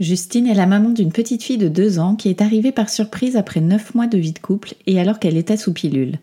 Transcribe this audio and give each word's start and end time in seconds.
Justine 0.00 0.48
est 0.48 0.54
la 0.54 0.66
maman 0.66 0.90
d'une 0.90 1.12
petite 1.12 1.44
fille 1.44 1.58
de 1.58 1.68
2 1.68 2.00
ans 2.00 2.16
qui 2.16 2.28
est 2.28 2.42
arrivée 2.42 2.72
par 2.72 2.90
surprise 2.90 3.36
après 3.36 3.60
9 3.60 3.94
mois 3.94 4.08
de 4.08 4.18
vie 4.18 4.32
de 4.32 4.40
couple 4.40 4.74
et 4.86 4.98
alors 4.98 5.20
qu'elle 5.20 5.36
était 5.36 5.56
sous 5.56 5.72
pilule. 5.72 6.18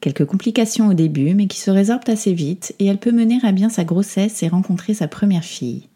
Quelques 0.00 0.24
complications 0.24 0.88
au 0.88 0.94
début, 0.94 1.32
mais 1.34 1.46
qui 1.46 1.60
se 1.60 1.70
résorbent 1.70 2.08
assez 2.08 2.32
vite 2.32 2.74
et 2.80 2.86
elle 2.86 2.98
peut 2.98 3.12
mener 3.12 3.38
à 3.44 3.52
bien 3.52 3.68
sa 3.68 3.84
grossesse 3.84 4.42
et 4.42 4.48
rencontrer 4.48 4.94
sa 4.94 5.06
première 5.06 5.44
fille. 5.44 5.88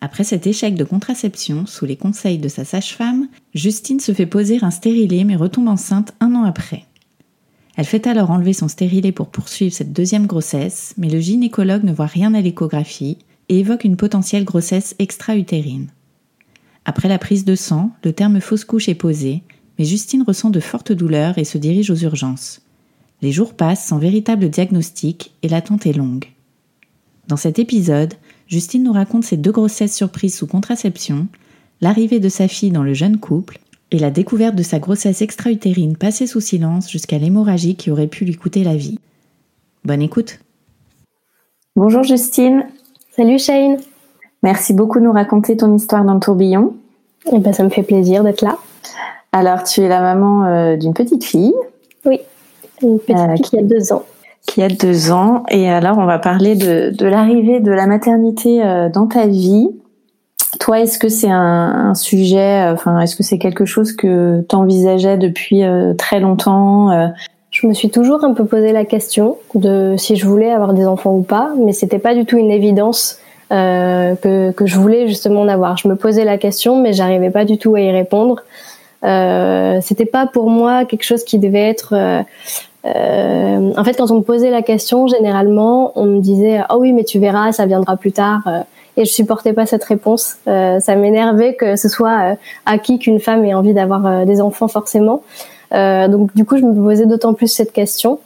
Après 0.00 0.22
cet 0.22 0.46
échec 0.46 0.76
de 0.76 0.84
contraception, 0.84 1.66
sous 1.66 1.86
les 1.86 1.96
conseils 1.96 2.38
de 2.38 2.48
sa 2.48 2.64
sage-femme, 2.64 3.26
Justine 3.52 3.98
se 3.98 4.12
fait 4.12 4.24
poser 4.24 4.58
un 4.62 4.70
stérilet 4.70 5.24
mais 5.24 5.34
retombe 5.34 5.66
enceinte 5.66 6.14
un 6.20 6.36
an 6.36 6.44
après. 6.44 6.84
Elle 7.76 7.84
fait 7.84 8.06
alors 8.06 8.30
enlever 8.30 8.52
son 8.52 8.68
stérilet 8.68 9.10
pour 9.10 9.30
poursuivre 9.30 9.74
cette 9.74 9.92
deuxième 9.92 10.28
grossesse, 10.28 10.94
mais 10.98 11.10
le 11.10 11.18
gynécologue 11.18 11.82
ne 11.82 11.92
voit 11.92 12.06
rien 12.06 12.32
à 12.34 12.40
l'échographie 12.40 13.18
et 13.48 13.58
évoque 13.58 13.82
une 13.82 13.96
potentielle 13.96 14.44
grossesse 14.44 14.94
extra-utérine. 15.00 15.88
Après 16.88 17.10
la 17.10 17.18
prise 17.18 17.44
de 17.44 17.54
sang, 17.54 17.90
le 18.02 18.14
terme 18.14 18.40
fausse 18.40 18.64
couche 18.64 18.88
est 18.88 18.94
posé, 18.94 19.42
mais 19.78 19.84
Justine 19.84 20.22
ressent 20.22 20.48
de 20.48 20.58
fortes 20.58 20.90
douleurs 20.90 21.36
et 21.36 21.44
se 21.44 21.58
dirige 21.58 21.90
aux 21.90 21.96
urgences. 21.96 22.62
Les 23.20 23.30
jours 23.30 23.52
passent 23.52 23.84
sans 23.84 23.98
véritable 23.98 24.48
diagnostic 24.48 25.34
et 25.42 25.48
l'attente 25.48 25.84
est 25.84 25.92
longue. 25.92 26.24
Dans 27.26 27.36
cet 27.36 27.58
épisode, 27.58 28.14
Justine 28.46 28.84
nous 28.84 28.94
raconte 28.94 29.24
ses 29.24 29.36
deux 29.36 29.52
grossesses 29.52 29.94
surprises 29.94 30.34
sous 30.34 30.46
contraception, 30.46 31.28
l'arrivée 31.82 32.20
de 32.20 32.30
sa 32.30 32.48
fille 32.48 32.70
dans 32.70 32.82
le 32.82 32.94
jeune 32.94 33.18
couple 33.18 33.58
et 33.90 33.98
la 33.98 34.10
découverte 34.10 34.56
de 34.56 34.62
sa 34.62 34.78
grossesse 34.78 35.20
extra-utérine 35.20 35.94
passée 35.94 36.26
sous 36.26 36.40
silence 36.40 36.90
jusqu'à 36.90 37.18
l'hémorragie 37.18 37.76
qui 37.76 37.90
aurait 37.90 38.06
pu 38.06 38.24
lui 38.24 38.34
coûter 38.34 38.64
la 38.64 38.76
vie. 38.76 38.98
Bonne 39.84 40.00
écoute. 40.00 40.38
Bonjour 41.76 42.02
Justine. 42.02 42.64
Salut 43.14 43.38
Shane. 43.38 43.76
Merci 44.42 44.72
beaucoup 44.72 45.00
de 45.00 45.04
nous 45.04 45.12
raconter 45.12 45.56
ton 45.56 45.74
histoire 45.74 46.04
dans 46.04 46.14
le 46.14 46.20
tourbillon. 46.20 46.74
Eh 47.32 47.38
ben, 47.38 47.52
ça 47.52 47.64
me 47.64 47.68
fait 47.68 47.82
plaisir 47.82 48.22
d'être 48.22 48.42
là. 48.42 48.56
Alors, 49.32 49.64
tu 49.64 49.80
es 49.82 49.88
la 49.88 50.00
maman 50.00 50.44
euh, 50.44 50.76
d'une 50.76 50.94
petite 50.94 51.24
fille. 51.24 51.54
Oui, 52.04 52.20
une 52.82 52.98
petite 52.98 53.16
euh, 53.16 53.34
fille 53.34 53.42
qui 53.42 53.58
a 53.58 53.62
deux 53.62 53.92
ans 53.92 54.04
qui 54.46 54.62
a 54.62 54.68
deux 54.68 55.10
ans. 55.10 55.42
Et 55.50 55.68
alors, 55.68 55.98
on 55.98 56.06
va 56.06 56.18
parler 56.18 56.54
de, 56.54 56.88
de 56.88 57.04
l'arrivée 57.04 57.60
de 57.60 57.70
la 57.70 57.86
maternité 57.86 58.64
euh, 58.64 58.88
dans 58.88 59.06
ta 59.06 59.26
vie. 59.26 59.68
Toi, 60.58 60.80
est-ce 60.80 60.98
que 60.98 61.10
c'est 61.10 61.28
un, 61.28 61.90
un, 61.90 61.94
sujet, 61.94 62.66
enfin, 62.72 62.98
est-ce 63.00 63.14
que 63.14 63.22
c'est 63.22 63.36
quelque 63.36 63.66
chose 63.66 63.92
que 63.92 64.42
tu 64.48 64.56
envisageais 64.56 65.18
depuis 65.18 65.62
très 65.98 66.18
longtemps 66.20 67.12
Je 67.50 67.66
me 67.66 67.74
suis 67.74 67.90
toujours 67.90 68.24
un 68.24 68.32
peu 68.32 68.46
posé 68.46 68.72
la 68.72 68.86
question 68.86 69.36
de 69.54 69.96
si 69.98 70.16
je 70.16 70.26
voulais 70.26 70.50
avoir 70.50 70.72
des 70.72 70.86
enfants 70.86 71.14
ou 71.14 71.22
pas, 71.22 71.50
mais 71.58 71.74
c'était 71.74 71.98
pas 71.98 72.14
du 72.14 72.24
tout 72.24 72.38
une 72.38 72.50
évidence 72.50 73.18
euh, 73.52 74.14
que, 74.16 74.50
que 74.52 74.66
je 74.66 74.78
voulais 74.78 75.08
justement 75.08 75.42
en 75.42 75.48
avoir. 75.48 75.76
Je 75.76 75.88
me 75.88 75.96
posais 75.96 76.24
la 76.24 76.38
question, 76.38 76.80
mais 76.80 76.92
j'arrivais 76.92 77.30
pas 77.30 77.44
du 77.44 77.58
tout 77.58 77.74
à 77.74 77.80
y 77.80 77.90
répondre. 77.90 78.42
Euh, 79.04 79.78
c'était 79.80 80.06
pas 80.06 80.26
pour 80.26 80.50
moi 80.50 80.84
quelque 80.84 81.04
chose 81.04 81.22
qui 81.24 81.38
devait 81.38 81.68
être 81.68 81.94
euh, 82.84 83.72
en 83.76 83.84
fait, 83.84 83.94
quand 83.94 84.10
on 84.10 84.16
me 84.16 84.22
posait 84.22 84.50
la 84.50 84.62
question, 84.62 85.06
généralement, 85.08 85.92
on 85.96 86.04
me 86.04 86.20
disait 86.20 86.60
"Oh 86.70 86.76
oui, 86.78 86.92
mais 86.92 87.04
tu 87.04 87.18
verras, 87.18 87.52
ça 87.52 87.66
viendra 87.66 87.96
plus 87.96 88.12
tard." 88.12 88.40
Euh, 88.46 88.60
et 88.96 89.04
je 89.04 89.12
supportais 89.12 89.52
pas 89.52 89.66
cette 89.66 89.84
réponse. 89.84 90.36
Euh, 90.48 90.80
ça 90.80 90.96
m'énervait 90.96 91.54
que 91.54 91.76
ce 91.76 91.88
soit 91.88 92.36
acquis 92.66 92.98
qu'une 92.98 93.20
femme 93.20 93.44
ait 93.44 93.54
envie 93.54 93.74
d'avoir 93.74 94.26
des 94.26 94.40
enfants 94.40 94.66
forcément. 94.66 95.22
donc 95.72 96.34
du 96.34 96.44
coup, 96.44 96.56
je 96.58 96.64
me 96.64 96.74
posais 96.74 97.06
d'autant 97.06 97.32
plus 97.32 97.46
cette 97.46 97.72
question. 97.72 98.18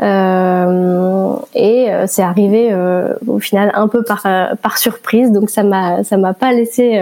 Et 0.00 1.88
c'est 2.06 2.22
arrivé 2.22 2.74
au 3.26 3.38
final 3.38 3.70
un 3.74 3.88
peu 3.88 4.02
par 4.02 4.26
par 4.60 4.78
surprise. 4.78 5.30
Donc 5.30 5.50
ça 5.50 5.62
m'a 5.62 6.04
ça 6.04 6.16
m'a 6.16 6.34
pas 6.34 6.52
laissé 6.52 7.00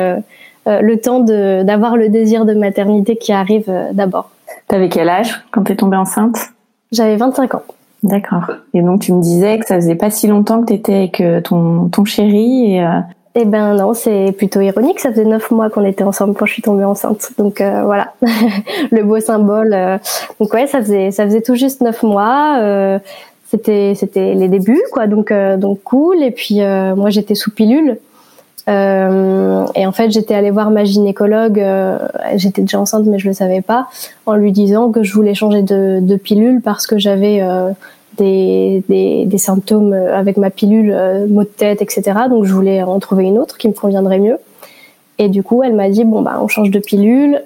le 0.67 0.97
temps 0.97 1.21
de 1.21 1.63
d'avoir 1.63 1.97
le 1.97 2.09
désir 2.09 2.45
de 2.45 2.55
maternité 2.55 3.17
qui 3.17 3.33
arrive 3.33 3.73
d'abord. 3.93 4.31
T'avais 4.69 4.89
quel 4.89 5.09
âge 5.09 5.43
quand 5.51 5.65
t'es 5.65 5.77
tombée 5.77 5.97
enceinte? 5.97 6.51
J'avais 6.93 7.17
25 7.17 7.55
ans. 7.55 7.63
D'accord. 8.03 8.51
Et 8.75 8.83
donc 8.83 9.01
tu 9.01 9.13
me 9.13 9.23
disais 9.23 9.59
que 9.59 9.67
ça 9.67 9.77
faisait 9.77 9.95
pas 9.95 10.11
si 10.11 10.27
longtemps 10.27 10.61
que 10.61 10.67
tu 10.67 10.75
étais 10.75 10.95
avec 10.95 11.21
euh, 11.21 11.41
ton, 11.41 11.89
ton 11.89 12.05
chéri 12.05 12.75
et 12.75 12.85
euh... 12.85 12.99
Eh 13.35 13.47
ben 13.47 13.75
non, 13.75 13.95
c'est 13.95 14.33
plutôt 14.37 14.61
ironique. 14.61 15.01
Ça 15.01 15.11
faisait 15.11 15.25
neuf 15.25 15.51
mois 15.51 15.71
qu'on 15.71 15.85
était 15.85 16.05
ensemble 16.05 16.35
quand 16.35 16.47
je 16.47 16.53
suis 16.53 16.63
tombée 16.63 16.85
enceinte. 16.85 17.31
Donc 17.39 17.61
euh, 17.61 17.83
voilà, 17.85 18.13
le 18.91 19.03
beau 19.03 19.21
symbole. 19.21 19.73
Euh. 19.73 19.99
Donc 20.39 20.53
ouais, 20.53 20.67
ça 20.67 20.81
faisait 20.81 21.11
ça 21.11 21.25
faisait 21.25 21.41
tout 21.41 21.55
juste 21.55 21.81
neuf 21.81 22.03
mois. 22.03 22.99
c'était 23.51 23.95
c'était 23.95 24.35
les 24.35 24.49
débuts 24.49 24.83
quoi. 24.93 25.07
Donc 25.07 25.33
donc 25.33 25.83
cool. 25.85 26.23
Et 26.23 26.31
puis 26.31 26.61
moi 26.97 27.11
j'étais 27.11 27.35
sous 27.35 27.51
pilule. 27.51 27.99
Euh, 28.69 29.67
et 29.75 29.87
en 29.87 29.93
fait, 29.93 30.11
j'étais 30.11 30.35
allée 30.35 30.51
voir 30.51 30.71
ma 30.71 30.85
gynécologue. 30.85 31.59
Euh, 31.59 31.99
j'étais 32.37 32.63
déjà 32.63 32.81
enceinte, 32.81 33.07
mais 33.07 33.19
je 33.19 33.29
le 33.29 33.35
savais 33.35 33.63
pas, 33.63 33.89
en 34.27 34.35
lui 34.35 34.53
disant 34.53 34.91
que 34.91 35.03
je 35.03 35.13
voulais 35.13 35.35
changer 35.35 35.63
de, 35.63 35.99
de 36.01 36.17
pilule 36.17 36.61
parce 36.63 36.87
que 36.87 36.99
j'avais 36.99 37.41
euh, 37.43 37.71
des, 38.19 38.83
des, 38.89 39.25
des, 39.27 39.39
symptômes 39.39 39.93
avec 39.93 40.37
ma 40.37 40.51
pilule, 40.51 40.95
maux 41.29 41.45
de 41.45 41.49
tête, 41.49 41.83
etc. 41.83 42.03
Donc, 42.29 42.45
je 42.45 42.53
voulais 42.53 42.83
en 42.83 42.99
trouver 42.99 43.25
une 43.25 43.39
autre 43.39 43.59
qui 43.59 43.69
me 43.69 43.73
conviendrait 43.73 44.19
mieux. 44.19 44.39
Et 45.19 45.29
du 45.29 45.43
coup, 45.43 45.63
elle 45.63 45.75
m'a 45.75 45.89
dit 45.89 46.05
bon 46.05 46.23
bah 46.23 46.39
on 46.43 46.49
change 46.49 46.71
de 46.71 46.79
pilule. 46.79 47.43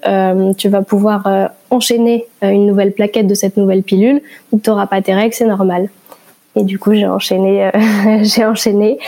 tu 0.57 0.69
vas 0.69 0.83
pouvoir 0.83 1.51
enchaîner 1.71 2.27
une 2.43 2.67
nouvelle 2.67 2.93
plaquette 2.93 3.27
de 3.27 3.35
cette 3.35 3.57
nouvelle 3.57 3.83
pilule. 3.83 4.23
Donc, 4.53 4.63
t'auras 4.63 4.87
pas 4.87 5.03
tes 5.03 5.15
règles, 5.15 5.35
c'est 5.35 5.47
normal. 5.47 5.89
Et 6.57 6.65
du 6.65 6.79
coup, 6.79 6.95
j'ai 6.95 7.07
enchaîné, 7.07 7.67
euh, 7.67 7.71
j'ai 8.23 8.45
enchaîné 8.45 8.99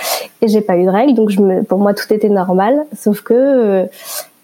et 0.42 0.48
j'ai 0.48 0.60
pas 0.60 0.76
eu 0.76 0.84
de 0.84 0.90
règles. 0.90 1.14
Donc, 1.14 1.30
je 1.30 1.40
me, 1.40 1.62
pour 1.62 1.78
moi, 1.78 1.94
tout 1.94 2.12
était 2.12 2.28
normal. 2.28 2.84
Sauf 2.96 3.22
que 3.22 3.34
euh, 3.34 3.86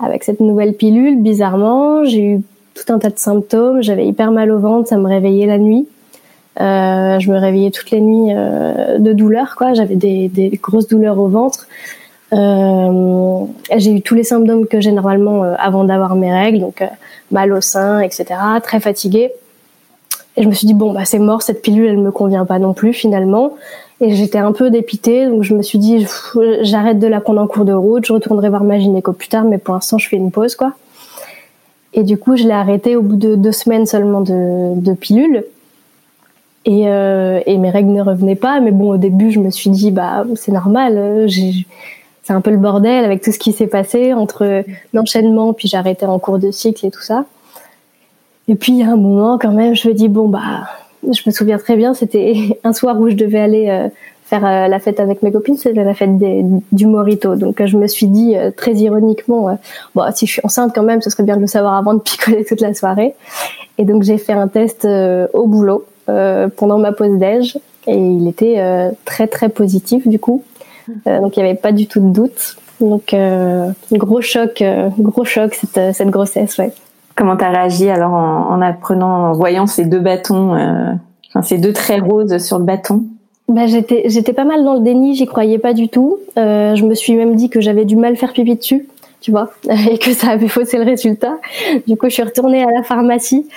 avec 0.01 0.25
cette 0.25 0.41
nouvelle 0.41 0.73
pilule, 0.73 1.23
bizarrement, 1.23 2.05
j'ai 2.05 2.25
eu 2.25 2.43
tout 2.75 2.93
un 2.93 2.99
tas 2.99 3.11
de 3.11 3.19
symptômes. 3.19 3.83
J'avais 3.83 4.07
hyper 4.07 4.33
mal 4.33 4.51
au 4.51 4.59
ventre, 4.59 4.89
ça 4.89 4.97
me 4.97 5.07
réveillait 5.07 5.47
la 5.47 5.59
nuit. 5.59 5.87
Euh, 6.61 7.19
je 7.19 7.31
me 7.31 7.39
réveillais 7.39 7.71
toutes 7.71 7.91
les 7.91 8.01
nuits 8.01 8.33
euh, 8.35 8.99
de 8.99 9.13
douleur, 9.13 9.57
quoi. 9.57 9.75
J'avais 9.75 9.97
des, 9.97 10.29
des, 10.29 10.51
grosses 10.63 10.89
douleurs 10.89 11.19
au 11.19 11.29
ventre. 11.29 11.67
j'ai 12.33 13.91
eu 13.93 14.03
tous 14.03 14.15
les 14.15 14.25
symptômes 14.25 14.67
que 14.67 14.81
j'ai 14.81 14.93
normalement 14.93 15.43
avant 15.59 15.85
d'avoir 15.85 16.15
mes 16.15 16.33
règles, 16.33 16.61
donc 16.61 16.83
mal 17.31 17.53
au 17.53 17.61
sein, 17.61 18.01
etc. 18.01 18.27
Très 18.63 18.81
fatiguée. 18.81 19.33
Et 20.37 20.43
je 20.43 20.49
me 20.49 20.55
suis 20.55 20.67
dit 20.67 20.75
bon 20.75 20.93
bah 20.93 21.05
c'est 21.05 21.21
mort 21.21 21.43
cette 21.43 21.63
pilule 21.63 21.87
elle 21.87 21.99
me 21.99 22.11
convient 22.11 22.45
pas 22.45 22.59
non 22.59 22.73
plus 22.73 22.93
finalement 22.93 23.53
et 24.01 24.15
j'étais 24.17 24.39
un 24.39 24.51
peu 24.51 24.69
dépitée 24.69 25.27
donc 25.27 25.45
je 25.45 25.55
me 25.55 25.63
suis 25.63 25.79
dit 25.79 26.07
j'arrête 26.63 26.99
de 26.99 27.07
la 27.07 27.21
prendre 27.21 27.41
en 27.41 27.47
cours 27.47 27.65
de 27.65 27.73
route 27.73 28.05
je 28.05 28.13
retournerai 28.13 28.49
voir 28.49 28.65
ma 28.65 28.81
gynéco 28.81 29.13
plus 29.13 29.29
tard 29.29 29.45
mais 29.45 29.59
pour 29.59 29.75
l'instant 29.75 29.97
je 29.97 30.09
fais 30.09 30.17
une 30.17 30.33
pause 30.33 30.57
quoi 30.57 30.73
et 31.93 32.03
du 32.03 32.19
coup 32.19 32.37
je 32.37 32.43
l'ai 32.45 32.53
arrêtée 32.53 32.97
au 32.97 33.03
bout 33.03 33.15
de 33.15 33.37
deux 33.37 33.53
semaines 33.53 33.87
seulement 33.87 34.23
de, 34.23 34.75
de 34.81 34.93
pilule 34.95 35.45
et, 36.65 36.89
euh, 36.89 37.41
et 37.47 37.59
mes 37.59 37.71
règles 37.71 37.93
ne 37.93 38.03
revenaient 38.03 38.37
pas 38.37 38.61
mais 38.61 38.71
bon 38.71 38.91
au 38.91 38.97
début 38.97 39.31
je 39.31 39.41
me 39.41 39.51
suis 39.51 39.71
dit 39.71 39.91
bah 39.91 40.25
c'est 40.35 40.53
normal 40.53 40.95
euh, 40.97 41.29
c'est 42.23 42.33
un 42.33 42.41
peu 42.41 42.51
le 42.51 42.57
bordel 42.57 43.05
avec 43.05 43.23
tout 43.23 43.33
ce 43.33 43.39
qui 43.39 43.53
s'est 43.53 43.67
passé 43.67 44.13
entre 44.13 44.65
l'enchaînement 44.93 45.53
puis 45.53 45.71
arrêté 45.75 46.07
en 46.07 46.19
cours 46.19 46.39
de 46.39 46.51
cycle 46.51 46.87
et 46.87 46.91
tout 46.91 47.03
ça 47.03 47.27
et 48.47 48.57
puis, 48.57 48.83
a 48.83 48.91
un 48.91 48.97
moment, 48.97 49.39
quand 49.39 49.53
même, 49.53 49.75
je 49.75 49.89
me 49.89 49.95
dis, 49.95 50.09
bon, 50.09 50.29
bah, 50.29 50.69
je 51.03 51.23
me 51.27 51.31
souviens 51.31 51.59
très 51.59 51.77
bien, 51.77 51.95
c'était 51.95 52.59
un 52.65 52.73
soir 52.73 53.01
où 53.01 53.09
je 53.09 53.15
devais 53.15 53.41
aller 53.41 53.69
euh, 53.71 53.89
faire 54.25 54.45
euh, 54.45 54.69
la 54.69 54.79
fête 54.81 55.01
avec 55.01 55.23
mes 55.23 55.33
copines, 55.33 55.57
c'était 55.57 55.83
la 55.83 55.95
fête 55.95 56.11
du 56.73 56.87
Morito. 56.87 57.37
Donc, 57.37 57.61
euh, 57.61 57.67
je 57.67 57.79
me 57.79 57.87
suis 57.87 58.07
dit, 58.07 58.37
très 58.57 58.75
ironiquement, 58.75 59.59
bon, 59.95 60.03
si 60.15 60.27
je 60.27 60.33
suis 60.33 60.43
enceinte 60.45 60.73
quand 60.75 60.83
même, 60.83 61.01
ce 61.01 61.09
serait 61.09 61.23
bien 61.23 61.37
de 61.37 61.41
le 61.41 61.47
savoir 61.47 61.75
avant 61.75 61.95
de 61.95 62.01
picoler 62.05 62.45
toute 62.45 62.61
la 62.61 62.75
soirée. 62.75 63.15
Et 63.79 63.85
donc, 63.85 64.03
j'ai 64.03 64.19
fait 64.19 64.35
un 64.35 64.49
test 64.49 64.87
au 65.33 65.47
boulot 65.47 65.85
pendant 66.07 66.79
ma 66.79 66.93
pause 66.93 67.19
déj. 67.19 67.59
Et 67.87 67.97
il 67.97 68.29
était 68.29 68.91
très, 69.05 69.27
très 69.27 69.49
positif, 69.49 70.07
du 70.09 70.19
coup. 70.19 70.43
donc, 71.07 71.37
il 71.37 71.43
n'y 71.43 71.49
avait 71.49 71.59
pas 71.59 71.73
du 71.73 71.87
tout 71.87 72.01
de 72.01 72.13
doute. 72.13 72.57
Donc, 72.81 73.15
gros 73.93 74.21
choc, 74.21 74.63
gros 74.99 75.25
choc, 75.25 75.55
cette, 75.55 75.95
cette 75.95 76.09
grossesse, 76.09 76.59
ouais. 76.59 76.73
Comment 77.17 77.37
t'as 77.37 77.51
réagi 77.51 77.89
alors 77.89 78.13
en, 78.13 78.61
apprenant, 78.61 79.31
en 79.31 79.33
voyant 79.33 79.67
ces 79.67 79.85
deux 79.85 80.01
bâtons, 80.01 80.55
euh, 80.55 80.93
enfin 81.29 81.43
ces 81.43 81.59
deux 81.59 81.73
traits 81.73 82.03
roses 82.03 82.39
sur 82.39 82.59
le 82.59 82.65
bâton? 82.65 83.05
Bah, 83.47 83.67
j'étais 83.67 84.05
j'étais 84.07 84.33
pas 84.33 84.45
mal 84.45 84.65
dans 84.65 84.75
le 84.75 84.81
déni, 84.81 85.15
j'y 85.15 85.27
croyais 85.27 85.59
pas 85.59 85.75
du 85.75 85.89
tout. 85.89 86.19
Euh, 86.37 86.75
je 86.75 86.85
me 86.85 86.95
suis 86.95 87.15
même 87.15 87.37
dit 87.37 87.51
que 87.51 87.61
j'avais 87.61 87.85
du 87.85 87.95
mal 87.95 88.17
faire 88.17 88.33
pipi 88.33 88.57
dessus, 88.57 88.89
tu 89.25 89.31
vois, 89.31 89.51
et 89.91 89.97
que 89.97 90.13
ça 90.13 90.33
avait 90.33 90.49
faussé 90.49 90.77
le 90.77 90.85
résultat. 90.85 91.39
Du 91.89 91.97
coup, 91.97 92.11
je 92.11 92.13
suis 92.13 92.23
retournée 92.23 92.63
à 92.63 92.71
la 92.71 92.83
pharmacie, 92.83 93.49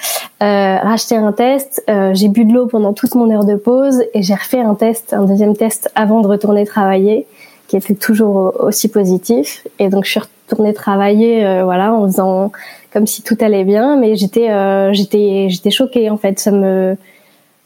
euh, 0.42 0.78
racheter 0.78 1.18
un 1.18 1.34
test. 1.34 1.84
Euh, 1.90 2.14
j'ai 2.14 2.30
bu 2.30 2.46
de 2.46 2.54
l'eau 2.54 2.68
pendant 2.68 2.94
toute 2.94 3.16
mon 3.16 3.30
heure 3.30 3.44
de 3.44 3.56
pause 3.56 4.02
et 4.14 4.22
j'ai 4.22 4.34
refait 4.34 4.62
un 4.62 4.76
test, 4.76 5.12
un 5.12 5.26
deuxième 5.26 5.58
test 5.58 5.92
avant 5.94 6.22
de 6.22 6.28
retourner 6.28 6.66
travailler, 6.66 7.28
qui 7.68 7.76
était 7.76 7.96
toujours 7.96 8.54
aussi 8.62 8.88
positif. 8.88 9.68
Et 9.78 9.90
donc, 9.90 10.06
je 10.06 10.12
suis 10.12 10.22
retournée 10.22 10.74
travailler, 10.74 11.46
euh, 11.46 11.66
voilà, 11.66 11.94
en 11.94 12.08
faisant 12.08 12.54
comme 12.94 13.06
si 13.06 13.22
tout 13.22 13.36
allait 13.42 13.66
bien, 13.66 13.98
mais 13.98 14.16
j'étais 14.16 14.50
euh, 14.50 14.94
j'étais 14.94 15.48
j'étais 15.50 15.72
choquée 15.72 16.10
en 16.10 16.18
fait. 16.18 16.40
Ça 16.40 16.52
me 16.52 16.96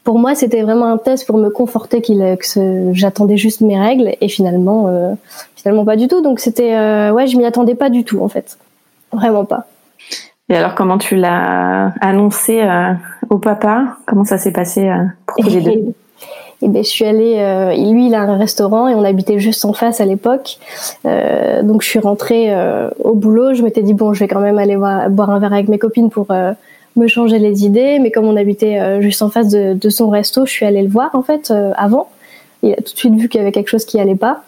pour 0.04 0.18
moi, 0.18 0.34
c'était 0.34 0.62
vraiment 0.62 0.86
un 0.86 0.98
test 0.98 1.26
pour 1.26 1.38
me 1.38 1.48
conforter 1.48 2.00
qu'il 2.00 2.18
que 2.38 2.92
j'attendais 2.92 3.36
juste 3.36 3.60
mes 3.60 3.78
règles 3.78 4.16
et 4.20 4.28
finalement, 4.28 4.88
euh, 4.88 5.14
finalement 5.56 5.84
pas 5.84 5.96
du 5.96 6.08
tout. 6.08 6.22
Donc 6.22 6.40
c'était, 6.40 6.74
euh, 6.74 7.12
ouais, 7.12 7.26
je 7.26 7.36
m'y 7.36 7.44
attendais 7.44 7.74
pas 7.74 7.90
du 7.90 8.04
tout 8.04 8.20
en 8.20 8.28
fait, 8.28 8.58
vraiment 9.12 9.44
pas. 9.44 9.66
Et 10.48 10.56
alors, 10.56 10.74
comment 10.74 10.98
tu 10.98 11.16
l'as 11.16 11.92
annoncé 12.00 12.60
euh, 12.60 12.92
au 13.30 13.38
papa? 13.38 13.96
Comment 14.06 14.24
ça 14.24 14.36
s'est 14.36 14.52
passé 14.52 14.86
euh, 14.88 15.04
pour 15.26 15.44
les 15.44 15.60
deux? 15.60 15.94
Et 16.64 16.68
ben, 16.68 16.84
je 16.84 16.88
suis 16.88 17.04
allée. 17.04 17.36
Euh, 17.38 17.74
lui, 17.74 18.06
il 18.06 18.14
a 18.14 18.20
un 18.20 18.36
restaurant 18.36 18.86
et 18.86 18.94
on 18.94 19.02
habitait 19.02 19.40
juste 19.40 19.64
en 19.64 19.72
face 19.72 20.00
à 20.00 20.04
l'époque. 20.04 20.58
Euh, 21.06 21.62
donc, 21.64 21.82
je 21.82 21.88
suis 21.88 21.98
rentrée 21.98 22.54
au 23.00 23.14
boulot. 23.14 23.52
Je 23.54 23.62
m'étais 23.62 23.82
dit 23.82 23.94
bon, 23.94 24.12
je 24.12 24.20
vais 24.20 24.28
quand 24.28 24.38
même 24.38 24.58
aller 24.58 24.76
boire 24.76 25.30
un 25.30 25.40
verre 25.40 25.52
avec 25.52 25.66
mes 25.66 25.78
copines 25.78 26.08
pour 26.08 26.28
me 26.96 27.06
changer 27.06 27.38
les 27.38 27.64
idées. 27.64 27.98
Mais 27.98 28.10
comme 28.10 28.26
on 28.26 28.36
habitait 28.36 28.78
euh, 28.78 29.00
juste 29.00 29.22
en 29.22 29.30
face 29.30 29.48
de, 29.48 29.74
de, 29.74 29.90
son 29.90 30.08
resto, 30.08 30.46
je 30.46 30.50
suis 30.50 30.66
allée 30.66 30.82
le 30.82 30.88
voir 30.88 31.10
en 31.14 31.22
fait 31.22 31.50
euh, 31.50 31.72
avant. 31.76 32.08
Il 32.62 32.72
a 32.72 32.76
tout 32.76 32.92
de 32.92 32.98
suite 32.98 33.14
vu 33.14 33.28
qu'il 33.28 33.40
y 33.40 33.42
avait 33.42 33.52
quelque 33.52 33.68
chose 33.68 33.84
qui 33.84 33.98
allait 34.00 34.14
pas. 34.14 34.42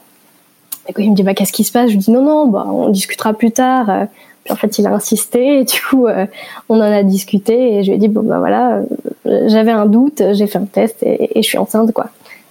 Et 0.88 0.92
quand 0.92 1.02
il 1.02 1.10
me 1.10 1.16
dit 1.16 1.22
bah 1.22 1.34
qu'est-ce 1.34 1.52
qui 1.52 1.64
se 1.64 1.72
passe, 1.72 1.88
je 1.88 1.94
lui 1.94 1.98
dis 1.98 2.10
non 2.10 2.22
non 2.22 2.46
bah 2.46 2.66
on 2.68 2.90
discutera 2.90 3.32
plus 3.32 3.50
tard. 3.50 4.06
Puis 4.44 4.52
en 4.52 4.56
fait 4.56 4.78
il 4.78 4.86
a 4.86 4.90
insisté 4.90 5.60
et 5.60 5.64
du 5.64 5.80
coup 5.80 6.06
euh, 6.06 6.26
on 6.68 6.76
en 6.76 6.82
a 6.82 7.02
discuté 7.02 7.76
et 7.76 7.82
je 7.82 7.88
lui 7.88 7.96
ai 7.96 7.98
dit 7.98 8.08
bon 8.08 8.22
bah 8.22 8.38
voilà 8.38 8.82
j'avais 9.24 9.70
un 9.70 9.86
doute, 9.86 10.22
j'ai 10.32 10.46
fait 10.46 10.58
un 10.58 10.66
test 10.66 11.02
et, 11.02 11.38
et, 11.38 11.42
je 11.42 11.48
suis 11.48 11.58
enceinte 11.58 11.92
quoi. 11.92 12.10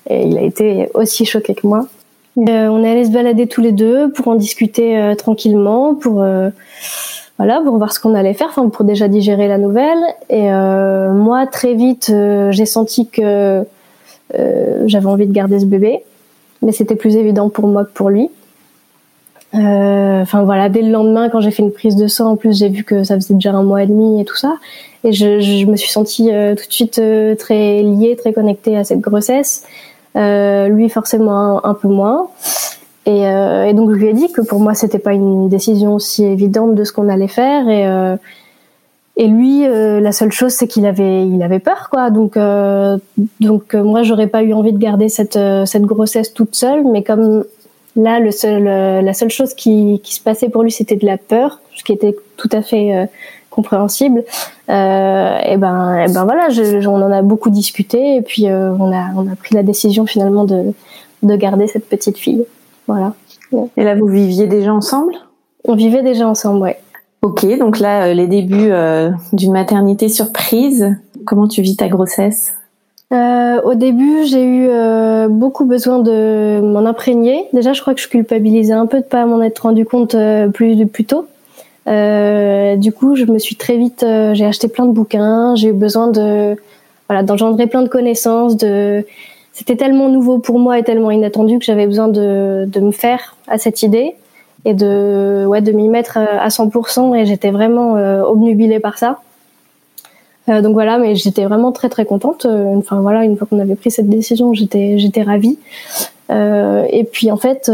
Et 0.10 0.24
il 0.24 0.38
a 0.38 0.42
été 0.42 0.90
aussi 0.96 1.26
choqué 1.26 1.54
que 1.54 1.68
moi. 1.68 1.88
on 2.36 2.84
est 2.84 2.92
allé 2.92 3.06
se 3.06 3.12
balader 3.12 3.46
tous 3.46 3.62
les 3.62 3.72
deux 3.72 4.12
pour 4.12 4.30
en 4.30 4.36
discuter 4.36 5.14
tranquillement 5.18 5.94
pour 5.94 6.26
voilà, 7.38 7.62
pour 7.62 7.78
voir 7.78 7.92
ce 7.94 8.00
qu'on 8.00 8.14
allait 8.14 8.34
faire, 8.34 8.48
enfin 8.50 8.70
pour 8.70 8.86
déjà 8.86 9.08
digérer 9.08 9.48
la 9.48 9.58
nouvelle. 9.58 10.00
Et 10.30 10.52
euh, 10.52 11.12
moi, 11.12 11.48
très 11.48 11.74
vite, 11.74 12.12
euh, 12.12 12.52
j'ai 12.52 12.66
senti 12.66 13.08
que 13.08 13.66
euh, 14.36 14.84
j'avais 14.86 15.08
envie 15.08 15.26
de 15.26 15.34
garder 15.34 15.60
ce 15.60 15.66
bébé, 15.66 16.04
mais 16.62 16.72
c'était 16.72 16.96
plus 16.96 17.16
évident 17.16 17.50
pour 17.50 17.68
moi 17.68 17.86
que 17.86 17.92
pour 17.92 18.10
lui. 18.10 18.30
Enfin 19.56 20.44
voilà, 20.44 20.68
dès 20.70 20.82
le 20.82 20.90
lendemain, 20.90 21.30
quand 21.30 21.42
j'ai 21.42 21.52
fait 21.52 21.62
une 21.62 21.72
prise 21.72 21.96
de 21.96 22.08
sang, 22.08 22.32
en 22.32 22.36
plus 22.36 22.58
j'ai 22.58 22.70
vu 22.70 22.84
que 22.84 23.04
ça 23.04 23.16
faisait 23.16 23.36
déjà 23.36 23.52
un 23.52 23.62
mois 23.62 23.84
et 23.84 23.88
demi 23.88 24.20
et 24.20 24.26
tout 24.26 24.38
ça, 24.38 24.56
et 25.04 25.12
je, 25.12 25.42
je 25.42 25.66
me 25.68 25.76
suis 25.76 25.92
sentie 25.92 26.30
tout 26.30 26.68
de 26.68 26.74
suite 26.74 27.00
très 27.38 27.84
liée, 27.84 28.16
très 28.20 28.34
connectée 28.34 28.76
à 28.78 28.84
cette 28.84 29.02
grossesse. 29.02 29.64
lui 30.16 30.90
forcément 30.90 31.64
un 31.66 31.74
peu 31.76 31.88
moins. 31.88 32.30
Et, 33.06 33.28
euh, 33.28 33.66
et, 33.66 33.74
donc 33.74 33.92
je 33.92 33.96
lui 33.96 34.08
ai 34.08 34.14
dit 34.14 34.32
que 34.32 34.42
pour 34.42 34.60
moi 34.60 34.74
c'était 34.74 35.00
pas 35.00 35.14
une 35.14 35.50
décision 35.50 35.96
aussi 35.96 36.24
évidente 36.24 36.74
de 36.76 36.84
ce 36.84 36.94
qu'on 36.94 37.10
allait 37.10 37.28
faire. 37.28 37.68
Et 37.68 37.86
euh, 37.86 38.16
et 39.16 39.28
lui 39.28 39.68
euh, 39.68 40.00
la 40.00 40.12
seule 40.12 40.32
chose 40.32 40.54
c'est 40.54 40.68
qu'il 40.68 40.86
avait 40.86 41.28
il 41.28 41.44
avait 41.44 41.60
peur 41.60 41.90
quoi. 41.92 42.10
Donc 42.10 42.36
euh, 42.36 42.98
donc 43.40 43.76
euh, 43.76 43.84
moi 43.84 44.04
j'aurais 44.04 44.28
pas 44.28 44.42
eu 44.42 44.54
envie 44.54 44.74
de 44.74 44.78
garder 44.80 45.10
cette 45.10 45.40
cette 45.66 45.84
grossesse 45.84 46.34
toute 46.34 46.56
seule. 46.56 46.84
Mais 46.86 47.04
comme 47.04 47.44
là 47.96 48.20
le 48.20 48.32
seul 48.32 48.64
la 48.64 49.14
seule 49.14 49.30
chose 49.30 49.54
qui 49.54 50.02
qui 50.04 50.16
se 50.16 50.22
passait 50.22 50.50
pour 50.50 50.64
lui 50.64 50.72
c'était 50.72 50.96
de 50.96 51.06
la 51.06 51.18
peur 51.18 51.60
ce 51.76 51.84
qui 51.84 51.92
était 51.92 52.16
tout 52.38 52.50
à 52.52 52.64
fait 52.64 53.08
compréhensible 53.52 54.24
et 54.68 55.58
ben 55.58 56.06
et 56.08 56.12
ben 56.12 56.24
voilà 56.24 56.50
je, 56.50 56.88
on 56.88 56.96
en 56.96 57.12
a 57.12 57.22
beaucoup 57.22 57.52
discuté. 57.52 58.16
Et 58.16 58.22
puis 58.24 58.48
on 58.48 58.92
a 58.92 59.12
on 59.16 59.32
a 59.32 59.36
pris 59.36 59.54
la 59.54 59.62
décision 59.62 60.08
finalement 60.08 60.46
de 60.46 60.74
de 61.22 61.36
garder 61.36 61.68
cette 61.68 61.88
petite 61.88 62.18
fille 62.18 62.46
voilà. 62.88 63.14
Et 63.78 63.84
là, 63.84 63.96
vous 63.96 64.08
viviez 64.08 64.48
déjà 64.48 64.74
ensemble? 64.74 65.14
On 65.66 65.76
vivait 65.76 66.04
déjà 66.04 66.28
ensemble, 66.28 66.62
ouais. 66.62 66.80
Ok, 67.22 67.46
donc 67.58 67.80
là, 67.80 68.08
euh, 68.08 68.14
les 68.14 68.28
débuts 68.28 68.72
euh, 68.72 69.12
d'une 69.32 69.54
maternité 69.54 70.10
surprise. 70.10 70.94
Comment 71.26 71.48
tu 71.48 71.62
vis 71.62 71.78
ta 71.78 71.88
grossesse? 71.88 72.52
Euh, 73.14 73.62
Au 73.62 73.76
début, 73.76 74.26
j'ai 74.26 74.44
eu 74.44 74.68
euh, 74.68 75.30
beaucoup 75.30 75.64
besoin 75.64 76.00
de 76.00 76.60
m'en 76.62 76.86
imprégner. 76.86 77.46
Déjà, 77.54 77.72
je 77.72 77.82
crois 77.82 77.94
que 77.94 78.02
je 78.02 78.10
culpabilisais 78.10 78.74
un 78.74 78.88
peu 78.88 79.00
de 79.00 79.06
pas 79.06 79.26
m'en 79.26 79.42
être 79.42 79.60
rendu 79.60 79.86
compte 79.86 80.18
plus 80.54 80.86
plus 80.88 81.06
tôt. 81.06 81.28
du 81.86 82.92
coup, 82.92 83.16
je 83.16 83.24
me 83.26 83.40
suis 83.40 83.56
très 83.56 83.78
vite, 83.78 84.06
j'ai 84.34 84.46
acheté 84.46 84.68
plein 84.68 84.86
de 84.86 84.92
bouquins. 84.92 85.56
J'ai 85.56 85.70
eu 85.70 85.74
besoin 85.74 86.08
de, 86.08 86.58
voilà, 87.08 87.24
d'engendrer 87.24 87.68
plein 87.68 87.84
de 87.84 87.90
connaissances, 87.90 88.58
de 88.58 89.06
c'était 89.54 89.76
tellement 89.76 90.10
nouveau 90.10 90.40
pour 90.40 90.60
moi 90.60 90.80
et 90.80 90.84
tellement 90.84 91.12
inattendu 91.12 91.60
que 91.60 91.66
j'avais 91.66 91.86
besoin 91.86 92.08
de, 92.08 92.66
de 92.68 92.80
me 92.80 92.92
faire 92.92 93.38
à 93.48 93.58
cette 93.58 93.84
idée 93.84 94.16
et 94.66 94.74
de 94.74 95.46
ouais 95.48 95.62
de 95.62 95.72
m'y 95.72 95.90
mettre 95.90 96.18
euh, 96.18 96.40
à 96.40 96.50
100% 96.50 97.16
et 97.16 97.26
j'étais 97.26 97.52
vraiment 97.52 97.96
euh, 97.96 98.22
obnubilée 98.24 98.80
par 98.80 98.98
ça. 98.98 99.20
Euh, 100.50 100.62
donc 100.62 100.74
voilà, 100.74 100.98
mais 100.98 101.16
j'étais 101.16 101.46
vraiment 101.46 101.72
très 101.72 101.90
très 101.90 102.06
contente. 102.06 102.46
Euh, 102.46 102.76
enfin 102.76 103.00
voilà, 103.02 103.24
une 103.24 103.38
fois 103.38 103.48
qu'on 103.48 103.60
avait 103.60 103.76
pris 103.76 103.92
cette 103.92 104.10
décision, 104.10 104.54
j'étais 104.54 104.98
j'étais 104.98 105.22
ravie. 105.22 105.58
Euh, 106.32 106.86
et 106.90 107.04
puis 107.04 107.32
en 107.32 107.38
fait, 107.38 107.72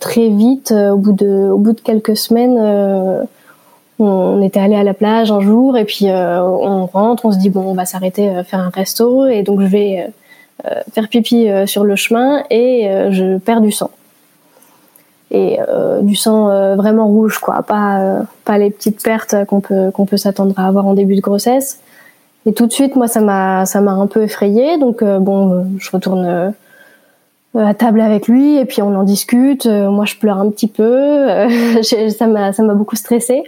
très 0.00 0.28
vite, 0.28 0.72
au 0.72 0.96
bout 0.96 1.12
de 1.12 1.50
au 1.50 1.58
bout 1.58 1.72
de 1.72 1.80
quelques 1.80 2.16
semaines, 2.16 2.58
on 4.00 4.42
était 4.42 4.60
allé 4.60 4.74
à 4.74 4.82
la 4.82 4.94
plage 4.94 5.30
un 5.30 5.40
jour 5.40 5.76
et 5.76 5.84
puis 5.84 6.06
on 6.08 6.86
rentre, 6.86 7.26
on 7.26 7.32
se 7.32 7.38
dit 7.38 7.50
bon, 7.50 7.62
on 7.62 7.74
va 7.74 7.84
s'arrêter 7.84 8.42
faire 8.44 8.60
un 8.60 8.70
resto 8.70 9.26
et 9.26 9.42
donc 9.42 9.60
je 9.60 9.66
vais 9.66 10.06
euh, 10.06 10.10
faire 10.92 11.08
pipi 11.08 11.48
euh, 11.48 11.66
sur 11.66 11.84
le 11.84 11.96
chemin 11.96 12.42
et 12.50 12.88
euh, 12.88 13.10
je 13.10 13.38
perds 13.38 13.60
du 13.60 13.72
sang. 13.72 13.90
Et 15.30 15.58
du 16.02 16.14
sang 16.14 16.76
vraiment 16.76 17.08
rouge 17.08 17.38
quoi. 17.38 17.64
Pas 17.64 18.20
pas 18.44 18.56
les 18.56 18.70
petites 18.70 19.02
pertes 19.02 19.34
qu'on 19.46 19.60
peut 19.60 19.90
qu'on 19.90 20.06
peut 20.06 20.16
s'attendre 20.16 20.54
à 20.56 20.68
avoir 20.68 20.86
en 20.86 20.94
début 20.94 21.16
de 21.16 21.20
grossesse. 21.20 21.80
Et 22.46 22.52
tout 22.52 22.68
de 22.68 22.72
suite 22.72 22.94
moi 22.94 23.08
ça 23.08 23.20
m'a 23.20 23.66
ça 23.66 23.80
m'a 23.80 23.90
un 23.90 24.06
peu 24.06 24.22
effrayée. 24.22 24.78
Donc 24.78 25.02
bon 25.02 25.66
je 25.80 25.90
retourne 25.90 26.54
à 27.56 27.74
table 27.74 28.00
avec 28.00 28.28
lui 28.28 28.58
et 28.58 28.64
puis 28.64 28.80
on 28.80 28.94
en 28.94 29.02
discute. 29.02 29.66
Moi 29.66 30.04
je 30.04 30.14
pleure 30.14 30.38
un 30.38 30.50
petit 30.50 30.68
peu. 30.68 31.26
Ça 31.82 32.28
m'a 32.28 32.52
ça 32.52 32.62
m'a 32.62 32.74
beaucoup 32.74 32.94
stressée 32.94 33.42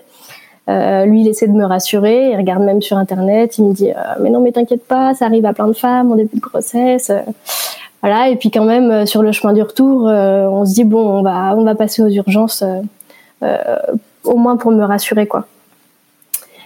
euh, 0.69 1.05
lui, 1.05 1.21
il 1.21 1.29
essaie 1.29 1.47
de 1.47 1.53
me 1.53 1.65
rassurer, 1.65 2.31
il 2.31 2.37
regarde 2.37 2.63
même 2.63 2.83
sur 2.83 2.97
internet, 2.97 3.57
il 3.59 3.67
me 3.67 3.73
dit 3.73 3.91
euh, 3.91 3.95
mais 4.21 4.31
non 4.31 4.41
mais 4.41 4.51
t'inquiète 4.51 4.85
pas, 4.85 5.15
ça 5.15 5.27
arrive 5.27 5.47
à 5.47 5.53
plein 5.53 5.69
de 5.69 5.73
femmes 5.73 6.11
en 6.11 6.17
début 6.17 6.37
de 6.37 6.41
grossesse. 6.41 7.11
Euh, 7.11 7.21
voilà, 8.03 8.29
et 8.29 8.37
puis 8.37 8.51
quand 8.51 8.65
même 8.65 9.07
sur 9.07 9.23
le 9.23 9.33
chemin 9.33 9.53
du 9.53 9.63
retour, 9.63 10.05
on 10.05 10.65
se 10.65 10.75
dit 10.75 10.85
bon, 10.85 11.19
on 11.19 11.23
va 11.23 11.55
on 11.57 11.65
va 11.65 11.75
passer 11.75 12.03
aux 12.03 12.09
urgences 12.09 12.63
au 13.43 14.37
moins 14.37 14.57
pour 14.57 14.71
me 14.71 14.85
rassurer 14.85 15.27
quoi. 15.27 15.47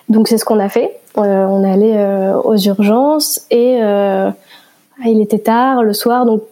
Donc 0.08 0.28
c'est 0.28 0.36
ce 0.36 0.44
qu'on 0.44 0.58
a 0.58 0.68
fait. 0.68 0.98
on 1.14 1.64
est 1.64 1.70
allé 1.70 2.34
aux 2.44 2.56
urgences 2.56 3.46
et 3.50 3.78
il 5.06 5.20
était 5.20 5.38
tard 5.38 5.82
le 5.82 5.94
soir, 5.94 6.26
donc 6.26 6.42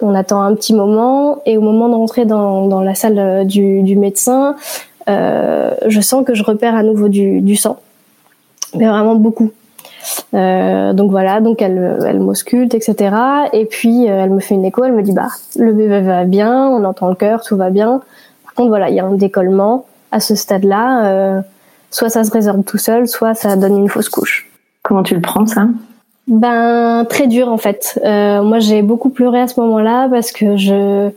on 0.00 0.14
attend 0.14 0.42
un 0.42 0.54
petit 0.54 0.74
moment 0.74 1.38
et 1.46 1.56
au 1.56 1.62
moment 1.62 1.88
de 1.88 1.94
rentrer 1.94 2.24
dans, 2.24 2.68
dans 2.68 2.82
la 2.82 2.94
salle 2.94 3.46
du, 3.46 3.82
du 3.82 3.96
médecin, 3.96 4.54
euh, 4.54 4.95
je 5.08 6.00
sens 6.00 6.24
que 6.24 6.34
je 6.34 6.42
repère 6.42 6.74
à 6.74 6.82
nouveau 6.82 7.08
du, 7.08 7.40
du 7.40 7.56
sang, 7.56 7.78
mais 8.74 8.86
vraiment 8.86 9.14
beaucoup. 9.14 9.50
Euh, 10.34 10.92
donc 10.92 11.10
voilà, 11.10 11.40
donc 11.40 11.62
elle, 11.62 11.98
elle 12.06 12.20
m'ausculte, 12.20 12.74
etc. 12.74 13.14
Et 13.52 13.66
puis 13.66 14.08
euh, 14.08 14.24
elle 14.24 14.30
me 14.30 14.40
fait 14.40 14.54
une 14.54 14.64
écho, 14.64 14.84
elle 14.84 14.92
me 14.92 15.02
dit 15.02 15.12
bah 15.12 15.28
le 15.56 15.72
bébé 15.72 16.00
va 16.00 16.24
bien, 16.24 16.68
on 16.68 16.84
entend 16.84 17.08
le 17.08 17.14
cœur, 17.14 17.42
tout 17.42 17.56
va 17.56 17.70
bien. 17.70 18.00
Par 18.44 18.54
contre 18.54 18.68
voilà, 18.68 18.88
il 18.88 18.96
y 18.96 19.00
a 19.00 19.04
un 19.04 19.14
décollement 19.14 19.86
à 20.12 20.20
ce 20.20 20.34
stade-là. 20.34 21.06
Euh, 21.06 21.40
soit 21.90 22.08
ça 22.08 22.24
se 22.24 22.30
résorbe 22.30 22.64
tout 22.64 22.78
seul, 22.78 23.08
soit 23.08 23.34
ça 23.34 23.56
donne 23.56 23.76
une 23.76 23.88
fausse 23.88 24.08
couche. 24.08 24.50
Comment 24.82 25.02
tu 25.02 25.14
le 25.14 25.20
prends 25.20 25.46
ça? 25.46 25.66
Ben 26.28 27.04
très 27.08 27.28
dur 27.28 27.48
en 27.48 27.58
fait. 27.58 28.00
Euh, 28.04 28.42
moi 28.42 28.58
j'ai 28.58 28.82
beaucoup 28.82 29.10
pleuré 29.10 29.40
à 29.40 29.48
ce 29.48 29.60
moment-là 29.60 30.08
parce 30.08 30.32
que 30.32 30.56
je 30.56 31.10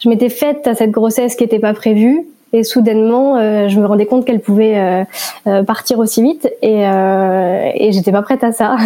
je 0.00 0.08
m'étais 0.08 0.28
faite 0.28 0.66
à 0.66 0.74
cette 0.74 0.90
grossesse 0.90 1.36
qui 1.36 1.44
n'était 1.44 1.60
pas 1.60 1.74
prévue 1.74 2.26
et 2.52 2.64
soudainement 2.64 3.36
euh, 3.36 3.68
je 3.68 3.78
me 3.78 3.86
rendais 3.86 4.06
compte 4.06 4.24
qu'elle 4.24 4.40
pouvait 4.40 4.78
euh, 4.78 5.04
euh, 5.46 5.62
partir 5.62 5.98
aussi 5.98 6.22
vite 6.22 6.48
et, 6.62 6.82
j'étais 7.92 8.12
pas 8.12 8.22
prête 8.22 8.44
à 8.44 8.52
ça. 8.52 8.76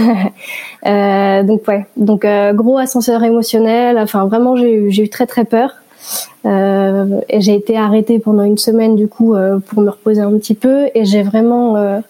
Donc 1.44 1.66
ouais. 1.68 1.86
Donc 1.96 2.26
gros 2.54 2.78
ascenseur 2.78 3.22
émotionnel. 3.22 3.98
Enfin 3.98 4.26
vraiment 4.26 4.56
j'ai 4.56 4.74
eu 4.74 4.90
j'ai 4.90 5.04
eu 5.04 5.08
très 5.08 5.26
très 5.26 5.44
peur. 5.44 5.74
Et 6.44 7.40
j'ai 7.40 7.54
été 7.54 7.76
arrêtée 7.76 8.18
pendant 8.18 8.42
une 8.42 8.58
semaine 8.58 8.96
du 8.96 9.08
coup 9.08 9.34
pour 9.66 9.82
me 9.82 9.90
reposer 9.90 10.20
un 10.20 10.32
petit 10.38 10.54
peu. 10.54 10.86
Et 10.94 11.04
j'ai 11.04 11.22
vraiment 11.22 12.02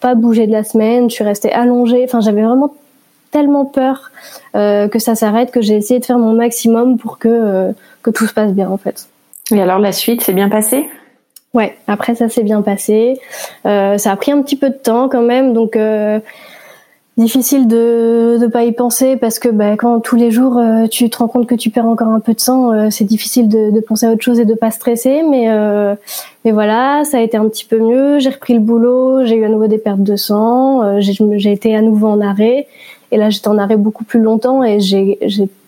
pas 0.00 0.14
bougé 0.14 0.46
de 0.46 0.52
la 0.52 0.64
semaine. 0.64 1.10
Je 1.10 1.14
suis 1.14 1.24
restée 1.24 1.52
allongée. 1.52 2.02
Enfin 2.04 2.20
j'avais 2.20 2.42
vraiment 2.42 2.72
tellement 3.30 3.66
peur 3.66 4.10
que 4.54 4.98
ça 4.98 5.14
s'arrête 5.14 5.50
que 5.50 5.60
j'ai 5.60 5.76
essayé 5.76 6.00
de 6.00 6.04
faire 6.04 6.18
mon 6.18 6.32
maximum 6.32 6.98
pour 6.98 7.18
que 7.18 7.72
que 8.02 8.10
tout 8.10 8.26
se 8.26 8.34
passe 8.34 8.52
bien 8.52 8.70
en 8.70 8.78
fait. 8.78 9.08
Et 9.52 9.60
alors 9.60 9.78
la 9.78 9.92
suite 9.92 10.22
s'est 10.22 10.32
bien 10.32 10.48
passée 10.48 10.88
Ouais, 11.54 11.76
après 11.86 12.14
ça 12.14 12.28
s'est 12.28 12.42
bien 12.42 12.60
passé. 12.60 13.18
ça 13.64 13.96
a 13.96 14.16
pris 14.16 14.30
un 14.30 14.42
petit 14.42 14.56
peu 14.56 14.68
de 14.68 14.74
temps 14.74 15.08
quand 15.08 15.22
même, 15.22 15.54
donc 15.54 15.76
difficile 17.16 17.66
de 17.66 18.36
ne 18.38 18.46
pas 18.46 18.64
y 18.64 18.72
penser 18.72 19.16
parce 19.16 19.38
que 19.38 19.48
bah, 19.48 19.76
quand 19.76 20.00
tous 20.00 20.16
les 20.16 20.30
jours 20.30 20.58
euh, 20.58 20.86
tu 20.86 21.08
te 21.08 21.16
rends 21.16 21.28
compte 21.28 21.46
que 21.46 21.54
tu 21.54 21.70
perds 21.70 21.86
encore 21.86 22.08
un 22.08 22.20
peu 22.20 22.34
de 22.34 22.40
sang, 22.40 22.72
euh, 22.72 22.88
c'est 22.90 23.04
difficile 23.04 23.48
de, 23.48 23.70
de, 23.70 23.80
penser 23.80 24.06
à 24.06 24.12
autre 24.12 24.22
chose 24.22 24.38
et 24.38 24.44
de 24.44 24.54
pas 24.54 24.70
stresser. 24.70 25.22
Mais 25.22 25.46
euh, 25.48 25.94
mais 26.44 26.52
voilà, 26.52 27.04
ça 27.04 27.18
a 27.18 27.20
été 27.20 27.36
un 27.36 27.48
petit 27.48 27.64
peu 27.64 27.78
mieux. 27.78 28.18
J'ai 28.18 28.30
repris 28.30 28.54
le 28.54 28.60
boulot, 28.60 29.24
j'ai 29.24 29.36
eu 29.36 29.44
à 29.44 29.48
nouveau 29.48 29.66
des 29.66 29.78
pertes 29.78 30.02
de 30.02 30.16
sang, 30.16 31.00
j'ai 31.00 31.52
été 31.52 31.74
à 31.74 31.80
nouveau 31.80 32.08
en 32.08 32.20
arrêt 32.20 32.66
et 33.12 33.16
là 33.16 33.30
j'étais 33.30 33.48
en 33.48 33.58
arrêt 33.58 33.76
beaucoup 33.76 34.04
plus 34.04 34.20
longtemps 34.20 34.62
et 34.62 34.80
j'ai 34.80 35.18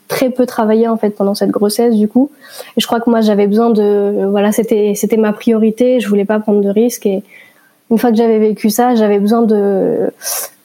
très 0.09 0.31
peu 0.31 0.47
travaillé 0.47 0.88
en 0.88 0.97
fait 0.97 1.11
pendant 1.11 1.35
cette 1.35 1.50
grossesse 1.50 1.95
du 1.95 2.09
coup. 2.09 2.31
Et 2.77 2.81
je 2.81 2.87
crois 2.87 3.00
que 3.00 3.09
moi 3.11 3.21
j'avais 3.21 3.47
besoin 3.47 3.71
de 3.71 4.27
voilà 4.29 4.53
c'était 4.53 4.95
c'était 4.95 5.17
ma 5.17 5.33
priorité. 5.33 6.00
Je 6.00 6.09
voulais 6.09 6.25
pas 6.25 6.41
prendre 6.41 6.61
de 6.61 6.69
risques 6.69 7.07
et 7.07 7.23
une 7.91 7.99
fois 7.99 8.11
que 8.11 8.17
j'avais 8.17 8.38
vécu 8.38 8.71
ça, 8.71 8.95
j'avais 8.95 9.19
besoin 9.19 9.43
de 9.43 10.11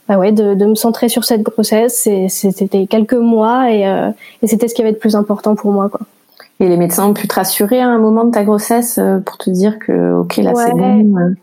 bah 0.08 0.18
ouais, 0.18 0.34
de, 0.34 0.54
de, 0.54 0.66
me 0.66 0.76
centrer 0.76 1.08
sur 1.08 1.24
cette 1.24 1.44
grossesse. 1.44 2.10
C'était 2.28 2.88
quelques 2.88 3.14
mois 3.14 3.72
et, 3.72 3.88
euh, 3.88 4.10
et 4.42 4.48
c'était 4.48 4.68
ce 4.68 4.74
qui 4.74 4.82
avait 4.82 4.92
de 4.92 4.98
plus 4.98 5.16
important 5.16 5.56
pour 5.56 5.72
moi. 5.72 5.88
Quoi. 5.88 6.02
Et 6.60 6.68
les 6.68 6.76
médecins 6.76 7.08
ont 7.08 7.14
pu 7.14 7.28
te 7.28 7.36
rassurer 7.36 7.80
à 7.80 7.88
un 7.88 8.00
moment 8.00 8.26
de 8.26 8.32
ta 8.32 8.44
grossesse 8.44 8.98
euh, 8.98 9.20
pour 9.20 9.38
te 9.38 9.50
dire 9.50 9.80
que 9.80 10.14
ok 10.14 10.38
là 10.38 10.54
c'est 10.56 10.74
bon. 10.74 11.18
Euh. 11.18 11.34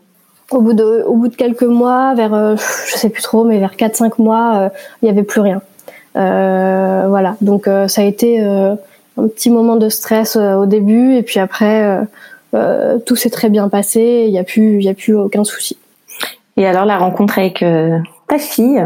Au 0.51 0.61
bout 0.61 0.73
de 0.73 1.03
au 1.07 1.15
bout 1.15 1.29
de 1.29 1.35
quelques 1.35 1.63
mois, 1.63 2.13
vers 2.13 2.57
je 2.57 2.97
sais 2.97 3.09
plus 3.09 3.23
trop, 3.23 3.45
mais 3.45 3.57
vers 3.57 3.75
4-5 3.75 4.21
mois, 4.21 4.69
il 5.01 5.07
y 5.07 5.09
avait 5.09 5.23
plus 5.23 5.39
rien. 5.39 5.61
Voilà, 6.13 7.35
donc 7.41 7.65
ça 7.65 8.01
a 8.01 8.03
été 8.03 8.39
un 8.39 8.77
petit 9.27 9.49
moment 9.49 9.75
de 9.75 9.89
stress 9.89 10.35
au 10.35 10.65
début 10.65 11.15
et 11.15 11.23
puis 11.23 11.39
après 11.39 11.99
tout 13.05 13.15
s'est 13.15 13.29
très 13.29 13.49
bien 13.49 13.69
passé. 13.69 14.25
Il 14.27 14.33
y 14.33 14.39
a 14.39 14.43
plus 14.43 14.77
il 14.77 14.83
y 14.83 14.89
a 14.89 14.93
plus 14.93 15.15
aucun 15.15 15.43
souci. 15.43 15.77
Et 16.57 16.65
alors 16.65 16.85
la 16.85 16.97
rencontre 16.97 17.39
avec 17.39 17.63
ta 18.27 18.37
fille, 18.37 18.85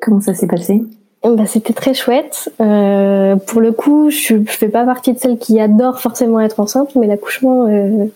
comment 0.00 0.20
ça 0.20 0.34
s'est 0.34 0.46
passé? 0.46 0.82
Bah, 1.24 1.46
c'était 1.46 1.72
très 1.72 1.94
chouette. 1.94 2.48
Euh, 2.60 3.36
pour 3.36 3.60
le 3.60 3.72
coup, 3.72 4.08
je, 4.10 4.36
je 4.36 4.52
fais 4.52 4.68
pas 4.68 4.84
partie 4.84 5.12
de 5.12 5.18
celles 5.18 5.38
qui 5.38 5.60
adorent 5.60 5.98
forcément 5.98 6.40
être 6.40 6.60
enceinte, 6.60 6.94
mais 6.94 7.06
l'accouchement, 7.06 7.66
euh, 7.66 8.06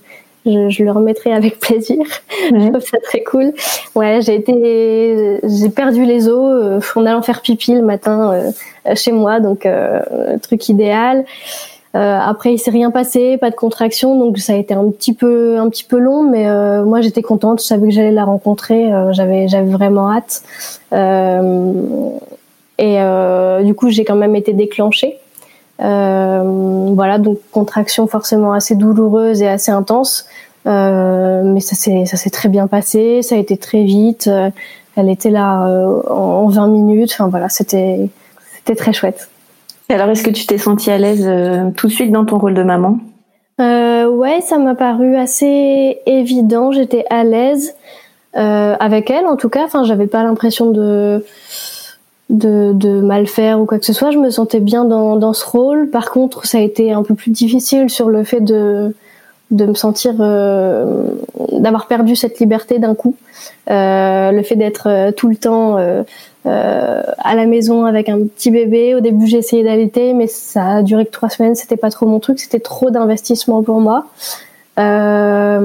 je, 0.47 0.69
je, 0.69 0.85
le 0.85 0.93
remettrai 0.93 1.33
avec 1.33 1.59
plaisir. 1.61 2.05
je 2.51 2.69
trouve 2.69 2.81
ça 2.81 2.99
très 3.03 3.23
cool. 3.23 3.53
Ouais, 3.95 4.21
j'ai 4.23 4.35
été, 4.35 5.41
j'ai 5.43 5.69
perdu 5.71 6.05
les 6.05 6.29
os 6.29 6.63
euh, 6.63 6.81
en 6.97 7.07
allant 7.07 7.23
faire 7.23 7.43
pipi 7.43 7.75
le 7.75 7.83
matin 7.83 8.33
euh, 8.33 8.95
chez 8.95 9.13
moi, 9.13 9.41
donc 9.41 9.67
euh, 9.67 10.39
truc 10.43 10.69
idéal. 10.69 11.25
Euh, 11.95 12.19
après, 12.19 12.55
il 12.55 12.59
s'est 12.59 12.71
rien 12.71 12.91
passé, 12.91 13.37
pas 13.37 13.51
de 13.51 13.55
contraction, 13.55 14.19
donc 14.19 14.39
ça 14.39 14.55
a 14.55 14.57
été 14.57 14.73
un 14.73 14.91
petit 14.91 15.13
peu, 15.13 15.59
un 15.59 15.69
petit 15.69 15.85
peu 15.85 15.99
long, 15.99 16.23
mais 16.23 16.49
euh, 16.49 16.85
moi 16.85 17.03
j'étais 17.03 17.21
contente. 17.23 17.61
Je 17.61 17.67
savais 17.67 17.89
que 17.89 17.93
j'allais 17.93 18.13
la 18.13 18.25
rencontrer, 18.25 18.93
euh, 18.93 19.13
j'avais, 19.13 19.47
j'avais 19.49 19.71
vraiment 19.71 20.11
hâte. 20.11 20.43
et 22.79 23.65
du 23.65 23.75
coup, 23.75 23.91
j'ai 23.91 24.05
quand 24.05 24.17
même 24.17 24.37
été 24.37 24.53
déclenchée. 24.55 25.19
Voilà, 25.83 27.19
donc 27.19 27.39
contraction 27.51 28.07
forcément 28.07 28.53
assez 28.53 28.77
douloureuse 28.77 29.43
et 29.43 29.49
assez 29.49 29.73
intense, 29.73 30.27
mais 30.65 31.61
ça 31.61 31.75
s'est, 31.75 32.07
ça 32.07 32.17
s'est 32.17 32.31
très 32.31 32.49
bien 32.49 32.67
passé. 32.67 33.23
Ça 33.23 33.35
a 33.35 33.39
été 33.39 33.57
très 33.57 33.83
vite. 33.85 34.31
elle 34.97 35.09
était 35.09 35.31
là 35.31 35.67
en 36.09 36.47
20 36.47 36.69
minutes. 36.69 37.11
Enfin 37.12 37.29
voilà, 37.29 37.49
c'était, 37.49 38.09
c'était 38.59 38.77
très 38.77 38.93
chouette 38.93 39.29
alors, 39.93 40.09
est-ce 40.09 40.23
que 40.23 40.31
tu 40.31 40.47
t'es 40.47 40.59
sentie 40.59 40.91
à 40.91 40.99
l'aise 40.99 41.27
euh, 41.27 41.71
tout 41.77 41.87
de 41.87 41.93
suite 41.93 42.11
dans 42.11 42.25
ton 42.25 42.39
rôle 42.39 42.55
de 42.55 42.62
maman? 42.62 42.99
Euh, 43.61 44.07
Ouais, 44.07 44.41
ça 44.41 44.59
m'a 44.59 44.75
paru 44.75 45.17
assez 45.17 45.99
évident. 46.07 46.73
J'étais 46.73 47.05
à 47.11 47.25
l'aise 47.25 47.75
euh, 48.37 48.75
avec 48.79 49.11
elle, 49.11 49.27
en 49.27 49.37
tout 49.37 49.49
cas. 49.49 49.65
Enfin, 49.65 49.85
j'avais 49.85 50.07
pas 50.07 50.23
l'impression 50.23 50.71
de, 50.71 51.25
de, 52.31 52.73
de 52.73 53.00
mal 53.00 53.26
faire 53.26 53.61
ou 53.61 53.67
quoi 53.67 53.79
que 53.79 53.85
ce 53.85 53.93
soit. 53.93 54.11
Je 54.11 54.19
me 54.19 54.31
sentais 54.31 54.61
bien 54.61 54.85
dans, 54.85 55.17
dans 55.17 55.33
ce 55.33 55.45
rôle. 55.45 55.91
Par 55.91 56.11
contre, 56.11 56.47
ça 56.47 56.59
a 56.59 56.61
été 56.61 56.93
un 56.93 57.02
peu 57.02 57.14
plus 57.14 57.31
difficile 57.31 57.91
sur 57.91 58.09
le 58.09 58.25
fait 58.25 58.41
de 58.41 58.95
de 59.52 59.67
me 59.67 59.75
sentir 59.75 60.14
euh, 60.21 61.05
d'avoir 61.52 61.87
perdu 61.87 62.17
cette 62.17 62.41
liberté 62.41 62.79
d'un 62.79 62.95
coup 62.95 63.14
euh, 63.71 64.33
le 64.33 64.43
fait 64.43 64.57
d'être 64.57 64.88
euh, 64.88 65.12
tout 65.12 65.29
le 65.29 65.37
temps 65.37 65.79
euh, 65.79 66.02
euh, 66.47 67.02
à 67.19 67.35
la 67.35 67.47
maison 67.47 67.85
avec 67.85 68.09
un 68.09 68.21
petit 68.23 68.50
bébé 68.50 68.95
au 68.95 69.00
début 69.00 69.26
j'ai 69.26 69.38
essayé 69.38 69.62
d'allaiter 69.62 70.14
mais 70.14 70.26
ça 70.26 70.76
a 70.76 70.83
duré 70.83 71.05
que 71.05 71.11
trois 71.11 71.29
semaines 71.29 71.55
c'était 71.55 71.76
pas 71.76 71.91
trop 71.91 72.07
mon 72.07 72.19
truc 72.19 72.41
c'était 72.41 72.61
trop 72.61 72.91
d'investissement 72.91 73.62
pour 73.62 73.81
moi 73.81 74.07
voilà 74.76 75.61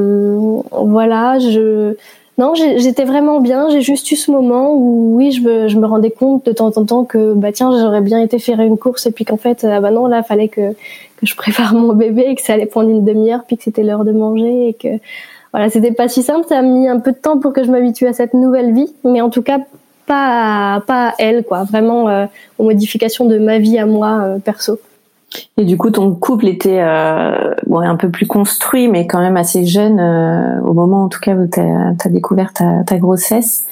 je 1.39 1.95
non, 2.37 2.53
j'étais 2.53 3.03
vraiment 3.03 3.39
bien. 3.39 3.69
J'ai 3.69 3.81
juste 3.81 4.11
eu 4.11 4.15
ce 4.15 4.29
moment 4.29 4.71
où, 4.73 5.15
oui, 5.15 5.31
je 5.31 5.41
me, 5.41 5.85
rendais 5.85 6.11
compte 6.11 6.45
de 6.45 6.51
temps 6.51 6.71
en 6.75 6.85
temps 6.85 7.03
que, 7.03 7.33
bah 7.33 7.51
tiens, 7.51 7.71
j'aurais 7.71 8.01
bien 8.01 8.21
été 8.21 8.37
faire 8.37 8.59
une 8.61 8.77
course 8.77 9.07
et 9.07 9.11
puis 9.11 9.25
qu'en 9.25 9.37
fait, 9.37 9.63
ah 9.63 9.81
bah 9.81 9.89
non, 9.89 10.05
là, 10.05 10.21
fallait 10.21 10.47
que 10.47 10.73
que 11.17 11.25
je 11.25 11.35
prépare 11.35 11.73
mon 11.75 11.93
bébé 11.93 12.25
et 12.27 12.35
que 12.35 12.41
ça 12.41 12.53
allait 12.53 12.67
prendre 12.67 12.89
une 12.89 13.03
demi-heure 13.03 13.43
puis 13.47 13.57
que 13.57 13.63
c'était 13.63 13.83
l'heure 13.83 14.05
de 14.05 14.11
manger 14.11 14.69
et 14.69 14.73
que 14.73 14.99
voilà, 15.51 15.69
c'était 15.71 15.91
pas 15.91 16.07
si 16.07 16.21
simple. 16.21 16.45
Ça 16.47 16.59
a 16.59 16.61
mis 16.61 16.87
un 16.87 16.99
peu 16.99 17.11
de 17.11 17.17
temps 17.17 17.39
pour 17.39 17.53
que 17.53 17.63
je 17.63 17.71
m'habitue 17.71 18.05
à 18.05 18.13
cette 18.13 18.35
nouvelle 18.35 18.73
vie, 18.73 18.93
mais 19.03 19.21
en 19.21 19.31
tout 19.31 19.41
cas 19.41 19.59
pas 20.05 20.83
pas 20.85 21.15
elle, 21.17 21.43
quoi. 21.43 21.63
Vraiment 21.63 22.07
euh, 22.07 22.25
aux 22.59 22.63
modifications 22.65 23.25
de 23.25 23.39
ma 23.39 23.57
vie 23.57 23.79
à 23.79 23.87
moi 23.87 24.21
euh, 24.23 24.39
perso. 24.39 24.79
Et 25.57 25.65
du 25.65 25.77
coup, 25.77 25.89
ton 25.89 26.13
couple 26.15 26.47
était 26.47 26.79
euh, 26.81 27.53
bon, 27.65 27.79
un 27.79 27.95
peu 27.95 28.09
plus 28.09 28.27
construit, 28.27 28.87
mais 28.87 29.07
quand 29.07 29.19
même 29.19 29.37
assez 29.37 29.65
jeune 29.65 29.99
euh, 29.99 30.61
au 30.61 30.73
moment, 30.73 31.03
en 31.03 31.07
tout 31.09 31.19
cas, 31.19 31.35
où 31.35 31.47
tu 31.47 31.59
as, 31.59 32.09
découvert 32.09 32.53
ta, 32.53 32.97
grossesse. 32.97 33.65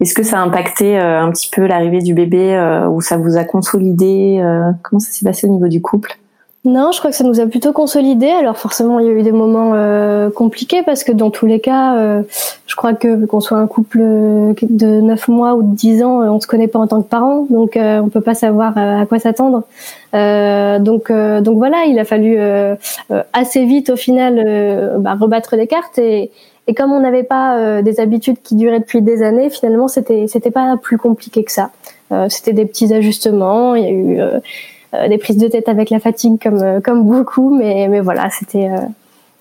Est-ce 0.00 0.14
que 0.14 0.22
ça 0.22 0.40
a 0.40 0.42
impacté 0.42 0.98
euh, 0.98 1.22
un 1.22 1.30
petit 1.30 1.48
peu 1.50 1.66
l'arrivée 1.66 2.02
du 2.02 2.14
bébé, 2.14 2.58
ou 2.90 3.00
ça 3.00 3.16
vous 3.16 3.36
a 3.36 3.44
consolidé 3.44 4.42
Comment 4.82 5.00
ça 5.00 5.10
s'est 5.10 5.24
passé 5.24 5.46
au 5.46 5.50
niveau 5.50 5.68
du 5.68 5.80
couple? 5.80 6.18
Non, 6.64 6.92
je 6.92 6.98
crois 6.98 7.10
que 7.10 7.16
ça 7.16 7.24
nous 7.24 7.40
a 7.40 7.46
plutôt 7.46 7.72
consolidé. 7.72 8.28
Alors 8.28 8.56
forcément, 8.56 8.98
il 8.98 9.06
y 9.06 9.10
a 9.10 9.12
eu 9.12 9.22
des 9.22 9.32
moments 9.32 9.72
euh, 9.74 10.30
compliqués 10.30 10.82
parce 10.82 11.04
que 11.04 11.12
dans 11.12 11.30
tous 11.30 11.44
les 11.44 11.60
cas, 11.60 11.98
euh, 11.98 12.22
je 12.66 12.74
crois 12.74 12.94
que 12.94 13.26
qu'on 13.26 13.40
soit 13.40 13.58
un 13.58 13.66
couple 13.66 13.98
de 13.98 15.00
9 15.02 15.28
mois 15.28 15.56
ou 15.56 15.62
de 15.62 15.76
10 15.76 16.02
ans, 16.02 16.22
on 16.22 16.40
se 16.40 16.46
connaît 16.46 16.68
pas 16.68 16.78
en 16.78 16.86
tant 16.86 17.02
que 17.02 17.08
parents, 17.08 17.46
donc 17.50 17.76
euh, 17.76 18.00
on 18.00 18.08
peut 18.08 18.22
pas 18.22 18.34
savoir 18.34 18.78
à 18.78 19.04
quoi 19.04 19.18
s'attendre. 19.18 19.64
donc 20.14 21.12
donc 21.12 21.58
voilà, 21.58 21.84
il 21.86 21.98
a 21.98 22.04
fallu 22.06 22.38
assez 23.34 23.66
vite 23.66 23.90
au 23.90 23.96
final 23.96 24.96
bah, 25.00 25.16
rebattre 25.20 25.56
les 25.56 25.66
cartes 25.66 25.98
et 25.98 26.30
et 26.66 26.72
comme 26.72 26.92
on 26.92 27.00
n'avait 27.00 27.24
pas 27.24 27.82
des 27.82 28.00
habitudes 28.00 28.38
qui 28.42 28.54
duraient 28.54 28.80
depuis 28.80 29.02
des 29.02 29.22
années, 29.22 29.50
finalement 29.50 29.86
c'était 29.86 30.26
c'était 30.28 30.50
pas 30.50 30.78
plus 30.80 30.96
compliqué 30.96 31.44
que 31.44 31.52
ça. 31.52 31.72
c'était 32.30 32.54
des 32.54 32.64
petits 32.64 32.94
ajustements. 32.94 33.74
Il 33.74 33.82
y 33.82 33.86
a 33.86 33.90
eu 33.90 34.20
euh, 34.20 34.40
des 35.08 35.18
prises 35.18 35.38
de 35.38 35.48
tête 35.48 35.68
avec 35.68 35.90
la 35.90 36.00
fatigue 36.00 36.42
comme 36.42 36.62
euh, 36.62 36.80
comme 36.80 37.04
beaucoup, 37.04 37.54
mais 37.54 37.88
mais 37.88 38.00
voilà, 38.00 38.28
c'était 38.30 38.68
euh, 38.68 38.80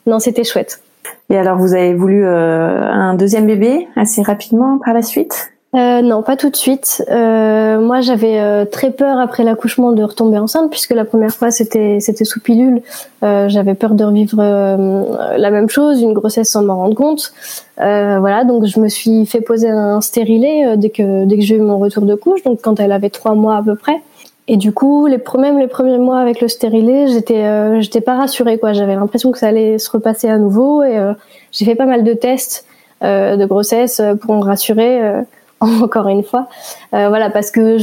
non, 0.07 0.19
c'était 0.19 0.43
chouette. 0.43 0.81
Et 1.29 1.38
alors, 1.38 1.57
vous 1.57 1.74
avez 1.74 1.93
voulu 1.93 2.25
un 2.25 3.13
deuxième 3.15 3.48
bébé 3.48 3.88
assez 3.95 4.22
rapidement 4.22 4.77
par 4.77 4.93
la 4.93 5.01
suite? 5.01 5.53
Euh, 5.75 6.03
non, 6.03 6.22
pas 6.22 6.38
tout 6.38 6.51
de 6.51 6.55
suite. 6.55 7.03
Euh, 7.10 7.79
moi, 7.79 8.01
j'avais 8.01 8.65
très 8.67 8.91
peur 8.91 9.17
après 9.19 9.43
l'accouchement 9.43 9.91
de 9.91 10.03
retomber 10.03 10.38
enceinte, 10.38 10.69
puisque 10.69 10.91
la 10.91 11.03
première 11.03 11.31
fois 11.31 11.50
c'était 11.50 11.98
c'était 12.00 12.25
sous 12.25 12.39
pilule. 12.39 12.81
Euh, 13.24 13.50
j'avais 13.50 13.74
peur 13.74 13.95
de 13.95 14.03
revivre 14.03 14.38
la 14.38 15.51
même 15.51 15.69
chose, 15.69 16.01
une 16.01 16.13
grossesse 16.13 16.51
sans 16.51 16.63
m'en 16.63 16.75
rendre 16.75 16.95
compte. 16.95 17.33
voilà, 17.77 18.43
donc 18.43 18.65
je 18.65 18.79
me 18.79 18.88
suis 18.88 19.25
fait 19.25 19.41
poser 19.41 19.69
un 19.69 20.01
stérilet 20.01 20.77
dès 20.77 20.89
que 20.89 21.25
dès 21.25 21.38
que 21.38 21.43
j'ai 21.43 21.55
eu 21.55 21.62
mon 21.62 21.79
retour 21.79 22.03
de 22.03 22.15
couche, 22.15 22.43
donc 22.43 22.60
quand 22.62 22.79
elle 22.79 22.91
avait 22.91 23.10
trois 23.10 23.33
mois 23.33 23.57
à 23.57 23.63
peu 23.63 23.75
près. 23.75 24.01
Et 24.47 24.57
du 24.57 24.73
coup, 24.73 25.07
les 25.07 25.21
même 25.38 25.57
les 25.57 25.67
premiers 25.67 25.97
mois 25.97 26.19
avec 26.19 26.41
le 26.41 26.50
stérilet, 26.50 27.07
j'étais 27.07 27.43
euh, 27.43 27.79
j'étais 27.79 28.01
pas 28.01 28.15
rassurée 28.15 28.57
quoi. 28.59 28.73
J'avais 28.73 28.95
l'impression 28.95 29.31
que 29.31 29.38
ça 29.38 29.47
allait 29.47 29.77
se 29.77 29.89
repasser 29.89 30.27
à 30.27 30.38
nouveau 30.38 30.83
et 30.83 30.97
euh, 30.97 31.13
j'ai 31.51 31.63
fait 31.63 31.75
pas 31.75 31.85
mal 31.85 32.03
de 32.03 32.13
tests 32.13 32.65
euh, 33.03 33.38
de 33.38 33.45
grossesse 33.45 34.01
pour 34.21 34.35
me 34.35 34.43
rassurer 34.43 35.00
encore 35.62 36.09
une 36.09 36.23
fois. 36.23 36.47
voilà 36.91 37.29
parce 37.29 37.51
que 37.51 37.77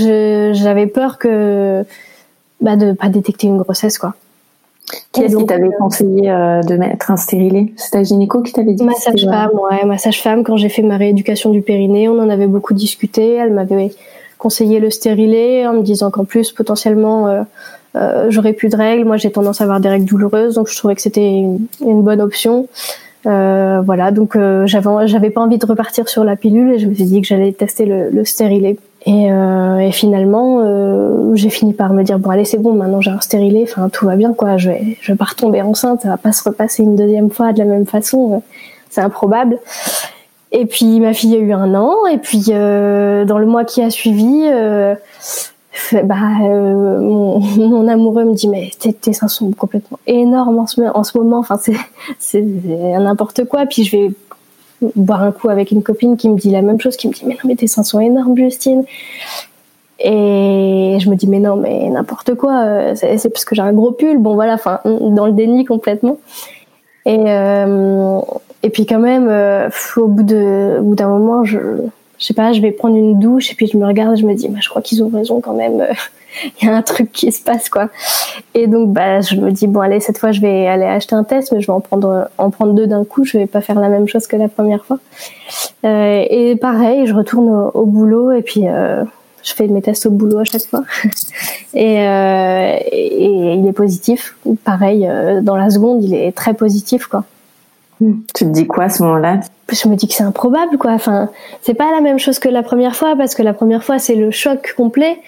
j'avais 0.52 0.86
peur 0.86 1.18
que 1.18 1.84
bah, 2.60 2.76
de 2.76 2.92
pas 2.92 3.08
détecter 3.08 3.46
une 3.46 3.58
grossesse 3.58 3.98
quoi. 3.98 4.14
Qui 5.12 5.30
ce 5.30 5.36
qui 5.36 5.46
t'avait 5.46 5.70
conseillé 5.78 6.22
de 6.22 6.76
mettre 6.76 7.10
un 7.10 7.16
stérilet? 7.16 7.72
C'est 7.76 7.92
ta 7.92 8.02
gynéco 8.02 8.42
qui 8.42 8.52
t'avait 8.52 8.72
dit 8.72 8.84
Ma 8.84 8.94
sage-femme, 8.94 9.50
ouais, 9.54 9.84
ma 9.86 9.98
sage-femme. 9.98 10.42
Quand 10.42 10.56
j'ai 10.56 10.68
fait 10.68 10.82
ma 10.82 10.96
rééducation 10.96 11.50
du 11.50 11.62
périnée, 11.62 12.08
on 12.08 12.18
en 12.18 12.28
avait 12.28 12.48
beaucoup 12.48 12.74
discuté. 12.74 13.34
Elle 13.34 13.52
m'avait 13.52 13.92
conseiller 14.40 14.80
le 14.80 14.90
stérilet 14.90 15.66
en 15.66 15.74
me 15.74 15.82
disant 15.82 16.10
qu'en 16.10 16.24
plus 16.24 16.50
potentiellement 16.50 17.28
euh, 17.28 17.42
euh, 17.94 18.26
j'aurais 18.30 18.54
plus 18.54 18.70
de 18.70 18.76
règles. 18.76 19.04
Moi 19.04 19.18
j'ai 19.18 19.30
tendance 19.30 19.60
à 19.60 19.64
avoir 19.64 19.80
des 19.80 19.88
règles 19.88 20.06
douloureuses 20.06 20.54
donc 20.54 20.68
je 20.68 20.76
trouvais 20.76 20.96
que 20.96 21.02
c'était 21.02 21.28
une, 21.28 22.02
bonne 22.02 22.20
option. 22.20 22.66
Euh, 23.26 23.82
voilà 23.84 24.12
donc 24.12 24.38
j'avais 24.64 25.06
j'avais 25.06 25.28
pas 25.28 25.42
envie 25.42 25.58
de 25.58 25.66
repartir 25.66 26.08
sur 26.08 26.24
la 26.24 26.36
pilule 26.36 26.72
et 26.72 26.78
je 26.78 26.86
me 26.86 26.94
suis 26.94 27.04
dit 27.04 27.20
que 27.20 27.26
j'allais 27.26 27.52
tester 27.52 27.84
le, 27.84 28.08
le 28.08 28.24
stérilet 28.24 28.78
Et, 29.04 29.30
euh, 29.30 29.76
et 29.76 29.92
finalement, 29.92 30.62
euh, 30.64 31.34
j'ai 31.34 31.50
fini 31.50 31.74
par 31.74 31.92
me 31.92 32.02
dire 32.02 32.18
bon 32.18 32.30
allez 32.30 32.46
c'est 32.46 32.56
bon, 32.56 32.72
maintenant 32.72 33.02
j'ai 33.02 33.10
un 33.10 33.20
stérilé, 33.20 33.64
enfin 33.64 33.90
tout 33.90 34.06
va 34.06 34.16
bien 34.16 34.32
quoi, 34.32 34.56
je 34.56 34.70
vais 34.70 34.96
je 35.02 35.12
vais 35.12 35.18
pas 35.18 35.26
retomber 35.26 35.60
enceinte, 35.60 36.00
ça 36.00 36.08
va 36.08 36.16
pas 36.16 36.32
se 36.32 36.42
repasser 36.42 36.82
une 36.82 36.96
deuxième 36.96 37.28
fois 37.28 37.52
de 37.52 37.58
la 37.58 37.66
même 37.66 37.84
façon, 37.84 38.42
c'est 38.88 39.02
improbable. 39.02 39.58
Et 40.52 40.66
puis 40.66 40.98
ma 41.00 41.12
fille 41.12 41.34
a 41.36 41.38
eu 41.38 41.52
un 41.52 41.74
an, 41.74 42.06
et 42.06 42.18
puis 42.18 42.46
euh, 42.50 43.24
dans 43.24 43.38
le 43.38 43.46
mois 43.46 43.64
qui 43.64 43.82
a 43.82 43.90
suivi, 43.90 44.42
euh, 44.46 44.94
bah, 45.92 46.16
euh, 46.42 47.00
mon, 47.56 47.86
amoureux 47.86 48.24
me 48.24 48.34
dit 48.34 48.48
mais 48.48 48.70
tes, 48.78 48.92
tes 48.92 49.12
seins 49.12 49.28
sont 49.28 49.52
complètement 49.52 49.98
énormes 50.06 50.58
en 50.58 50.66
ce, 50.66 50.80
en 50.80 51.04
ce 51.04 51.16
moment, 51.16 51.38
enfin 51.38 51.58
c'est 51.60 51.76
c'est 52.18 52.42
n'importe 52.42 53.44
quoi. 53.44 53.66
Puis 53.66 53.84
je 53.84 53.96
vais 53.96 54.10
boire 54.96 55.22
un 55.22 55.32
coup 55.32 55.48
avec 55.50 55.70
une 55.70 55.82
copine 55.82 56.16
qui 56.16 56.28
me 56.28 56.36
dit 56.36 56.50
la 56.50 56.62
même 56.62 56.80
chose, 56.80 56.96
qui 56.96 57.06
me 57.06 57.12
dit 57.12 57.22
mais 57.26 57.34
non 57.34 57.48
mais 57.48 57.56
tes 57.56 57.68
seins 57.68 57.84
sont 57.84 58.00
énormes 58.00 58.36
Justine. 58.36 58.84
Et 60.02 60.96
je 60.98 61.10
me 61.10 61.14
dis 61.14 61.28
mais 61.28 61.40
non 61.40 61.56
mais 61.56 61.90
n'importe 61.90 62.34
quoi, 62.34 62.62
euh, 62.62 62.94
c'est 62.96 63.30
parce 63.30 63.44
que 63.44 63.54
j'ai 63.54 63.62
un 63.62 63.72
gros 63.72 63.92
pull. 63.92 64.18
Bon 64.18 64.34
voilà, 64.34 64.54
enfin 64.54 64.80
dans 64.84 65.26
le 65.26 65.32
déni 65.32 65.64
complètement. 65.64 66.18
Et 67.06 67.18
euh, 67.26 68.20
et 68.62 68.70
puis 68.70 68.86
quand 68.86 68.98
même 68.98 69.28
euh, 69.28 69.68
au 69.96 70.06
bout 70.06 70.22
de 70.22 70.78
au 70.80 70.82
bout 70.82 70.94
d'un 70.94 71.08
moment 71.08 71.44
je 71.44 71.58
je 72.20 72.26
sais 72.26 72.34
pas, 72.34 72.52
je 72.52 72.60
vais 72.60 72.70
prendre 72.70 72.96
une 72.96 73.18
douche 73.18 73.50
et 73.50 73.54
puis 73.54 73.66
je 73.66 73.78
me 73.78 73.86
regarde, 73.86 74.16
je 74.18 74.26
me 74.26 74.34
dis, 74.34 74.46
bah, 74.48 74.58
je 74.60 74.68
crois 74.68 74.82
qu'ils 74.82 75.02
ont 75.02 75.08
raison 75.08 75.40
quand 75.40 75.54
même. 75.54 75.86
Il 76.62 76.68
y 76.68 76.70
a 76.70 76.76
un 76.76 76.82
truc 76.82 77.10
qui 77.10 77.32
se 77.32 77.42
passe 77.42 77.68
quoi. 77.68 77.88
Et 78.54 78.68
donc 78.68 78.92
bah 78.92 79.20
je 79.20 79.34
me 79.34 79.50
dis 79.50 79.66
bon 79.66 79.80
allez 79.80 79.98
cette 79.98 80.16
fois 80.16 80.30
je 80.30 80.40
vais 80.40 80.68
aller 80.68 80.84
acheter 80.84 81.16
un 81.16 81.24
test, 81.24 81.50
mais 81.50 81.60
je 81.60 81.66
vais 81.66 81.72
en 81.72 81.80
prendre 81.80 82.28
en 82.38 82.50
prendre 82.50 82.72
deux 82.72 82.86
d'un 82.86 83.04
coup. 83.04 83.24
Je 83.24 83.36
vais 83.36 83.46
pas 83.46 83.60
faire 83.60 83.80
la 83.80 83.88
même 83.88 84.06
chose 84.06 84.28
que 84.28 84.36
la 84.36 84.46
première 84.48 84.84
fois. 84.84 85.00
Euh, 85.84 86.24
et 86.30 86.54
pareil, 86.54 87.04
je 87.08 87.14
retourne 87.14 87.48
au, 87.74 87.84
boulot 87.84 88.30
et 88.30 88.42
puis 88.42 88.68
euh, 88.68 89.02
je 89.42 89.54
fais 89.54 89.66
mes 89.66 89.82
tests 89.82 90.06
au 90.06 90.10
boulot 90.10 90.38
à 90.38 90.44
chaque 90.44 90.66
fois. 90.66 90.84
et, 91.74 91.98
euh, 91.98 92.76
et, 92.92 93.24
et, 93.24 93.54
il 93.54 93.66
est 93.66 93.72
positif. 93.72 94.36
Pareil, 94.62 95.08
euh, 95.08 95.40
dans 95.40 95.56
la 95.56 95.68
seconde, 95.68 96.04
il 96.04 96.14
est 96.14 96.30
très 96.30 96.54
positif 96.54 97.06
quoi. 97.06 97.24
Tu 98.00 98.44
te 98.44 98.50
dis 98.50 98.66
quoi 98.66 98.84
à 98.84 98.88
ce 98.88 99.02
moment-là? 99.02 99.40
Je 99.70 99.88
me 99.88 99.94
dis 99.94 100.08
que 100.08 100.14
c'est 100.14 100.22
improbable, 100.22 100.78
quoi. 100.78 100.92
Enfin, 100.92 101.28
c'est 101.62 101.74
pas 101.74 101.90
la 101.92 102.00
même 102.00 102.18
chose 102.18 102.38
que 102.38 102.48
la 102.48 102.62
première 102.62 102.96
fois 102.96 103.14
parce 103.16 103.34
que 103.34 103.42
la 103.42 103.52
première 103.52 103.84
fois 103.84 103.98
c'est 103.98 104.14
le 104.14 104.30
choc 104.30 104.74
complet. 104.76 105.18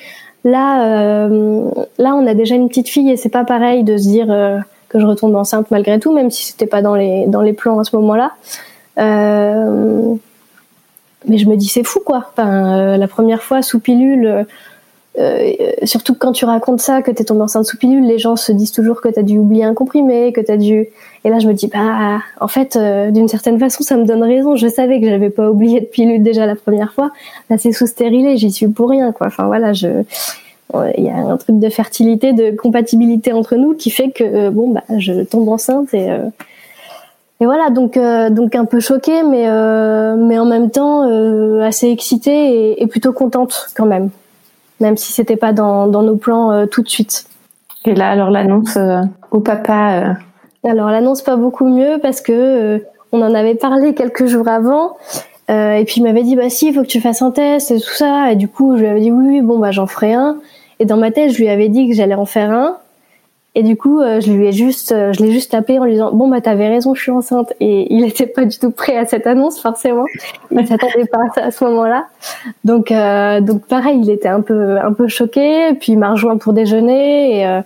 Là, 0.45 0.85
euh, 0.85 1.71
là, 1.99 2.15
on 2.15 2.27
a 2.27 2.35
déjà 2.35 2.55
une 2.55 2.69
petite 2.69 2.89
fille 2.89 3.11
et 3.11 3.17
c'est 3.17 3.29
pas 3.29 3.45
pareil 3.45 3.85
de 3.85 3.97
se 3.97 4.09
dire 4.09 4.27
euh, 4.31 4.59
que 4.89 4.99
je 4.99 5.07
retombe 5.07 5.37
enceinte 5.37 5.71
malgré 5.71 6.01
tout, 6.01 6.13
même 6.13 6.31
si 6.31 6.45
c'était 6.47 6.67
pas 6.67 6.83
dans 6.83 6.95
les 6.95 7.27
dans 7.27 7.43
les 7.43 7.53
plans 7.53 7.79
à 7.79 7.85
ce 7.85 7.95
moment-là. 7.97 8.33
Euh, 8.99 10.15
mais 11.29 11.39
je 11.39 11.49
me 11.49 11.57
dis 11.57 11.69
c'est 11.69 11.85
fou, 11.85 12.01
quoi. 12.05 12.31
Enfin, 12.33 12.97
la 12.97 13.09
première 13.09 13.43
fois 13.43 13.63
sous 13.63 13.81
pilule 13.81 14.47
euh, 15.19 15.53
surtout 15.85 16.15
quand 16.15 16.33
tu 16.33 16.45
racontes 16.45 16.81
ça, 16.81 17.03
que 17.03 17.11
t'es 17.11 17.25
tombée 17.25 17.43
enceinte 17.43 17.67
sous 17.67 17.77
pilule, 17.77 18.07
les 18.07 18.19
gens 18.19 18.37
se 18.37 18.51
disent 18.51 18.73
toujours 18.73 19.01
que 19.01 19.09
t'as 19.09 19.23
dû 19.23 19.39
oublier 19.39 19.65
un 19.65 19.75
comprimé, 19.75 20.33
que 20.33 20.41
t'as 20.41 20.57
dû. 20.57 20.89
Et 21.25 21.29
là, 21.29 21.39
je 21.39 21.47
me 21.47 21.53
dis 21.53 21.69
bah, 21.69 22.21
en 22.41 22.49
fait, 22.49 22.77
euh, 22.77 23.11
d'une 23.11 23.29
certaine 23.29 23.59
façon, 23.59 23.83
ça 23.83 23.97
me 23.97 24.05
donne 24.05 24.23
raison. 24.23 24.57
Je 24.57 24.69
savais 24.69 25.01
que 25.01 25.09
j'avais 25.09 25.31
pas 25.31 25.51
oublié 25.51 25.81
de 25.81 25.87
pilule 25.87 26.23
déjà 26.23 26.47
la 26.47 26.57
première 26.57 26.93
fois. 26.95 27.11
Là, 27.51 27.59
c'est 27.59 27.73
sous 27.73 27.87
stérilé, 27.87 28.37
j'y 28.39 28.51
suis 28.51 28.69
pour 28.69 28.89
rien, 28.89 29.13
quoi. 29.13 29.27
Enfin 29.27 29.47
voilà, 29.47 29.73
je. 29.73 29.89
Il 30.97 31.05
y 31.05 31.11
a 31.11 31.17
un 31.17 31.37
truc 31.37 31.59
de 31.59 31.69
fertilité, 31.69 32.33
de 32.33 32.57
compatibilité 32.57 33.35
entre 33.35 33.57
nous 33.57 33.75
qui 33.75 33.91
fait 33.91 34.09
que 34.09 34.25
euh, 34.25 34.51
bon 34.51 34.71
bah 34.71 34.81
je 34.97 35.23
tombe 35.23 35.47
enceinte 35.51 35.93
et 35.93 36.09
et 37.41 37.45
voilà 37.45 37.69
donc 37.69 37.99
donc 38.31 38.55
un 38.55 38.65
peu 38.65 38.81
choquée 38.81 39.23
mais 39.23 39.47
mais 40.17 40.39
en 40.39 40.47
même 40.47 40.71
temps 40.71 41.03
assez 41.61 41.91
excitée 41.91 42.81
et 42.81 42.87
plutôt 42.87 43.13
contente 43.13 43.69
quand 43.77 43.85
même 43.85 44.09
même 44.81 44.97
si 44.97 45.13
c'était 45.13 45.37
pas 45.37 45.53
dans, 45.53 45.87
dans, 45.87 46.03
nos 46.03 46.17
plans 46.17 46.53
euh, 46.53 46.67
tout 46.67 46.83
de 46.83 46.89
suite. 46.89 47.27
Et 47.85 47.95
là, 47.95 48.11
alors 48.11 48.31
l'annonce 48.31 48.77
euh, 48.77 49.01
au 49.31 49.41
papa. 49.41 49.93
Euh, 49.95 50.69
alors 50.69 50.91
l'annonce 50.91 51.23
pas 51.23 51.37
beaucoup 51.37 51.67
mieux 51.67 51.99
parce 52.01 52.21
que 52.21 52.83
on 53.11 53.21
en 53.21 53.35
avait 53.35 53.57
parlé 53.57 53.95
quelques 53.95 54.27
jours 54.27 54.49
avant. 54.49 54.97
et 55.49 55.83
puis 55.87 55.97
il 55.97 56.03
m'avait 56.05 56.23
dit 56.23 56.37
bah 56.37 56.49
si 56.49 56.69
il 56.69 56.75
faut 56.75 56.83
que 56.83 56.87
tu 56.87 57.01
fasses 57.01 57.21
un 57.21 57.33
test 57.33 57.73
et 57.73 57.81
tout 57.81 57.95
ça 57.95 58.31
et 58.31 58.37
du 58.37 58.47
coup 58.47 58.77
je 58.77 58.83
lui 58.83 58.89
avais 58.89 59.01
dit 59.01 59.11
oui, 59.11 59.25
oui 59.27 59.41
bon 59.41 59.59
bah 59.59 59.73
j'en 59.73 59.89
ferai 59.89 60.15
un 60.15 60.37
et 60.79 60.85
dans 60.85 60.97
ma 60.97 61.11
tête 61.11 61.33
je 61.33 61.39
lui 61.39 61.49
avais 61.49 61.69
dit 61.69 61.89
que 61.89 61.95
j'allais 61.97 62.15
en 62.15 62.27
faire 62.27 62.53
un 62.53 62.77
et 63.55 63.63
du 63.63 63.77
coup, 63.77 64.01
euh, 64.01 64.21
je 64.21 64.33
lui 64.33 64.47
ai 64.47 64.53
juste, 64.53 64.93
euh, 64.93 65.13
je 65.13 65.23
l'ai 65.23 65.31
juste 65.31 65.53
appelé 65.53 65.79
en 65.79 65.85
lui 65.85 65.93
disant 65.93 66.11
bon 66.13 66.29
bah 66.29 66.41
t'avais 66.41 66.69
raison, 66.69 66.95
je 66.95 67.03
suis 67.03 67.11
enceinte. 67.11 67.53
Et 67.61 67.93
il 67.95 68.05
était 68.09 68.27
pas 68.27 68.45
du 68.45 68.59
tout 68.59 68.71
prêt 68.71 68.97
à 68.97 69.05
cette 69.05 69.27
annonce 69.27 69.61
forcément. 69.61 70.07
Il 70.51 70.67
s'attendait 70.67 71.05
pas 71.05 71.19
à 71.37 71.47
à 71.47 71.51
ce 71.51 71.65
moment-là. 71.65 72.07
Donc 72.65 72.91
euh, 72.91 73.41
donc 73.43 73.67
pareil, 73.67 74.01
il 74.03 74.11
était 74.11 74.29
un 74.29 74.41
peu 74.41 74.79
un 74.79 74.93
peu 74.95 75.07
choqué. 75.07 75.75
Puis 75.75 75.93
il 75.93 75.99
m'a 75.99 76.13
rejoint 76.13 76.39
pour 76.39 76.55
déjeuner. 76.55 77.41
Et 77.41 77.61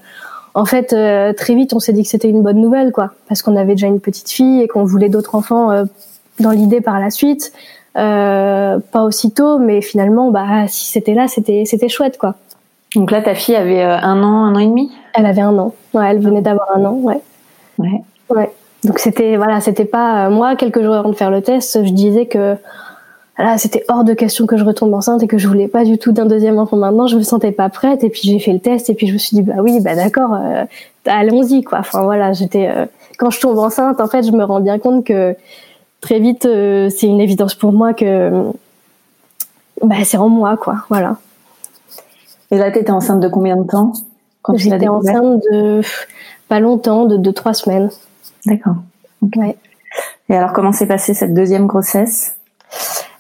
en 0.55 0.65
fait, 0.65 0.89
très 1.37 1.55
vite, 1.55 1.73
on 1.75 1.79
s'est 1.79 1.93
dit 1.93 2.03
que 2.03 2.09
c'était 2.09 2.31
une 2.31 2.43
bonne 2.43 2.61
nouvelle 2.61 2.91
quoi, 2.91 3.13
parce 3.29 3.43
qu'on 3.43 3.57
avait 3.57 3.75
déjà 3.75 3.87
une 3.87 4.01
petite 4.01 4.31
fille 4.31 4.63
et 4.63 4.69
qu'on 4.69 4.85
voulait 4.85 5.11
d'autres 5.11 5.35
enfants 5.35 5.85
dans 6.41 6.51
l'idée 6.51 6.81
par 6.81 6.99
la 6.99 7.11
suite. 7.11 7.53
pas 7.95 8.81
aussitôt, 8.95 9.59
mais 9.59 9.83
finalement, 9.83 10.31
bah 10.31 10.67
si 10.67 10.87
c'était 10.87 11.15
là, 11.15 11.29
c'était 11.29 11.65
c'était 11.67 11.89
chouette 11.89 12.19
quoi. 12.19 12.35
Donc 12.97 13.11
là, 13.11 13.21
ta 13.21 13.35
fille 13.35 13.55
avait 13.55 13.83
euh, 13.83 13.99
un 13.99 14.23
an, 14.23 14.45
un 14.45 14.55
an 14.55 14.59
et 14.59 14.67
demi? 14.67 14.91
Elle 15.17 15.27
avait 15.27 15.43
un 15.43 15.57
an. 15.59 15.75
Ouais, 15.95 16.09
elle 16.11 16.21
venait 16.21 16.43
d'avoir 16.43 16.77
un 16.77 16.85
an, 16.85 16.93
ouais. 16.95 17.21
Ouais. 17.79 18.03
Ouais. 18.29 18.53
Donc 18.85 18.99
c'était 18.99 19.37
voilà, 19.37 19.61
c'était 19.61 19.85
pas 19.85 20.27
euh, 20.27 20.31
moi 20.31 20.55
quelques 20.55 20.83
jours 20.83 20.95
avant 20.95 21.09
de 21.09 21.15
faire 21.17 21.31
le 21.31 21.43
test, 21.43 21.85
je 21.85 21.91
disais 21.91 22.27
que 22.27 22.57
là 23.39 23.59
c'était 23.59 23.85
hors 23.89 24.05
de 24.05 24.15
question 24.15 24.47
que 24.47 24.57
je 24.57 24.65
retombe 24.65 24.95
enceinte 24.95 25.23
et 25.23 25.27
que 25.27 25.39
je 25.39 25.49
voulais 25.49 25.67
pas 25.69 25.85
du 25.85 25.99
tout 25.99 26.13
d'un 26.13 26.27
deuxième 26.27 26.59
enfant 26.59 26.77
maintenant. 26.77 27.07
Je 27.07 27.17
me 27.17 27.23
sentais 27.23 27.53
pas 27.53 27.69
prête 27.69 28.05
et 28.05 28.11
puis 28.11 28.23
j'ai 28.25 28.39
fait 28.39 28.53
le 28.53 28.61
test 28.61 28.89
et 28.91 28.95
puis 28.95 29.07
je 29.09 29.15
me 29.15 29.19
suis 29.19 29.35
dit 29.35 29.43
bah 29.43 29.55
oui 29.61 29.81
bah 29.81 29.95
d'accord, 29.95 30.35
euh, 30.35 30.65
allons-y 31.07 31.65
quoi. 31.65 31.79
Enfin 31.81 32.05
voilà, 32.05 32.33
j'étais 32.33 32.71
quand 33.19 33.31
je 33.31 33.41
tombe 33.41 33.59
enceinte 33.59 34.01
en 34.01 34.07
fait 34.07 34.25
je 34.25 34.33
me 34.33 34.45
rends 34.45 34.61
bien 34.61 34.79
compte 34.79 35.05
que 35.05 35.35
très 36.01 36.21
vite 36.21 36.43
c'est 36.43 37.07
une 37.07 37.21
évidence 37.21 37.55
pour 37.55 37.73
moi 37.73 37.93
que 37.95 38.53
bah 39.83 39.97
c'est 40.05 40.19
en 40.19 40.29
moi 40.29 40.57
quoi. 40.57 40.77
Voilà. 40.91 41.17
Et 42.51 42.59
là, 42.59 42.71
tu 42.71 42.79
étais 42.79 42.93
enceinte 42.93 43.21
de 43.21 43.29
combien 43.29 43.57
de 43.57 43.67
temps? 43.67 43.93
Quand 44.47 44.57
J'étais 44.57 44.87
enceinte 44.87 45.43
de 45.51 45.81
pas 46.49 46.61
longtemps, 46.61 47.05
de 47.05 47.19
2-3 47.19 47.55
semaines. 47.55 47.91
D'accord. 48.47 48.77
Ouais. 49.37 49.57
Et 50.29 50.37
alors, 50.37 50.53
comment 50.53 50.71
s'est 50.71 50.87
passée 50.87 51.15
cette 51.15 51.35
deuxième 51.35 51.67
grossesse? 51.67 52.37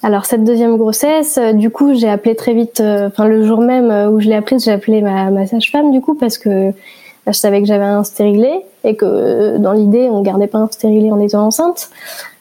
Alors 0.03 0.25
cette 0.25 0.45
deuxième 0.45 0.77
grossesse, 0.77 1.37
euh, 1.39 1.53
du 1.53 1.71
coup, 1.71 1.95
j'ai 1.95 2.09
appelé 2.09 2.37
très 2.37 2.55
vite. 2.55 2.79
Euh, 2.79 3.09
enfin, 3.09 3.27
le 3.27 3.45
jour 3.45 3.61
même 3.61 3.91
euh, 3.91 4.09
où 4.09 4.21
je 4.21 4.29
l'ai 4.29 4.37
apprise, 4.37 4.65
j'ai 4.65 4.71
appelé 4.71 5.03
ma, 5.03 5.33
ma 5.33 5.49
sage-femme, 5.49 5.91
du 5.91 6.01
coup, 6.01 6.15
parce 6.15 6.39
que 6.39 6.71
bah, 6.71 7.33
je 7.33 7.39
savais 7.39 7.61
que 7.61 7.67
j'avais 7.67 7.87
un 7.87 8.05
stérilet 8.05 8.65
et 8.85 8.95
que 8.95 9.57
dans 9.59 9.73
l'idée, 9.73 10.09
on 10.09 10.23
gardait 10.23 10.47
pas 10.47 10.59
un 10.59 10.69
stérilet 10.71 11.11
en 11.11 11.19
étant 11.19 11.45
enceinte. 11.45 11.91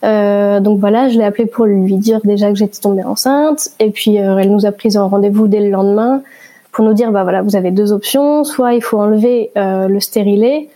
Donc 0.03 0.79
voilà, 0.79 1.09
je 1.09 1.17
l'ai 1.17 1.23
appelé 1.23 1.47
pour 1.47 1.65
lui 1.65 1.95
dire 1.95 2.19
déjà 2.23 2.49
que 2.49 2.55
j'étais 2.55 2.79
tombée 2.79 3.03
enceinte. 3.03 3.69
Et 3.79 3.89
puis 3.89 4.17
elle 4.17 4.51
nous 4.51 4.67
a 4.67 4.71
pris 4.71 4.95
en 4.95 5.07
rendez-vous 5.07 5.47
dès 5.47 5.61
le 5.61 5.71
lendemain 5.71 6.21
pour 6.75 6.83
nous 6.83 6.93
dire 6.93 7.11
bah 7.11 7.23
voilà 7.23 7.41
vous 7.41 7.55
avez 7.55 7.71
deux 7.71 7.93
options 7.93 8.43
soit 8.43 8.73
il 8.73 8.83
faut 8.83 8.99
enlever 8.99 9.49
euh, 9.57 9.87
le 9.87 9.99
stérilet 10.01 10.69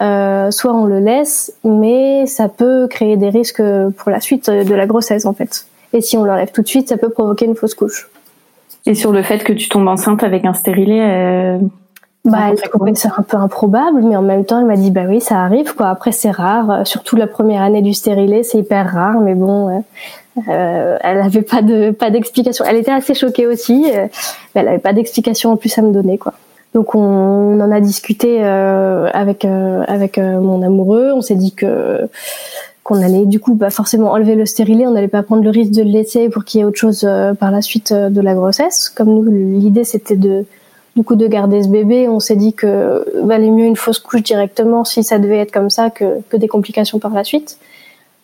euh, 0.00 0.50
soit 0.50 0.72
on 0.72 0.86
le 0.86 0.98
laisse 0.98 1.52
mais 1.62 2.26
ça 2.26 2.48
peut 2.48 2.88
créer 2.88 3.18
des 3.18 3.28
risques 3.28 3.62
pour 3.98 4.10
la 4.10 4.20
suite 4.20 4.50
de 4.50 4.74
la 4.74 4.86
grossesse 4.86 5.26
en 5.26 5.34
fait 5.34 5.66
et 5.92 6.00
si 6.00 6.16
on 6.16 6.24
l'enlève 6.24 6.50
tout 6.50 6.62
de 6.62 6.68
suite 6.68 6.88
ça 6.88 6.96
peut 6.96 7.10
provoquer 7.10 7.44
une 7.44 7.54
fausse 7.54 7.74
couche 7.74 8.08
et 8.86 8.94
sur 8.94 9.12
le 9.12 9.22
fait 9.22 9.44
que 9.44 9.52
tu 9.52 9.68
tombes 9.68 9.86
enceinte 9.86 10.24
avec 10.24 10.44
un 10.44 10.54
stérilet 10.54 11.00
euh... 11.02 11.58
Bah, 12.24 12.50
elle 12.50 12.60
trouvait 12.70 12.94
ça 12.94 13.10
un 13.18 13.22
peu 13.22 13.36
improbable, 13.36 14.00
mais 14.04 14.14
en 14.14 14.22
même 14.22 14.44
temps, 14.44 14.60
elle 14.60 14.66
m'a 14.66 14.76
dit, 14.76 14.92
bah 14.92 15.06
oui, 15.08 15.20
ça 15.20 15.40
arrive, 15.40 15.74
quoi. 15.74 15.88
Après, 15.88 16.12
c'est 16.12 16.30
rare. 16.30 16.86
Surtout 16.86 17.16
la 17.16 17.26
première 17.26 17.62
année 17.62 17.82
du 17.82 17.94
stérilet, 17.94 18.44
c'est 18.44 18.58
hyper 18.58 18.92
rare, 18.92 19.18
mais 19.18 19.34
bon, 19.34 19.82
euh, 20.48 20.98
elle 21.02 21.20
avait 21.20 21.42
pas 21.42 21.62
de 21.62 21.90
pas 21.90 22.10
d'explication. 22.10 22.64
Elle 22.66 22.76
était 22.76 22.90
assez 22.90 23.14
choquée 23.14 23.46
aussi, 23.46 23.84
euh, 23.94 24.06
mais 24.54 24.62
elle 24.62 24.68
avait 24.68 24.78
pas 24.78 24.92
d'explication 24.92 25.52
en 25.52 25.56
plus 25.56 25.76
à 25.78 25.82
me 25.82 25.92
donner 25.92 26.18
quoi. 26.18 26.32
Donc 26.74 26.94
on, 26.94 27.60
en 27.60 27.70
a 27.70 27.80
discuté 27.80 28.38
euh, 28.40 29.10
avec 29.12 29.44
euh, 29.44 29.84
avec 29.86 30.18
mon 30.18 30.62
amoureux. 30.62 31.12
On 31.14 31.20
s'est 31.20 31.34
dit 31.34 31.52
que 31.52 32.08
qu'on 32.82 33.02
allait 33.02 33.26
du 33.26 33.40
coup 33.40 33.54
bah 33.54 33.70
forcément 33.70 34.10
enlever 34.12 34.34
le 34.34 34.46
stérilet. 34.46 34.86
On 34.86 34.92
n'allait 34.92 35.08
pas 35.08 35.22
prendre 35.22 35.44
le 35.44 35.50
risque 35.50 35.72
de 35.72 35.82
le 35.82 35.90
laisser 35.90 36.30
pour 36.30 36.44
qu'il 36.44 36.60
y 36.60 36.62
ait 36.62 36.66
autre 36.66 36.78
chose 36.78 37.06
par 37.38 37.50
la 37.50 37.60
suite 37.60 37.92
de 37.92 38.20
la 38.20 38.34
grossesse. 38.34 38.88
Comme 38.88 39.10
nous 39.10 39.30
l'idée 39.30 39.84
c'était 39.84 40.16
de 40.16 40.46
du 40.96 41.04
coup 41.04 41.16
de 41.16 41.26
garder 41.26 41.62
ce 41.62 41.68
bébé, 41.68 42.06
on 42.08 42.20
s'est 42.20 42.36
dit 42.36 42.52
que 42.52 43.04
valait 43.22 43.50
mieux 43.50 43.64
une 43.64 43.76
fausse 43.76 43.98
couche 43.98 44.22
directement 44.22 44.84
si 44.84 45.02
ça 45.02 45.18
devait 45.18 45.38
être 45.38 45.52
comme 45.52 45.70
ça 45.70 45.90
que 45.90 46.20
que 46.30 46.38
des 46.38 46.48
complications 46.48 46.98
par 46.98 47.12
la 47.12 47.22
suite. 47.22 47.58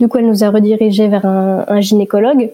Du 0.00 0.06
coup, 0.06 0.18
elle 0.18 0.26
nous 0.26 0.44
a 0.44 0.50
redirigé 0.50 1.08
vers 1.08 1.26
un, 1.26 1.80
gynécologue. 1.80 2.50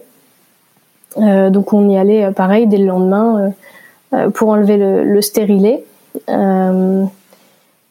Euh, 1.17 1.49
donc 1.49 1.71
on 1.71 1.87
y 1.87 1.97
allait 1.97 2.25
euh, 2.25 2.31
pareil 2.31 2.67
dès 2.67 2.77
le 2.77 2.85
lendemain 2.87 3.53
euh, 4.13 4.29
pour 4.31 4.49
enlever 4.49 4.75
le, 4.77 5.03
le 5.03 5.21
stérilet. 5.21 5.83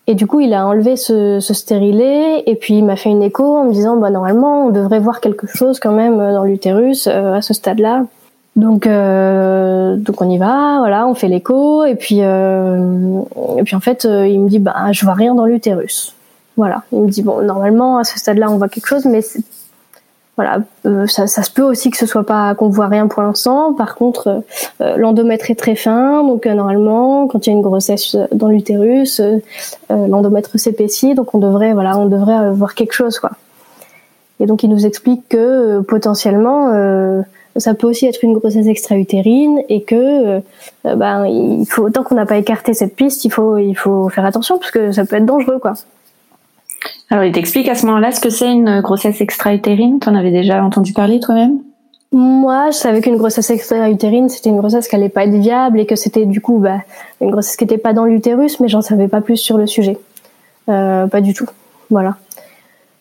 Et 0.06 0.14
du 0.14 0.26
coup, 0.26 0.40
il 0.40 0.52
a 0.52 0.66
enlevé 0.66 0.96
ce, 0.96 1.40
ce 1.40 1.54
stérilet 1.54 2.42
et 2.44 2.56
puis 2.56 2.74
il 2.74 2.84
m'a 2.84 2.96
fait 2.96 3.08
une 3.08 3.22
écho 3.22 3.56
en 3.56 3.64
me 3.64 3.72
disant 3.72 3.96
bah 3.96 4.10
normalement 4.10 4.66
on 4.66 4.70
devrait 4.70 4.98
voir 4.98 5.20
quelque 5.20 5.46
chose 5.46 5.80
quand 5.80 5.92
même 5.92 6.18
dans 6.18 6.44
l'utérus 6.44 7.06
à 7.06 7.40
ce 7.40 7.54
stade-là. 7.54 8.04
Donc, 8.56 8.86
euh, 8.86 9.96
donc 9.96 10.20
on 10.20 10.28
y 10.28 10.38
va, 10.38 10.76
voilà, 10.78 11.08
on 11.08 11.14
fait 11.14 11.26
l'écho, 11.28 11.84
et 11.84 11.96
puis, 11.96 12.18
et 12.18 13.62
puis 13.64 13.74
en 13.74 13.80
fait, 13.80 14.04
il 14.04 14.40
me 14.40 14.48
dit, 14.48 14.60
bah, 14.60 14.92
je 14.92 15.04
vois 15.04 15.14
rien 15.14 15.34
dans 15.34 15.44
l'utérus. 15.44 16.13
Voilà, 16.56 16.82
il 16.92 17.00
me 17.00 17.08
dit, 17.08 17.22
bon, 17.22 17.42
normalement, 17.42 17.98
à 17.98 18.04
ce 18.04 18.18
stade-là, 18.18 18.50
on 18.50 18.58
voit 18.58 18.68
quelque 18.68 18.86
chose, 18.86 19.04
mais 19.06 19.20
voilà, 20.36 20.58
euh, 20.86 21.06
ça, 21.06 21.26
ça, 21.26 21.42
se 21.42 21.50
peut 21.50 21.62
aussi 21.62 21.90
que 21.90 21.96
ce 21.96 22.06
soit 22.06 22.24
pas 22.24 22.54
qu'on 22.54 22.68
voit 22.68 22.88
rien 22.88 23.06
pour 23.06 23.22
l'instant. 23.22 23.72
Par 23.72 23.94
contre, 23.94 24.42
euh, 24.80 24.96
l'endomètre 24.96 25.50
est 25.50 25.54
très 25.54 25.76
fin, 25.76 26.22
donc 26.24 26.46
normalement, 26.46 27.26
quand 27.26 27.46
il 27.46 27.50
y 27.50 27.52
a 27.52 27.56
une 27.56 27.62
grossesse 27.62 28.16
dans 28.32 28.48
l'utérus, 28.48 29.20
l'endomètre 29.90 30.58
s'épaissit, 30.58 31.14
donc 31.14 31.34
on 31.34 31.38
devrait, 31.38 31.72
voilà, 31.72 31.98
on 31.98 32.06
devrait 32.06 32.50
voir 32.52 32.74
quelque 32.74 32.92
chose, 32.92 33.18
quoi. 33.18 33.32
Et 34.40 34.46
donc 34.46 34.64
il 34.64 34.70
nous 34.70 34.84
explique 34.84 35.28
que 35.28 35.80
potentiellement 35.80 36.72
ça 37.56 37.74
peut 37.74 37.86
aussi 37.86 38.06
être 38.06 38.22
une 38.22 38.34
grossesse 38.34 38.66
extra-utérine 38.66 39.62
et 39.68 39.82
que 39.82 39.94
euh, 39.96 40.40
ben 40.84 41.26
il 41.26 41.66
faut 41.66 41.88
tant 41.90 42.02
qu'on 42.02 42.14
n'a 42.14 42.26
pas 42.26 42.36
écarté 42.36 42.74
cette 42.74 42.96
piste, 42.96 43.24
il 43.24 43.30
faut 43.30 43.58
il 43.58 43.74
faut 43.74 44.08
faire 44.08 44.24
attention 44.24 44.58
parce 44.58 44.70
que 44.70 44.92
ça 44.92 45.04
peut 45.04 45.16
être 45.16 45.26
dangereux 45.26 45.58
quoi. 45.58 45.74
Alors 47.10 47.24
il 47.24 47.32
t'explique 47.32 47.68
à 47.68 47.74
ce 47.74 47.86
moment-là 47.86 48.12
ce 48.12 48.20
que 48.20 48.30
c'est 48.30 48.50
une 48.50 48.80
grossesse 48.80 49.20
extra-utérine. 49.20 49.98
en 50.06 50.14
avais 50.14 50.30
déjà 50.30 50.64
entendu 50.64 50.92
parler 50.92 51.20
toi-même? 51.20 51.58
Moi, 52.12 52.70
je 52.70 52.76
savais 52.76 53.00
qu'une 53.00 53.16
grossesse 53.16 53.50
extra-utérine 53.50 54.28
c'était 54.28 54.50
une 54.50 54.58
grossesse 54.58 54.86
qui 54.86 54.94
allait 54.94 55.08
pas 55.08 55.24
être 55.24 55.34
viable 55.34 55.80
et 55.80 55.86
que 55.86 55.96
c'était 55.96 56.26
du 56.26 56.40
coup 56.40 56.58
bah, 56.58 56.78
une 57.20 57.30
grossesse 57.30 57.56
qui 57.56 57.64
n'était 57.64 57.78
pas 57.78 57.92
dans 57.92 58.04
l'utérus, 58.04 58.60
mais 58.60 58.68
j'en 58.68 58.82
savais 58.82 59.08
pas 59.08 59.20
plus 59.20 59.36
sur 59.36 59.58
le 59.58 59.66
sujet. 59.66 59.98
Euh, 60.68 61.06
pas 61.06 61.20
du 61.20 61.34
tout. 61.34 61.46
Voilà. 61.90 62.16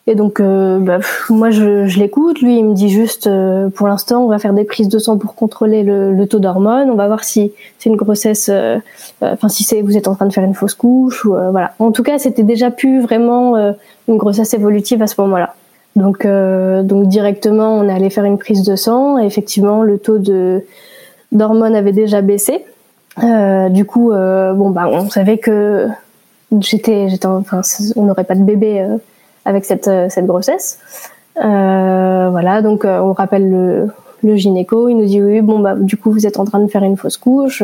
Et 0.06 0.14
donc, 0.14 0.40
euh, 0.40 0.78
bah, 0.80 0.98
moi, 1.30 1.50
je, 1.50 1.98
l'écoute. 1.98 2.40
Lui, 2.40 2.58
il 2.58 2.64
me 2.64 2.74
dit 2.74 2.90
juste, 2.90 3.26
euh, 3.26 3.70
pour 3.70 3.88
l'instant, 3.88 4.22
on 4.22 4.28
va 4.28 4.38
faire 4.38 4.52
des 4.52 4.64
prises 4.64 4.88
de 4.88 4.98
sang 4.98 5.16
pour 5.16 5.34
contrôler 5.34 5.82
le, 5.82 6.12
le 6.12 6.26
taux 6.26 6.40
d'hormones. 6.40 6.90
On 6.90 6.94
va 6.94 7.06
voir 7.06 7.24
si 7.24 7.52
c'est 7.78 7.88
une 7.88 7.96
grossesse, 7.96 8.50
euh, 8.52 8.78
enfin, 9.22 9.48
si 9.48 9.64
c'est 9.64 9.80
vous 9.80 9.96
êtes 9.96 10.06
en 10.06 10.14
train 10.14 10.26
de 10.26 10.32
faire 10.32 10.44
une 10.44 10.54
fausse 10.54 10.74
couche 10.74 11.24
ou 11.24 11.30
voilà. 11.30 11.72
En 11.78 11.90
tout 11.90 12.02
cas, 12.02 12.18
c'était 12.18 12.42
déjà 12.42 12.70
plus 12.70 13.00
vraiment 13.00 13.56
une 14.08 14.16
grossesse 14.16 14.52
évolutive 14.52 15.00
à 15.02 15.06
ce 15.06 15.20
moment-là. 15.22 15.54
Donc, 15.96 16.26
donc 16.26 17.08
directement, 17.08 17.74
on 17.74 17.88
est 17.88 17.92
allé 17.92 18.10
faire 18.10 18.24
une 18.24 18.38
prise 18.38 18.62
de 18.62 18.76
sang. 18.76 19.18
Et 19.18 19.24
effectivement, 19.24 19.82
le 19.82 19.98
taux 19.98 20.18
de 20.18 20.64
d'hormones 21.32 21.74
avait 21.74 21.92
déjà 21.92 22.20
baissé. 22.20 22.64
du 23.70 23.84
coup, 23.86 24.10
bon, 24.10 24.70
bah, 24.70 24.86
on 24.86 25.08
savait 25.08 25.38
que 25.38 25.88
j'étais, 26.60 27.08
j'étais, 27.08 27.26
enfin, 27.26 27.62
on 27.96 28.02
n'aurait 28.02 28.24
pas 28.24 28.34
de 28.34 28.42
bébé 28.42 28.86
avec 29.44 29.64
cette, 29.64 29.88
euh, 29.88 30.08
cette 30.08 30.26
grossesse. 30.26 30.78
Euh, 31.42 32.28
voilà, 32.30 32.62
donc 32.62 32.84
euh, 32.84 33.00
on 33.00 33.12
rappelle 33.12 33.50
le, 33.50 33.88
le 34.22 34.36
gynéco, 34.36 34.88
il 34.88 34.96
nous 34.96 35.06
dit 35.06 35.22
oui, 35.22 35.40
bon 35.40 35.58
bah 35.58 35.74
du 35.76 35.96
coup 35.96 36.10
vous 36.10 36.26
êtes 36.26 36.38
en 36.38 36.44
train 36.44 36.60
de 36.60 36.68
faire 36.68 36.84
une 36.84 36.96
fausse 36.96 37.16
couche, 37.16 37.62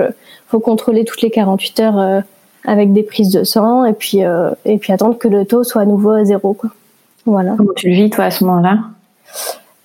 faut 0.48 0.60
contrôler 0.60 1.04
toutes 1.04 1.22
les 1.22 1.30
48 1.30 1.80
heures 1.80 2.22
avec 2.66 2.92
des 2.92 3.02
prises 3.02 3.30
de 3.30 3.44
sang 3.44 3.84
et 3.84 3.92
puis 3.92 4.18
et 4.64 4.78
puis 4.78 4.92
attendre 4.92 5.16
que 5.16 5.28
le 5.28 5.44
taux 5.44 5.62
soit 5.62 5.82
à 5.82 5.86
nouveau 5.86 6.10
à 6.10 6.24
zéro 6.24 6.52
quoi. 6.52 6.70
Voilà. 7.26 7.54
Comment 7.56 7.72
tu 7.74 7.88
le 7.88 7.94
vis 7.94 8.10
toi 8.10 8.24
à 8.24 8.30
ce 8.30 8.44
moment-là? 8.44 8.78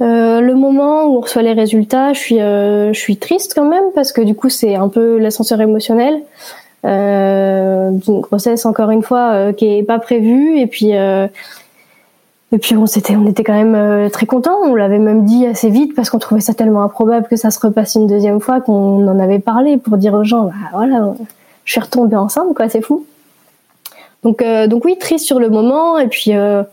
Euh, 0.02 0.42
le 0.42 0.56
moment 0.56 1.06
où 1.06 1.18
on 1.18 1.22
reçoit 1.22 1.42
les 1.42 1.54
résultats, 1.54 2.12
je 2.12 2.20
suis, 2.20 2.42
euh, 2.42 2.92
je 2.92 3.00
suis 3.00 3.16
triste 3.16 3.54
quand 3.56 3.66
même 3.66 3.86
parce 3.94 4.12
que 4.12 4.22
du 4.22 4.36
coup 4.36 4.50
c'est 4.50 4.76
un 4.76 4.90
peu 4.90 5.18
l'ascenseur 5.18 5.62
émotionnel 5.62 6.22
euh, 6.86 7.92
d'une 7.92 8.20
grossesse 8.20 8.66
encore 8.66 8.92
une 8.92 9.04
fois 9.04 9.54
qui 9.54 9.78
est 9.78 9.84
pas 9.84 10.00
prévue 10.00 10.60
et 10.60 10.68
puis 10.68 10.92
et 12.52 12.58
puis 12.58 12.76
on 12.76 12.86
s'était, 12.86 13.16
on 13.16 13.26
était 13.26 13.44
quand 13.44 13.54
même 13.54 13.76
euh, 13.76 14.10
très 14.10 14.26
contents. 14.26 14.58
On 14.64 14.76
l'avait 14.76 15.00
même 15.00 15.26
dit 15.26 15.46
assez 15.46 15.70
vite 15.70 15.96
parce 15.96 16.10
qu'on 16.10 16.20
trouvait 16.20 16.42
ça 16.42 16.54
tellement 16.54 16.84
improbable 16.84 17.28
que 17.28 17.36
ça 17.36 17.52
se 17.52 17.60
repasse 17.60 17.96
une 17.96 18.08
deuxième 18.08 18.40
fois 18.40 18.62
qu'on 18.62 19.08
en 19.08 19.20
avait 19.20 19.40
parlé 19.40 19.78
pour 19.78 19.98
dire 19.98 20.14
aux 20.14 20.24
gens, 20.24 20.46
bah, 20.46 20.54
voilà, 20.74 21.14
je 21.64 21.72
suis 21.72 21.82
retombée 21.82 22.16
enceinte, 22.16 22.54
quoi, 22.56 22.70
c'est 22.70 22.82
fou. 22.82 23.06
Donc, 24.24 24.42
euh, 24.42 24.68
donc 24.68 24.86
oui, 24.86 24.98
triste 24.98 25.26
sur 25.26 25.40
le 25.40 25.50
moment. 25.50 25.98
Et 25.98 26.08
puis 26.08 26.36
euh, 26.36 26.64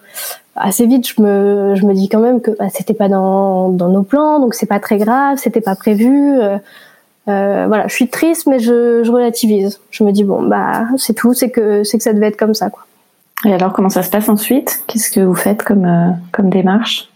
assez 0.56 0.86
vite, 0.86 1.08
je 1.08 1.22
me, 1.22 1.74
je 1.74 1.86
me 1.86 1.94
dis 1.94 2.08
quand 2.08 2.20
même 2.20 2.42
que 2.42 2.50
bah, 2.50 2.68
c'était 2.70 2.94
pas 2.94 3.08
dans, 3.08 3.70
dans 3.70 3.88
nos 3.88 4.02
plans, 4.02 4.40
donc 4.40 4.54
c'est 4.54 4.66
pas 4.66 4.78
très 4.78 4.98
grave, 4.98 5.38
c'était 5.38 5.62
pas 5.62 5.74
prévu. 5.74 6.36
voilà, 7.26 7.88
je 7.88 7.94
suis 7.94 8.08
triste, 8.08 8.46
mais 8.46 8.58
je, 8.58 9.02
je 9.04 9.10
relativise. 9.10 9.80
Je 9.90 10.04
me 10.04 10.12
dis 10.12 10.24
bon, 10.24 10.42
bah 10.42 10.84
c'est 10.98 11.14
tout, 11.14 11.32
c'est 11.32 11.50
que 11.50 11.82
c'est 11.82 11.96
que 11.96 12.04
ça 12.04 12.12
devait 12.12 12.28
être 12.28 12.36
comme 12.36 12.54
ça, 12.54 12.68
quoi. 12.68 12.84
Et 13.44 13.52
alors, 13.52 13.72
comment 13.72 13.88
ça 13.88 14.02
se 14.02 14.10
passe 14.10 14.28
ensuite? 14.28 14.84
Qu'est-ce 14.86 15.10
que 15.10 15.20
vous 15.20 15.34
faites 15.34 15.62
comme, 15.62 15.84
euh, 15.84 16.10
comme 16.30 16.48
démarche? 16.48 17.08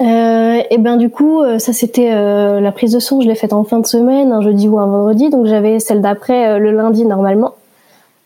Euh, 0.00 0.62
et 0.70 0.78
ben 0.78 0.96
du 0.96 1.10
coup, 1.10 1.42
euh, 1.42 1.58
ça 1.58 1.72
c'était 1.72 2.12
euh, 2.12 2.60
la 2.60 2.70
prise 2.70 2.92
de 2.92 3.00
son. 3.00 3.20
Je 3.20 3.26
l'ai 3.26 3.34
faite 3.34 3.52
en 3.52 3.64
fin 3.64 3.80
de 3.80 3.86
semaine, 3.86 4.32
un 4.32 4.40
jeudi 4.40 4.68
ou 4.68 4.78
un 4.78 4.86
vendredi, 4.86 5.28
donc 5.28 5.46
j'avais 5.46 5.80
celle 5.80 6.00
d'après 6.00 6.58
le 6.58 6.70
lundi 6.70 7.04
normalement. 7.04 7.54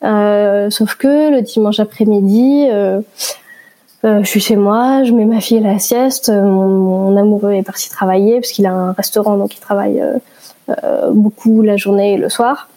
sauf 0.02 0.96
que 0.96 1.30
le 1.30 1.40
dimanche 1.40 1.80
après-midi, 1.80 2.68
je 4.04 4.24
suis 4.24 4.40
chez 4.40 4.56
moi, 4.56 5.04
je 5.04 5.12
mets 5.12 5.24
ma 5.24 5.40
fille 5.40 5.58
à 5.58 5.72
la 5.72 5.78
sieste. 5.78 6.30
Mon, 6.30 6.68
mon 6.68 7.16
amoureux 7.16 7.52
est 7.52 7.62
parti 7.62 7.88
travailler 7.88 8.40
parce 8.40 8.52
qu'il 8.52 8.66
a 8.66 8.72
un 8.72 8.92
restaurant, 8.92 9.38
donc 9.38 9.54
il 9.54 9.60
travaille 9.60 10.02
beaucoup 11.10 11.62
la 11.62 11.78
journée 11.78 12.14
et 12.14 12.16
le 12.18 12.28
soir. 12.28 12.68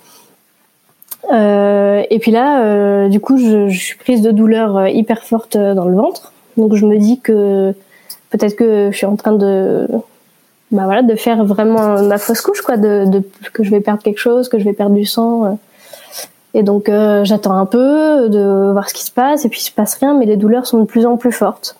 Euh, 1.32 2.04
et 2.10 2.20
puis 2.20 2.32
là, 2.32 2.64
euh, 2.64 3.10
du 3.10 3.20
coup, 3.20 3.38
je, 3.38 3.68
je, 3.70 3.78
suis 3.78 3.98
prise 3.98 4.22
de 4.22 4.32
douleur 4.32 4.78
euh, 4.78 4.90
hyper 4.90 5.24
forte 5.24 5.56
euh, 5.56 5.74
dans 5.74 5.86
le 5.86 5.96
ventre. 5.96 6.34
Donc 6.58 6.76
je 6.76 6.86
me 6.86 6.98
dis 6.98 7.20
que 7.20 7.74
peut-être 8.30 8.56
que 8.56 8.90
je 8.92 8.98
suis 8.98 9.06
en 9.06 9.16
train 9.16 9.34
de, 9.34 9.88
bah 10.72 10.84
voilà, 10.86 11.02
de 11.02 11.16
faire 11.16 11.44
vraiment 11.44 12.02
ma 12.04 12.18
fausse 12.18 12.42
couche, 12.42 12.62
quoi, 12.62 12.78
de, 12.78 13.06
de 13.06 13.24
que 13.54 13.64
je 13.64 13.72
vais 13.72 13.82
perdre 13.82 14.02
quelque 14.02 14.20
chose, 14.20 14.50
que 14.50 14.60
je 14.60 14.64
vais 14.64 14.74
perdre 14.74 14.96
du 14.96 15.06
sang. 15.06 15.58
Et 16.54 16.64
donc 16.64 16.90
j'attends 17.24 17.56
un 17.56 17.66
peu 17.66 18.30
de 18.30 18.72
voir 18.72 18.88
ce 18.88 18.94
qui 18.94 19.04
se 19.04 19.12
passe. 19.12 19.44
Et 19.44 19.50
puis 19.50 19.60
il 19.60 19.66
se 19.66 19.72
passe 19.72 19.96
rien, 19.96 20.18
mais 20.18 20.26
les 20.26 20.38
douleurs 20.38 20.66
sont 20.66 20.80
de 20.80 20.86
plus 20.86 21.06
en 21.06 21.18
plus 21.18 21.34
fortes. 21.34 21.76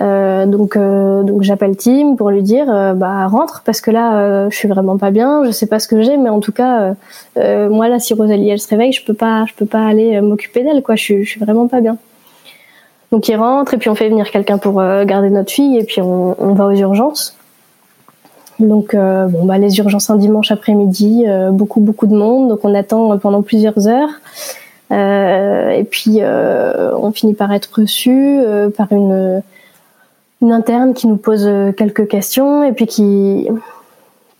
Euh, 0.00 0.46
donc 0.46 0.76
euh, 0.76 1.22
donc 1.22 1.42
j'appelle 1.42 1.76
Tim 1.76 2.14
pour 2.16 2.30
lui 2.30 2.42
dire 2.42 2.64
euh, 2.70 2.94
bah 2.94 3.26
rentre 3.26 3.62
parce 3.66 3.82
que 3.82 3.90
là 3.90 4.48
je 4.48 4.56
suis 4.56 4.68
vraiment 4.68 4.96
pas 4.96 5.10
bien, 5.10 5.44
je 5.44 5.50
sais 5.50 5.66
pas 5.66 5.78
ce 5.78 5.88
que 5.88 6.00
j'ai 6.00 6.16
mais 6.16 6.30
en 6.30 6.40
tout 6.40 6.52
cas 6.52 6.94
moi 7.36 7.88
là 7.88 7.98
si 7.98 8.14
Rosalie 8.14 8.48
elle 8.48 8.60
se 8.60 8.68
réveille, 8.68 8.92
je 8.92 9.04
peux 9.04 9.14
pas 9.14 9.44
je 9.46 9.54
peux 9.54 9.66
pas 9.66 9.84
aller 9.84 10.20
m'occuper 10.20 10.62
d'elle 10.62 10.82
quoi, 10.82 10.96
je 10.96 11.22
suis, 11.22 11.40
vraiment 11.40 11.68
pas 11.68 11.80
bien. 11.80 11.98
Donc 13.12 13.28
il 13.28 13.36
rentre 13.36 13.74
et 13.74 13.76
puis 13.76 13.90
on 13.90 13.94
fait 13.94 14.08
venir 14.08 14.30
quelqu'un 14.30 14.58
pour 14.58 14.74
garder 15.04 15.30
notre 15.30 15.50
fille 15.50 15.76
et 15.76 15.84
puis 15.84 16.00
on, 16.00 16.36
on 16.38 16.54
va 16.54 16.66
aux 16.66 16.74
urgences. 16.74 17.36
Donc 18.58 18.94
bon 18.94 19.44
bah 19.44 19.58
les 19.58 19.78
urgences 19.78 20.08
un 20.08 20.16
dimanche 20.16 20.50
après-midi, 20.50 21.26
beaucoup 21.50 21.80
beaucoup 21.80 22.06
de 22.06 22.14
monde, 22.14 22.48
donc 22.48 22.60
on 22.62 22.74
attend 22.74 23.18
pendant 23.18 23.42
plusieurs 23.42 23.86
heures. 23.86 24.10
et 24.90 25.84
puis 25.90 26.20
on 26.22 27.12
finit 27.12 27.34
par 27.34 27.52
être 27.52 27.70
reçu 27.74 28.40
par 28.76 28.92
une 28.92 29.42
une 30.42 30.52
interne 30.52 30.94
qui 30.94 31.06
nous 31.06 31.16
pose 31.16 31.46
euh, 31.46 31.72
quelques 31.72 32.08
questions 32.08 32.64
et 32.64 32.72
puis 32.72 32.86
qui 32.86 33.48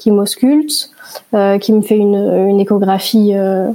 qui 0.00 0.10
m'ausculte, 0.10 0.90
euh, 1.34 1.58
qui 1.58 1.74
me 1.74 1.82
fait 1.82 1.98
une, 1.98 2.48
une 2.48 2.58
échographie 2.58 3.32
euh, 3.34 3.68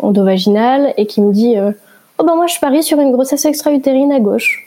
endovaginale 0.00 0.94
et 0.96 1.04
qui 1.04 1.20
me 1.20 1.30
dit 1.30 1.58
euh, 1.58 1.72
oh 2.16 2.24
ben 2.24 2.36
moi 2.36 2.46
je 2.46 2.58
parie 2.58 2.82
sur 2.82 2.98
une 2.98 3.12
grossesse 3.12 3.44
extra-utérine 3.44 4.10
à 4.10 4.18
gauche, 4.18 4.66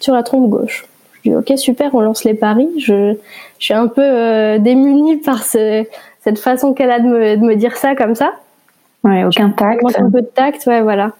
sur 0.00 0.12
la 0.12 0.24
trompe 0.24 0.50
gauche. 0.50 0.88
Je 1.22 1.30
dis 1.30 1.36
ok 1.36 1.52
super, 1.56 1.94
on 1.94 2.00
lance 2.00 2.24
les 2.24 2.34
paris. 2.34 2.68
Je, 2.78 3.14
je 3.60 3.64
suis 3.64 3.74
un 3.74 3.86
peu 3.86 4.58
démunie 4.58 5.18
par 5.18 5.44
ce, 5.44 5.84
cette 6.24 6.40
façon 6.40 6.74
qu'elle 6.74 6.90
a 6.90 6.98
de 6.98 7.06
me, 7.06 7.36
de 7.36 7.42
me 7.42 7.54
dire 7.54 7.76
ça 7.76 7.94
comme 7.94 8.16
ça. 8.16 8.32
Ouais, 9.04 9.22
aucun 9.24 9.50
tact. 9.50 9.82
Un 9.98 10.10
peu 10.10 10.20
de 10.20 10.26
tact, 10.26 10.66
ouais 10.66 10.82
voilà. 10.82 11.12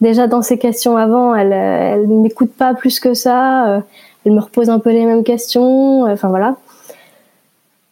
Déjà 0.00 0.28
dans 0.28 0.42
ses 0.42 0.58
questions 0.58 0.96
avant, 0.96 1.34
elle, 1.34 1.52
elle 1.52 2.06
m'écoute 2.06 2.52
pas 2.52 2.74
plus 2.74 3.00
que 3.00 3.14
ça 3.14 3.82
elle 4.28 4.34
me 4.34 4.40
repose 4.40 4.68
un 4.68 4.78
peu 4.78 4.90
les 4.90 5.04
mêmes 5.06 5.24
questions, 5.24 6.06
euh, 6.06 6.12
enfin 6.12 6.28
voilà. 6.28 6.56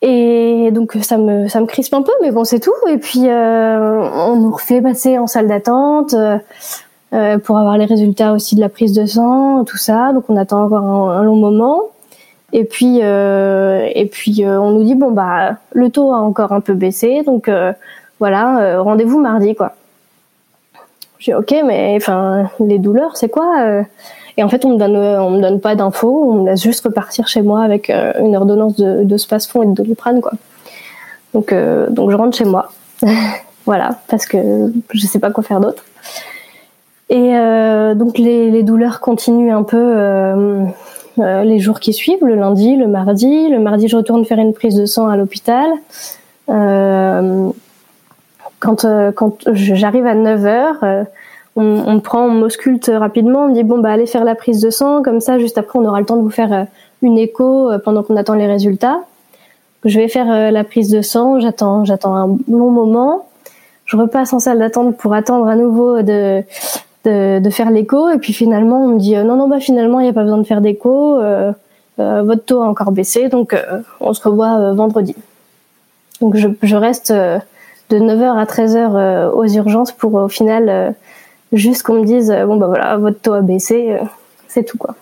Et 0.03 0.70
donc 0.72 0.96
ça 1.01 1.16
me 1.16 1.49
ça 1.49 1.61
me 1.61 1.66
crispe 1.66 1.94
un 1.94 2.03
peu, 2.03 2.12
mais 2.20 2.31
bon 2.31 2.44
c'est 2.44 2.61
tout. 2.61 2.75
Et 2.88 2.99
puis 2.99 3.29
euh, 3.29 4.09
on 4.27 4.37
nous 4.37 4.53
refait 4.53 4.83
passer 4.83 5.18
en 5.18 5.27
salle 5.27 5.49
d'attente 5.49 6.14
euh, 6.14 7.38
pour 7.38 7.59
avoir 7.59 7.79
les 7.79 7.87
résultats 7.87 8.33
aussi 8.33 8.55
de 8.55 8.61
la 8.61 8.68
prise 8.68 8.92
de 8.92 9.07
sang, 9.07 9.64
tout 9.64 9.79
ça. 9.79 10.12
Donc 10.12 10.25
on 10.29 10.37
attend 10.37 10.64
encore 10.64 10.85
un, 10.85 11.22
long 11.22 11.37
moment. 11.37 11.81
Et 12.53 12.64
puis 12.64 12.99
et 12.99 14.09
puis 14.12 14.44
on 14.46 14.72
nous 14.72 14.85
dit 14.85 14.94
bon 14.94 15.11
bah 15.11 15.57
le 15.72 15.90
taux 15.90 16.12
a 16.12 16.18
encore 16.18 16.53
un 16.53 16.61
peu 16.61 16.75
baissé, 16.75 17.22
donc 17.22 17.51
voilà 18.20 18.81
rendez-vous 18.83 19.18
mardi 19.18 19.55
quoi. 19.55 19.72
J'ai 21.18 21.35
ok 21.35 21.55
mais 21.64 21.94
enfin 21.96 22.51
les 22.61 22.79
douleurs 22.79 23.16
c'est 23.16 23.31
quoi 23.31 23.83
et 24.37 24.42
en 24.42 24.49
fait, 24.49 24.64
on 24.64 24.75
me 24.75 24.79
donne, 24.79 24.96
on 24.96 25.31
me 25.31 25.40
donne 25.40 25.61
pas 25.61 25.75
d'infos, 25.75 26.31
on 26.31 26.42
me 26.42 26.51
laisse 26.51 26.62
juste 26.62 26.85
repartir 26.85 27.27
chez 27.27 27.42
moi 27.42 27.62
avec 27.62 27.88
euh, 27.88 28.12
une 28.20 28.37
ordonnance 28.37 28.77
de, 28.77 29.05
de 29.05 29.16
Spasfon 29.16 29.62
et 29.62 29.66
de 29.66 29.72
Doliprane, 29.72 30.20
quoi. 30.20 30.33
Donc, 31.33 31.53
euh, 31.53 31.88
donc 31.90 32.11
je 32.11 32.16
rentre 32.16 32.37
chez 32.37 32.44
moi. 32.44 32.70
voilà, 33.66 33.99
parce 34.09 34.27
que 34.27 34.72
je 34.92 35.07
sais 35.07 35.18
pas 35.18 35.31
quoi 35.31 35.42
faire 35.42 35.61
d'autre. 35.61 35.85
Et 37.09 37.37
euh, 37.37 37.94
donc 37.94 38.18
les, 38.18 38.51
les, 38.51 38.62
douleurs 38.62 39.01
continuent 39.01 39.55
un 39.55 39.62
peu 39.62 39.77
euh, 39.77 40.64
euh, 41.20 41.44
les 41.44 41.61
jours 41.61 41.79
qui 41.79 41.92
suivent, 41.92 42.25
le 42.25 42.35
lundi, 42.35 42.77
le 42.77 42.88
mardi. 42.88 43.49
Le 43.49 43.61
mardi, 43.61 43.87
je 43.87 43.96
retourne 43.96 44.25
faire 44.25 44.38
une 44.38 44.53
prise 44.53 44.75
de 44.75 44.87
sang 44.87 45.09
à 45.09 45.16
l'hôpital. 45.16 45.70
quand 48.59 48.87
quand 49.14 49.44
j'arrive 49.53 50.07
à 50.07 50.14
9 50.14 50.46
heures, 50.46 50.85
on, 51.57 51.83
on, 51.87 52.01
prend, 52.01 52.27
on 52.27 52.49
rapidement, 52.99 53.45
on 53.45 53.49
me 53.49 53.55
dit 53.55 53.64
bon 53.64 53.79
bah 53.79 53.90
allez 53.90 54.07
faire 54.07 54.25
la 54.25 54.35
prise 54.35 54.61
de 54.61 54.71
sang, 54.71 55.03
comme 55.03 55.21
ça 55.21 55.38
juste 55.38 55.59
après 55.59 55.79
on 55.79 55.85
aura 55.85 56.01
le 56.01 56.07
temps 56.07 56.16
de 56.16 56.23
vous 56.23 56.31
faire 56.31 56.66
une 57.03 57.19
écho 57.19 57.71
pendant 57.85 58.03
qu'on 58.03 58.16
attend 58.16 58.35
les 58.35 58.47
résultats. 58.47 59.01
Je 59.85 59.99
vais 59.99 60.09
faire 60.09 60.51
la 60.51 60.64
prise 60.64 60.90
de 60.90 61.03
sang, 61.03 61.40
j'attends, 61.40 61.85
j'attends 61.85 62.14
un 62.14 62.38
long 62.49 62.71
moment 62.71 63.27
je 63.87 63.97
repasse 63.97 64.33
en 64.33 64.40
salle 64.40 64.59
d'attente 64.59 64.97
pour 64.97 65.14
attendre 65.14 65.47
à 65.47 65.57
nouveau 65.57 66.03
de, 66.03 66.42
de, 67.05 67.38
de 67.38 67.51
faire 67.51 67.71
l'écho. 67.71 68.11
Et 68.11 68.19
puis 68.19 68.33
finalement, 68.33 68.85
on 68.85 68.88
me 68.88 68.99
dit 68.99 69.16
euh, 69.16 69.23
non, 69.23 69.37
non, 69.37 69.49
bah 69.49 69.61
finalement, 69.61 70.01
il 70.01 70.05
n'y 70.05 70.11
a 70.11 70.12
pas 70.12 70.25
besoin 70.25 70.38
de 70.38 70.47
faire 70.47 70.61
d'écho. 70.61 71.19
Euh, 71.19 71.53
euh, 71.99 72.23
votre 72.23 72.45
taux 72.45 72.62
a 72.62 72.66
encore 72.66 72.92
baissé, 72.92 73.29
donc 73.29 73.55
euh, 73.55 73.81
on 74.01 74.12
se 74.12 74.29
revoit 74.29 74.73
vendredi. 74.75 75.14
Donc 76.21 76.37
je, 76.37 76.49
je 76.62 76.77
reste 76.77 77.12
de 77.12 77.99
9h 77.99 78.37
à 78.37 78.45
13h 78.45 79.31
aux 79.31 79.47
urgences 79.47 79.92
pour 79.92 80.14
au 80.14 80.29
final 80.29 80.95
juste 81.53 81.83
qu'on 81.83 82.01
me 82.01 82.05
dise 82.05 82.31
bon 82.47 82.57
bah 82.57 82.67
voilà, 82.67 82.97
votre 82.97 83.21
taux 83.21 83.35
a 83.35 83.41
baissé, 83.41 83.99
c'est 84.49 84.65
tout 84.65 84.79
quoi. 84.79 84.95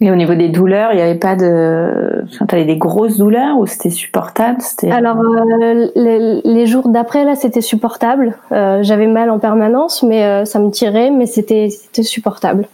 Et 0.00 0.10
au 0.10 0.14
niveau 0.14 0.34
des 0.34 0.50
douleurs, 0.50 0.92
il 0.92 0.96
n'y 0.96 1.02
avait 1.02 1.14
pas 1.14 1.36
de. 1.36 2.22
Enfin, 2.28 2.44
t'avais 2.44 2.66
des 2.66 2.76
grosses 2.76 3.16
douleurs 3.16 3.56
ou 3.56 3.66
c'était 3.66 3.88
supportable 3.88 4.60
c'était... 4.60 4.90
Alors, 4.90 5.16
euh, 5.18 5.88
les, 5.94 6.42
les, 6.44 6.66
jours 6.66 6.90
d'après, 6.90 7.24
là, 7.24 7.34
c'était 7.34 7.62
supportable. 7.62 8.36
Euh, 8.52 8.82
j'avais 8.82 9.06
mal 9.06 9.30
en 9.30 9.38
permanence, 9.38 10.02
mais 10.02 10.22
euh, 10.24 10.44
ça 10.44 10.58
me 10.58 10.70
tirait, 10.70 11.10
mais 11.10 11.24
c'était, 11.24 11.70
c'était 11.70 12.02
supportable. 12.02 12.68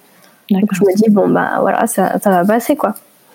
Donc, 0.51 0.69
je 0.73 0.81
me 0.83 0.97
dis, 0.97 1.11
bon, 1.11 1.29
bah 1.29 1.59
voilà, 1.61 1.87
ça, 1.87 2.19
ça 2.19 2.31
va 2.31 2.45
passer, 2.45 2.75
quoi. 2.75 2.95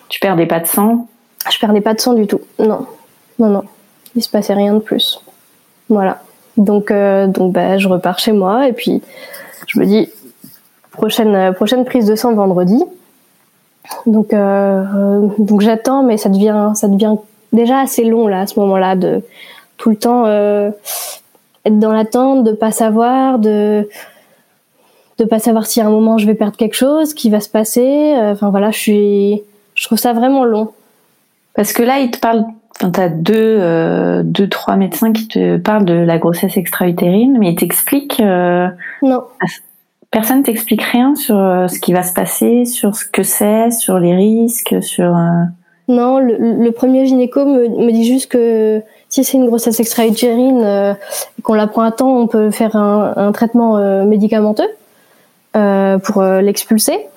Tu 0.10 0.20
perdais 0.20 0.46
pas 0.46 0.60
de 0.60 0.68
sang? 0.68 1.08
Je 1.50 1.58
perdais 1.58 1.82
pas 1.82 1.94
de 1.94 2.02
sang 2.02 2.14
du 2.14 2.28
tout. 2.28 2.42
Non. 2.60 2.86
Non, 3.40 3.48
non. 3.48 3.64
Il 4.16 4.22
se 4.22 4.30
passait 4.30 4.54
rien 4.54 4.74
de 4.74 4.80
plus. 4.80 5.22
Voilà. 5.88 6.20
Donc, 6.58 6.92
euh, 6.92 7.28
donc 7.28 7.54
bah, 7.54 7.78
je 7.78 7.88
repars 7.88 8.20
chez 8.20 8.34
moi 8.34 8.68
et 8.68 8.74
puis 8.74 9.02
je 9.68 9.80
me 9.80 9.86
dis, 9.86 10.10
prochaine, 10.92 11.54
prochaine 11.54 11.86
prise 11.86 12.06
de 12.06 12.16
sang 12.16 12.34
vendredi. 12.34 12.84
Donc, 14.06 14.34
euh, 14.34 15.28
donc 15.38 15.62
j'attends, 15.62 16.04
mais 16.04 16.18
ça 16.18 16.30
devient, 16.30 16.72
ça 16.76 16.88
devient 16.88 17.16
déjà 17.54 17.80
assez 17.80 18.04
long 18.04 18.28
là 18.28 18.42
à 18.42 18.48
ce 18.48 18.60
moment-là 18.60 18.96
de 18.96 19.22
tout 19.78 19.90
le 19.90 19.96
temps 19.96 20.26
euh, 20.26 20.72
être 21.66 21.80
dans 21.80 21.94
l'attente, 21.94 22.44
de 22.44 22.52
pas 22.52 22.72
savoir, 22.72 23.40
de 23.40 23.88
de 25.18 25.26
pas 25.26 25.40
savoir 25.40 25.66
si 25.66 25.82
à 25.82 25.88
un 25.88 25.90
moment 25.90 26.18
je 26.18 26.28
vais 26.28 26.36
perdre 26.36 26.58
quelque 26.58 26.76
chose, 26.76 27.14
qui 27.14 27.30
va 27.30 27.40
se 27.40 27.50
passer. 27.50 28.14
Euh, 28.16 28.34
enfin 28.34 28.50
voilà, 28.50 28.72
je 28.72 28.78
suis, 28.78 29.42
je 29.76 29.86
trouve 29.86 29.98
ça 29.98 30.14
vraiment 30.14 30.44
long. 30.44 30.72
Parce 31.56 31.74
que 31.74 31.82
là, 31.82 32.00
il 32.00 32.12
te 32.12 32.20
parle. 32.20 32.46
Enfin, 32.80 32.92
t'as 32.92 33.10
deux, 33.10 33.34
euh, 33.36 34.22
deux, 34.24 34.48
trois 34.48 34.76
médecins 34.76 35.12
qui 35.12 35.28
te 35.28 35.58
parlent 35.58 35.86
de 35.86 35.94
la 35.94 36.18
grossesse 36.18 36.58
extra-utérine, 36.58 37.38
mais 37.40 37.52
ils 37.52 37.56
t'expliquent. 37.56 38.20
Euh, 38.20 38.68
non. 39.02 39.24
Personne 40.12 40.44
t'explique 40.44 40.84
rien 40.84 41.16
sur 41.16 41.38
euh, 41.38 41.68
ce 41.68 41.80
qui 41.80 41.92
va 41.92 42.04
se 42.04 42.14
passer, 42.14 42.66
sur 42.66 42.96
ce 42.96 43.06
que 43.06 43.24
c'est, 43.24 43.72
sur 43.72 44.00
les 44.00 44.16
risques, 44.16 44.76
sur. 44.82 45.16
Non, 45.88 46.20
le, 46.20 46.38
le, 46.38 46.72
premier 46.72 47.06
gynéco 47.06 47.46
me, 47.46 47.70
me, 47.70 47.92
dit 47.92 48.06
juste 48.06 48.30
que 48.30 48.84
si 49.10 49.24
c'est 49.24 49.38
une 49.38 49.48
grossesse 49.48 49.80
extra-utérine 49.80 50.62
euh, 50.62 50.94
et 51.40 51.42
qu'on 51.42 51.54
la 51.54 51.68
prend 51.68 51.84
à 51.84 51.92
temps, 51.92 52.18
on 52.18 52.28
peut 52.28 52.52
faire 52.52 52.76
un, 52.76 53.14
un 53.16 53.32
traitement 53.32 53.78
euh, 53.78 54.04
médicamenteux 54.04 54.68
euh, 55.56 55.98
pour 55.98 56.22
l'expulser. 56.22 57.08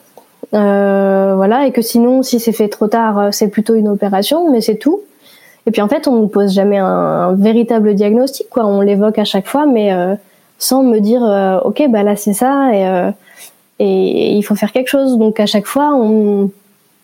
voilà, 0.52 1.66
et 1.66 1.72
que 1.72 1.82
sinon, 1.82 2.22
si 2.22 2.38
c'est 2.38 2.52
fait 2.52 2.68
trop 2.68 2.86
tard, 2.86 3.32
c'est 3.32 3.48
plutôt 3.48 3.74
une 3.74 3.88
opération, 3.88 4.50
mais 4.50 4.60
c'est 4.60 4.76
tout. 4.76 5.00
Et 5.66 5.70
puis 5.70 5.82
en 5.82 5.88
fait, 5.88 6.08
on 6.08 6.22
ne 6.22 6.26
pose 6.26 6.52
jamais 6.52 6.78
un, 6.78 7.34
véritable 7.34 7.94
diagnostic, 7.94 8.48
quoi. 8.48 8.66
On 8.66 8.80
l'évoque 8.80 9.18
à 9.18 9.24
chaque 9.24 9.46
fois, 9.46 9.66
mais 9.66 9.92
sans 10.60 10.82
me 10.82 11.00
dire 11.00 11.24
euh, 11.24 11.58
ok 11.60 11.82
bah 11.88 12.04
là 12.04 12.14
c'est 12.14 12.34
ça 12.34 12.72
et, 12.72 12.86
euh, 12.86 13.10
et, 13.80 14.34
il 14.34 14.42
faut 14.42 14.54
faire 14.54 14.70
quelque 14.70 14.88
chose. 14.88 15.18
Donc 15.18 15.40
à 15.40 15.46
chaque 15.46 15.66
fois, 15.66 15.98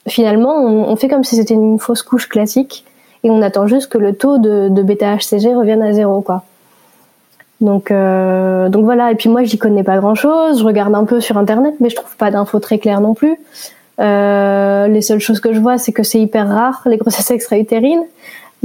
finalement, 0.07 0.63
on, 0.63 0.95
fait 0.95 1.09
comme 1.09 1.25
si 1.25 1.35
c'était 1.35 1.55
une 1.55 1.81
fausse 1.81 2.03
couche 2.03 2.29
classique 2.29 2.85
et 3.25 3.31
on 3.31 3.43
attend 3.43 3.67
juste 3.67 3.91
que 3.91 3.99
le 3.99 4.15
taux 4.15 4.39
de, 4.39 4.69
de 4.69 4.83
bêta-HCG 4.83 5.55
revienne 5.55 5.83
à 5.83 5.93
zéro 5.93 6.21
quoi. 6.21 6.45
Donc 7.63 7.91
euh, 7.91 8.69
donc 8.69 8.85
voilà 8.85 9.11
et 9.11 9.15
puis 9.15 9.31
moi 9.31 9.43
j'y 9.43 9.57
connais 9.57 9.83
pas 9.83 9.97
grand 9.97 10.15
chose, 10.15 10.61
je 10.61 10.65
regarde 10.65 10.95
un 10.95 11.05
peu 11.05 11.21
sur 11.21 11.39
internet 11.39 11.75
mais 11.81 11.89
je 11.89 11.97
trouve 11.97 12.15
pas 12.17 12.31
d'infos 12.31 12.61
très 12.61 12.79
claires 12.79 13.01
non 13.01 13.15
plus. 13.15 13.39
Euh, 13.99 14.89
les 14.89 15.01
seules 15.01 15.21
choses 15.21 15.41
que 15.41 15.55
je 15.55 15.61
vois 15.61 15.79
c'est 15.79 15.93
que 15.93 16.03
c'est 16.03 16.21
hyper 16.21 16.47
rare 16.47 16.83
les 16.85 16.99
grossesses 16.99 17.31
extra-utérines 17.31 18.05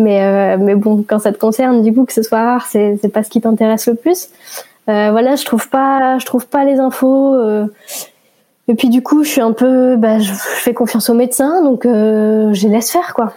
mais 0.02 0.24
euh, 0.24 0.58
mais 0.60 0.76
bon 0.76 1.04
quand 1.08 1.20
ça 1.20 1.32
te 1.32 1.38
concerne 1.38 1.82
du 1.82 1.94
coup 1.94 2.06
que 2.06 2.14
ce 2.14 2.24
soit 2.24 2.42
rare 2.44 2.66
c'est 2.66 2.98
c'est 3.02 3.10
pas 3.10 3.24
ce 3.24 3.30
qui 3.30 3.42
t'intéresse 3.42 3.88
le 3.88 3.96
plus. 3.96 4.30
Euh, 4.90 5.12
voilà, 5.12 5.36
je 5.36 5.46
trouve 5.46 5.70
pas, 5.70 6.18
je 6.18 6.26
trouve 6.26 6.48
pas 6.48 6.66
les 6.66 6.80
infos. 6.80 7.36
Euh. 7.36 7.68
et 8.68 8.74
puis 8.74 8.90
du 8.90 9.04
coup, 9.04 9.24
je 9.24 9.30
suis 9.30 9.42
un 9.42 9.54
peu, 9.54 9.96
bah, 9.96 10.18
je 10.18 10.34
fais 10.34 10.74
confiance 10.74 11.10
aux 11.10 11.14
médecins, 11.14 11.64
donc 11.64 11.82
je 11.84 12.64
les 12.64 12.70
laisse 12.70 12.92
faire, 12.92 13.14
quoi. 13.14 13.34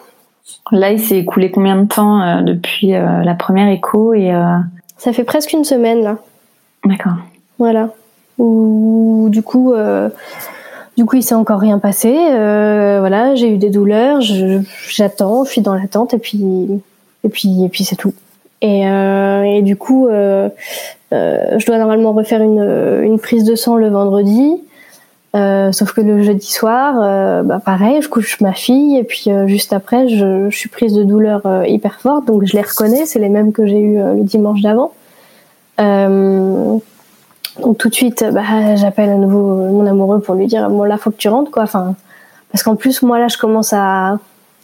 Là, 0.72 0.90
il 0.90 0.98
s'est 0.98 1.18
écoulé 1.18 1.50
combien 1.50 1.76
de 1.76 1.86
temps 1.86 2.42
depuis 2.42 2.88
la 2.92 3.34
première 3.34 3.68
écho 3.68 4.14
et 4.14 4.32
Ça 4.96 5.12
fait 5.12 5.24
presque 5.24 5.52
une 5.52 5.64
semaine 5.64 6.02
là. 6.02 6.16
D'accord. 6.86 7.18
Voilà. 7.58 7.90
Ou 8.38 9.28
du 9.30 9.42
coup, 9.42 9.74
du 10.96 11.04
coup, 11.04 11.16
il 11.16 11.22
s'est 11.22 11.34
encore 11.34 11.60
rien 11.60 11.78
passé. 11.78 12.12
voilà, 12.12 13.34
j'ai 13.34 13.48
eu 13.48 13.58
des 13.58 13.70
douleurs, 13.70 14.20
j'attends, 14.20 15.44
je, 15.44 15.50
suis 15.50 15.60
dans 15.60 15.74
l'attente 15.74 16.14
et 16.14 16.18
puis 16.18 16.68
et 17.24 17.28
puis 17.28 17.64
et 17.64 17.68
puis 17.68 17.84
c'est 17.84 17.96
tout. 17.96 18.14
Et, 18.64 18.88
euh, 18.88 19.60
du 19.60 19.76
coup, 19.76 20.08
euh, 20.08 20.48
euh, 21.12 21.58
je 21.58 21.66
dois 21.66 21.76
normalement 21.76 22.12
refaire 22.12 22.40
une, 22.42 23.18
prise 23.18 23.44
de 23.44 23.54
sang 23.54 23.76
le 23.76 23.88
vendredi. 23.88 24.62
Euh, 25.36 25.70
sauf 25.72 25.92
que 25.92 26.00
le 26.00 26.22
jeudi 26.22 26.50
soir, 26.50 26.94
euh, 27.02 27.42
bah 27.42 27.60
pareil, 27.62 28.00
je 28.00 28.08
couche 28.08 28.40
ma 28.40 28.52
fille 28.52 28.96
et 28.96 29.02
puis 29.02 29.24
euh, 29.28 29.48
juste 29.48 29.72
après, 29.72 30.08
je, 30.08 30.48
je, 30.48 30.56
suis 30.56 30.68
prise 30.68 30.94
de 30.94 31.02
douleur 31.02 31.42
hyper 31.66 32.00
forte, 32.00 32.26
donc 32.26 32.44
je 32.44 32.52
les 32.52 32.62
reconnais, 32.62 33.04
c'est 33.04 33.18
les 33.18 33.28
mêmes 33.28 33.52
que 33.52 33.66
j'ai 33.66 33.80
eu 33.80 33.96
le 33.96 34.22
dimanche 34.22 34.62
d'avant. 34.62 34.92
Donc 37.62 37.78
tout 37.78 37.88
de 37.88 37.94
suite, 37.94 38.24
bah, 38.32 38.74
j'appelle 38.76 39.10
à 39.10 39.16
nouveau 39.16 39.54
mon 39.54 39.86
amoureux 39.86 40.20
pour 40.20 40.34
lui 40.34 40.46
dire 40.46 40.68
bon 40.68 40.82
là 40.82 40.96
faut 40.96 41.10
que 41.10 41.16
tu 41.16 41.28
rentres 41.28 41.50
quoi. 41.50 41.62
Enfin 41.62 41.94
parce 42.50 42.62
qu'en 42.62 42.76
plus 42.76 43.02
moi 43.02 43.18
là 43.18 43.28
je 43.28 43.38
commence 43.38 43.72
à 43.72 44.18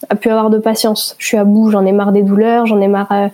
à 0.08 0.14
plus 0.14 0.30
avoir 0.30 0.50
de 0.50 0.58
patience. 0.58 1.14
Je 1.18 1.26
suis 1.26 1.36
à 1.36 1.44
bout, 1.44 1.70
j'en 1.70 1.84
ai 1.84 1.92
marre 1.92 2.12
des 2.12 2.22
douleurs, 2.22 2.66
j'en 2.66 2.80
ai 2.80 2.88
marre 2.88 3.30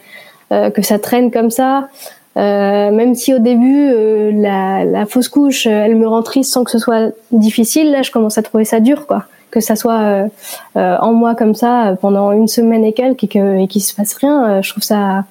que 0.51 0.83
ça 0.83 0.99
traîne 0.99 1.31
comme 1.31 1.51
ça. 1.51 1.89
Euh, 2.37 2.91
même 2.91 3.15
si 3.15 3.33
au 3.33 3.39
début 3.39 3.89
euh, 3.91 4.31
la, 4.31 4.85
la, 4.85 5.07
fausse 5.07 5.29
couche, 5.29 5.67
euh, 5.67 5.85
elle 5.85 5.97
me 5.97 6.07
rend 6.07 6.23
triste 6.23 6.53
sans 6.53 6.65
que 6.65 6.71
ce 6.71 6.79
soit 6.79 7.13
difficile, 7.33 7.91
là 7.91 8.03
je 8.03 8.11
commence 8.11 8.37
à 8.37 8.43
trouver 8.43 8.67
ça 8.67 8.81
dur, 8.81 9.07
quoi. 9.07 9.25
Que 9.51 9.61
ça 9.61 9.75
soit 9.75 10.29
en 10.75 11.13
moi 11.15 11.35
comme 11.35 11.55
ça 11.55 11.97
pendant 12.03 12.33
une 12.33 12.49
semaine 12.49 12.85
et 12.85 12.93
quelques 12.93 13.25
et 13.25 13.29
que 13.29 13.59
et 13.59 13.69
qu'il 13.69 13.81
se 13.81 13.95
passe 13.95 14.13
rien, 14.15 14.61
je 14.61 14.71
trouve 14.71 14.83
ça, 14.83 15.25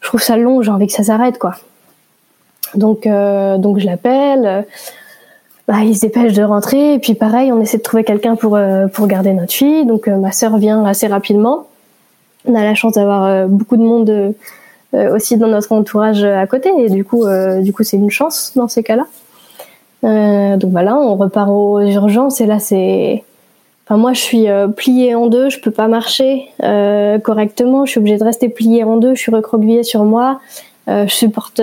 je 0.00 0.06
trouve 0.06 0.22
ça 0.22 0.36
long. 0.36 0.62
J'ai 0.62 0.70
envie 0.70 0.86
que 0.86 0.92
ça 0.92 1.02
s'arrête, 1.02 1.38
quoi. 1.38 1.54
Donc 2.74 3.06
donc 3.06 3.78
je 3.78 3.86
l'appelle. 3.86 4.66
Bah, 5.66 5.80
il 5.84 5.94
se 5.94 6.00
dépêche 6.00 6.32
de 6.32 6.42
rentrer 6.42 6.94
et 6.94 6.98
puis 6.98 7.14
pareil, 7.14 7.52
on 7.52 7.60
essaie 7.60 7.76
de 7.76 7.82
trouver 7.82 8.02
quelqu'un 8.04 8.36
pour 8.36 8.58
pour 8.92 9.06
garder 9.06 9.32
notre 9.32 9.52
fille. 9.52 9.84
Donc 9.86 10.06
ma 10.08 10.32
sœur 10.32 10.56
vient 10.58 10.84
assez 10.84 11.06
rapidement. 11.06 11.66
On 12.46 12.54
a 12.54 12.62
la 12.62 12.74
chance 12.74 12.94
d'avoir 12.94 13.48
beaucoup 13.48 13.76
de 13.76 13.82
monde 13.82 14.34
euh, 14.94 15.14
aussi 15.14 15.36
dans 15.36 15.48
notre 15.48 15.70
entourage 15.72 16.24
à 16.24 16.46
côté. 16.46 16.70
Et 16.78 16.88
du 16.88 17.04
coup, 17.04 17.26
euh, 17.26 17.60
du 17.60 17.74
c'est 17.82 17.98
une 17.98 18.10
chance 18.10 18.52
dans 18.56 18.68
ces 18.68 18.82
cas-là. 18.82 19.06
Euh, 20.04 20.56
donc 20.56 20.70
voilà, 20.70 20.96
on 20.96 21.14
repart 21.16 21.50
aux 21.50 21.80
urgences 21.80 22.40
et 22.40 22.46
là 22.46 22.58
c'est. 22.58 23.22
Enfin 23.84 23.98
moi 23.98 24.12
je 24.12 24.20
suis 24.20 24.46
pliée 24.76 25.14
en 25.14 25.28
deux, 25.28 25.48
je 25.48 25.60
peux 25.60 25.70
pas 25.70 25.88
marcher 25.88 26.50
correctement, 27.24 27.86
je 27.86 27.92
suis 27.92 27.98
obligée 28.00 28.18
de 28.18 28.24
rester 28.24 28.50
pliée 28.50 28.84
en 28.84 28.98
deux, 28.98 29.14
je 29.14 29.20
suis 29.20 29.32
recroquevillée 29.32 29.82
sur 29.82 30.04
moi, 30.04 30.40
je 30.88 31.14
supporte 31.14 31.60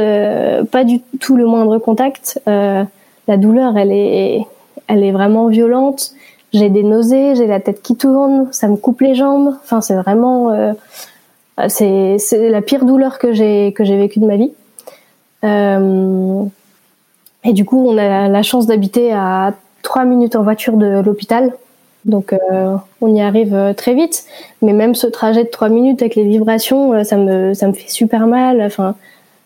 pas 0.72 0.84
du 0.84 1.02
tout 1.20 1.36
le 1.36 1.46
moindre 1.46 1.78
contact. 1.80 2.40
la 2.46 3.38
douleur 3.38 3.78
elle 3.78 3.92
est, 3.92 4.46
elle 4.88 5.04
est 5.04 5.12
vraiment 5.12 5.48
violente. 5.48 6.12
J'ai 6.54 6.70
des 6.70 6.84
nausées, 6.84 7.36
j'ai 7.36 7.48
la 7.48 7.60
tête 7.60 7.82
qui 7.82 7.98
tourne, 7.98 8.48
ça 8.52 8.68
me 8.68 8.78
coupe 8.78 9.02
les 9.02 9.16
jambes. 9.16 9.56
Enfin 9.64 9.82
c'est 9.82 9.96
vraiment 9.96 10.52
euh, 10.52 10.74
c'est 11.68 12.50
la 12.50 12.62
pire 12.62 12.86
douleur 12.86 13.20
que 13.20 13.34
j'ai 13.34 13.74
que 13.74 13.84
j'ai 13.84 13.98
vécue 13.98 14.20
de 14.20 14.26
ma 14.26 14.38
vie. 14.38 14.52
Euh, 15.44 16.44
et 17.44 17.54
du 17.54 17.64
coup, 17.64 17.88
on 17.88 17.98
a 17.98 18.28
la 18.28 18.44
chance 18.44 18.66
d'habiter 18.66 19.14
à 19.14 19.54
trois 19.84 20.04
minutes 20.04 20.36
en 20.36 20.44
voiture 20.44 20.78
de 20.78 21.00
l'hôpital. 21.00 21.54
Donc 22.04 22.34
euh, 22.34 22.76
on 23.02 23.14
y 23.14 23.22
arrive 23.22 23.56
euh, 23.56 23.74
très 23.74 23.96
vite, 23.96 24.26
mais 24.62 24.74
même 24.74 24.94
ce 24.94 25.08
trajet 25.08 25.44
de 25.44 25.50
trois 25.50 25.70
minutes 25.70 26.02
avec 26.02 26.16
les 26.16 26.24
vibrations, 26.24 26.94
euh, 26.94 27.04
ça 27.04 27.18
me 27.18 27.54
ça 27.56 27.68
me 27.68 27.74
fait 27.74 27.90
super 27.90 28.28
mal. 28.28 28.62
Enfin, 28.62 28.96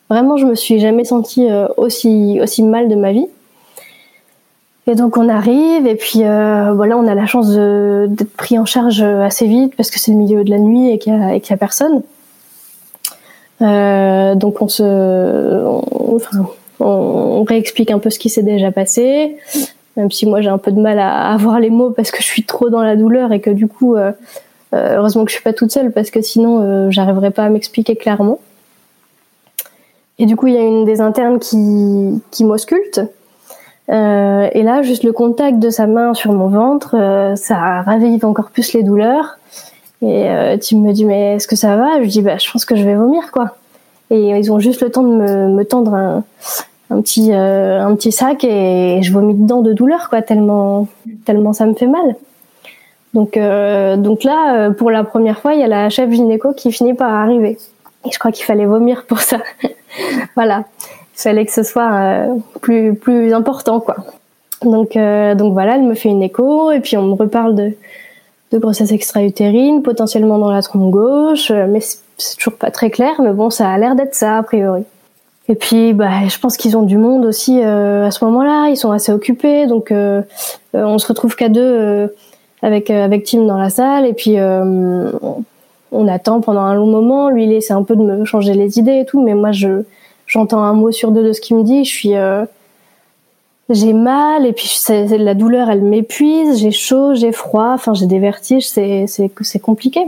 vraiment, 0.10 0.38
je 0.38 0.46
me 0.46 0.56
suis 0.56 0.80
jamais 0.80 1.06
sentie 1.06 1.48
aussi 1.78 2.40
aussi 2.42 2.64
mal 2.64 2.88
de 2.90 2.96
ma 2.96 3.12
vie. 3.12 3.28
Et 4.88 4.96
donc 4.96 5.18
on 5.18 5.30
arrive 5.30 5.86
et 5.86 5.96
puis 5.96 6.24
euh, 6.24 6.74
voilà, 6.74 6.98
on 6.98 7.08
a 7.08 7.14
la 7.14 7.28
chance 7.28 7.50
d'être 7.52 8.36
pris 8.36 8.58
en 8.58 8.66
charge 8.66 9.02
assez 9.02 9.46
vite 9.46 9.76
parce 9.76 9.92
que 9.92 10.00
c'est 10.00 10.12
le 10.12 10.18
milieu 10.18 10.44
de 10.44 10.50
la 10.50 10.58
nuit 10.58 10.90
et 10.90 10.98
qu'il 10.98 11.14
y, 11.14 11.16
a, 11.16 11.54
a 11.54 11.58
personne. 11.58 12.02
donc 13.60 14.62
on 14.62 14.68
se, 14.68 15.64
enfin, 16.16 16.48
on, 16.80 17.44
réexplique 17.44 17.92
un 17.92 18.00
peu 18.00 18.10
ce 18.10 18.20
qui 18.20 18.30
s'est 18.30 18.44
déjà 18.44 18.72
passé, 18.72 19.38
même 19.98 20.12
si 20.12 20.26
moi 20.26 20.42
j'ai 20.42 20.50
un 20.50 20.58
peu 20.58 20.72
de 20.72 20.80
mal 20.80 21.00
à 21.00 21.32
avoir 21.32 21.60
les 21.60 21.70
mots 21.70 21.92
parce 21.92 22.12
que 22.12 22.22
je 22.22 22.28
suis 22.28 22.44
trop 22.44 22.70
dans 22.70 22.82
la 22.82 22.96
douleur 22.96 23.32
et 23.32 23.42
que 23.42 23.50
du 23.50 23.68
coup, 23.68 23.96
euh, 23.96 24.12
euh, 24.74 24.98
heureusement 24.98 25.26
que 25.26 25.32
je 25.32 25.36
suis 25.36 25.44
pas 25.44 25.54
toute 25.54 25.72
seule 25.72 25.92
parce 25.92 26.12
que 26.12 26.22
sinon 26.22 26.62
euh, 26.62 26.92
j'arriverais 26.92 27.32
pas 27.32 27.44
à 27.44 27.50
m'expliquer 27.50 27.96
clairement. 27.96 28.40
Et 30.20 30.26
du 30.26 30.36
coup, 30.36 30.48
il 30.48 30.54
y 30.54 30.58
a 30.58 30.62
une 30.62 30.86
des 30.86 31.02
internes 31.02 31.40
qui, 31.40 32.22
qui 32.30 32.46
m'ausculte. 32.46 33.02
Euh, 33.90 34.48
et 34.52 34.62
là, 34.62 34.84
juste 34.84 35.04
le 35.04 35.14
contact 35.14 35.58
de 35.58 35.72
sa 35.72 35.88
main 35.88 36.14
sur 36.14 36.32
mon 36.34 36.50
ventre, 36.50 36.96
ça 37.36 37.82
ravive 37.82 38.26
encore 38.26 38.52
plus 38.52 38.74
les 38.74 38.84
douleurs. 38.84 39.40
Et 40.02 40.30
euh, 40.30 40.58
Tim 40.58 40.78
me 40.78 40.94
dit 40.94 41.06
mais 41.06 41.36
est-ce 41.36 41.48
que 41.48 41.56
ça 41.56 41.76
va? 41.76 42.02
Je 42.02 42.08
dis 42.08 42.22
bah 42.22 42.38
je 42.38 42.50
pense 42.52 42.66
que 42.66 42.76
je 42.76 42.84
vais 42.84 42.96
vomir 42.96 43.32
quoi. 43.32 43.56
Et 44.12 44.30
ils 44.30 44.52
ont 44.52 44.60
juste 44.60 44.82
le 44.82 44.90
temps 44.90 45.04
de 45.04 45.14
me, 45.14 45.50
me 45.50 45.66
tendre 45.66 45.94
un, 45.94 46.24
un 46.90 47.02
petit 47.02 47.32
euh, 47.34 47.82
un 47.82 47.96
petit 47.96 48.12
sac 48.12 48.44
et 48.44 49.02
je 49.02 49.12
vomis 49.12 49.36
dedans 49.36 49.62
de 49.62 49.74
douleur 49.74 50.10
quoi 50.10 50.22
tellement 50.22 50.88
tellement 51.26 51.54
ça 51.54 51.66
me 51.66 51.74
fait 51.74 51.88
mal. 51.88 52.16
Donc 53.14 53.38
euh, 53.38 53.98
donc 53.98 54.24
là 54.24 54.56
euh, 54.56 54.72
pour 54.72 54.90
la 54.90 55.04
première 55.04 55.40
fois 55.40 55.54
il 55.54 55.60
y 55.60 55.64
a 55.64 55.68
la 55.68 55.90
chef 55.90 56.10
gynéco 56.12 56.54
qui 56.54 56.72
finit 56.72 56.94
par 56.94 57.14
arriver 57.14 57.58
je 58.12 58.18
crois 58.18 58.32
qu'il 58.32 58.46
fallait 58.46 58.66
vomir 58.66 59.06
pour 59.06 59.20
ça. 59.20 59.40
voilà, 60.36 60.66
il 61.16 61.22
fallait 61.22 61.46
que 61.46 61.52
ce 61.52 61.64
soit 61.64 61.92
euh, 61.92 62.36
plus 62.62 62.96
plus 62.96 63.34
important 63.34 63.80
quoi. 63.80 63.98
Donc 64.64 64.94
donc 64.94 65.54
voilà 65.54 65.76
elle 65.76 65.84
me 65.84 65.96
fait 65.96 66.10
une 66.10 66.22
écho 66.22 66.72
et 66.72 66.82
puis 66.82 66.98
on 66.98 67.04
me 67.04 67.14
reparle 67.14 67.56
de 67.56 67.72
de 68.52 68.58
grossesse 68.58 68.92
extra-utérine 68.92 69.84
potentiellement 69.84 70.38
dans 70.38 70.52
la 70.52 70.62
trompe 70.62 70.92
gauche 70.92 71.50
mais 71.52 71.80
c'est 71.80 72.36
toujours 72.36 72.58
pas 72.58 72.70
très 72.70 72.90
clair 72.90 73.22
mais 73.22 73.32
bon 73.32 73.50
ça 73.52 73.70
a 73.70 73.78
l'air 73.78 73.96
d'être 73.96 74.16
ça 74.16 74.38
a 74.38 74.44
priori. 74.44 74.84
Et 75.50 75.56
puis, 75.56 75.94
bah, 75.94 76.28
je 76.28 76.38
pense 76.38 76.58
qu'ils 76.58 76.78
ont 76.78 76.84
du 76.84 76.98
monde 76.98 77.26
aussi 77.26 77.60
euh, 77.62 78.06
à 78.06 78.12
ce 78.12 78.24
moment-là. 78.24 78.70
Ils 78.70 78.78
sont 78.78 78.92
assez 78.92 79.12
occupés, 79.12 79.66
donc 79.66 79.92
euh, 79.92 80.22
euh 80.76 80.84
on 80.84 81.00
se 81.00 81.08
retrouve 81.08 81.36
qu'à 81.36 81.50
deux 81.50 81.60
euh, 81.60 82.08
avec 82.62 82.92
avec 82.92 83.26
Tim 83.26 83.46
dans 83.46 83.58
la 83.58 83.72
salle. 83.72 84.06
Et 84.06 84.14
puis, 84.14 84.36
on 85.92 86.08
attend 86.08 86.42
pendant 86.42 86.62
un 86.62 86.76
long 86.76 86.88
moment. 86.88 87.30
Lui, 87.30 87.46
il 87.46 87.54
essaie 87.54 87.74
un 87.74 87.84
peu 87.84 87.96
de 87.96 88.02
me 88.02 88.26
changer 88.26 88.54
les 88.54 88.80
idées 88.80 89.00
et 89.00 89.06
tout, 89.06 89.22
mais 89.22 89.34
moi, 89.34 89.52
je 89.52 89.84
j'entends 90.28 90.62
un 90.62 90.74
mot 90.74 90.92
sur 90.92 91.12
deux 91.12 91.24
de 91.24 91.34
ce 91.34 91.42
qu'il 91.42 91.58
me 91.58 91.64
dit. 91.64 91.86
Je 91.86 91.90
suis 91.90 92.16
j'ai 93.70 93.94
mal 93.94 94.48
et 94.48 94.54
puis 94.54 94.72
la 94.90 95.34
douleur, 95.36 95.70
elle 95.70 95.84
m'épuise. 95.84 96.60
J'ai 96.60 96.72
chaud, 96.72 97.14
j'ai 97.14 97.32
froid. 97.32 97.72
Enfin, 97.74 97.94
j'ai 97.94 98.08
des 98.08 98.20
vertiges. 98.20 98.68
C'est 98.68 99.06
c'est 99.08 99.32
c'est 99.42 99.60
compliqué. 99.60 100.02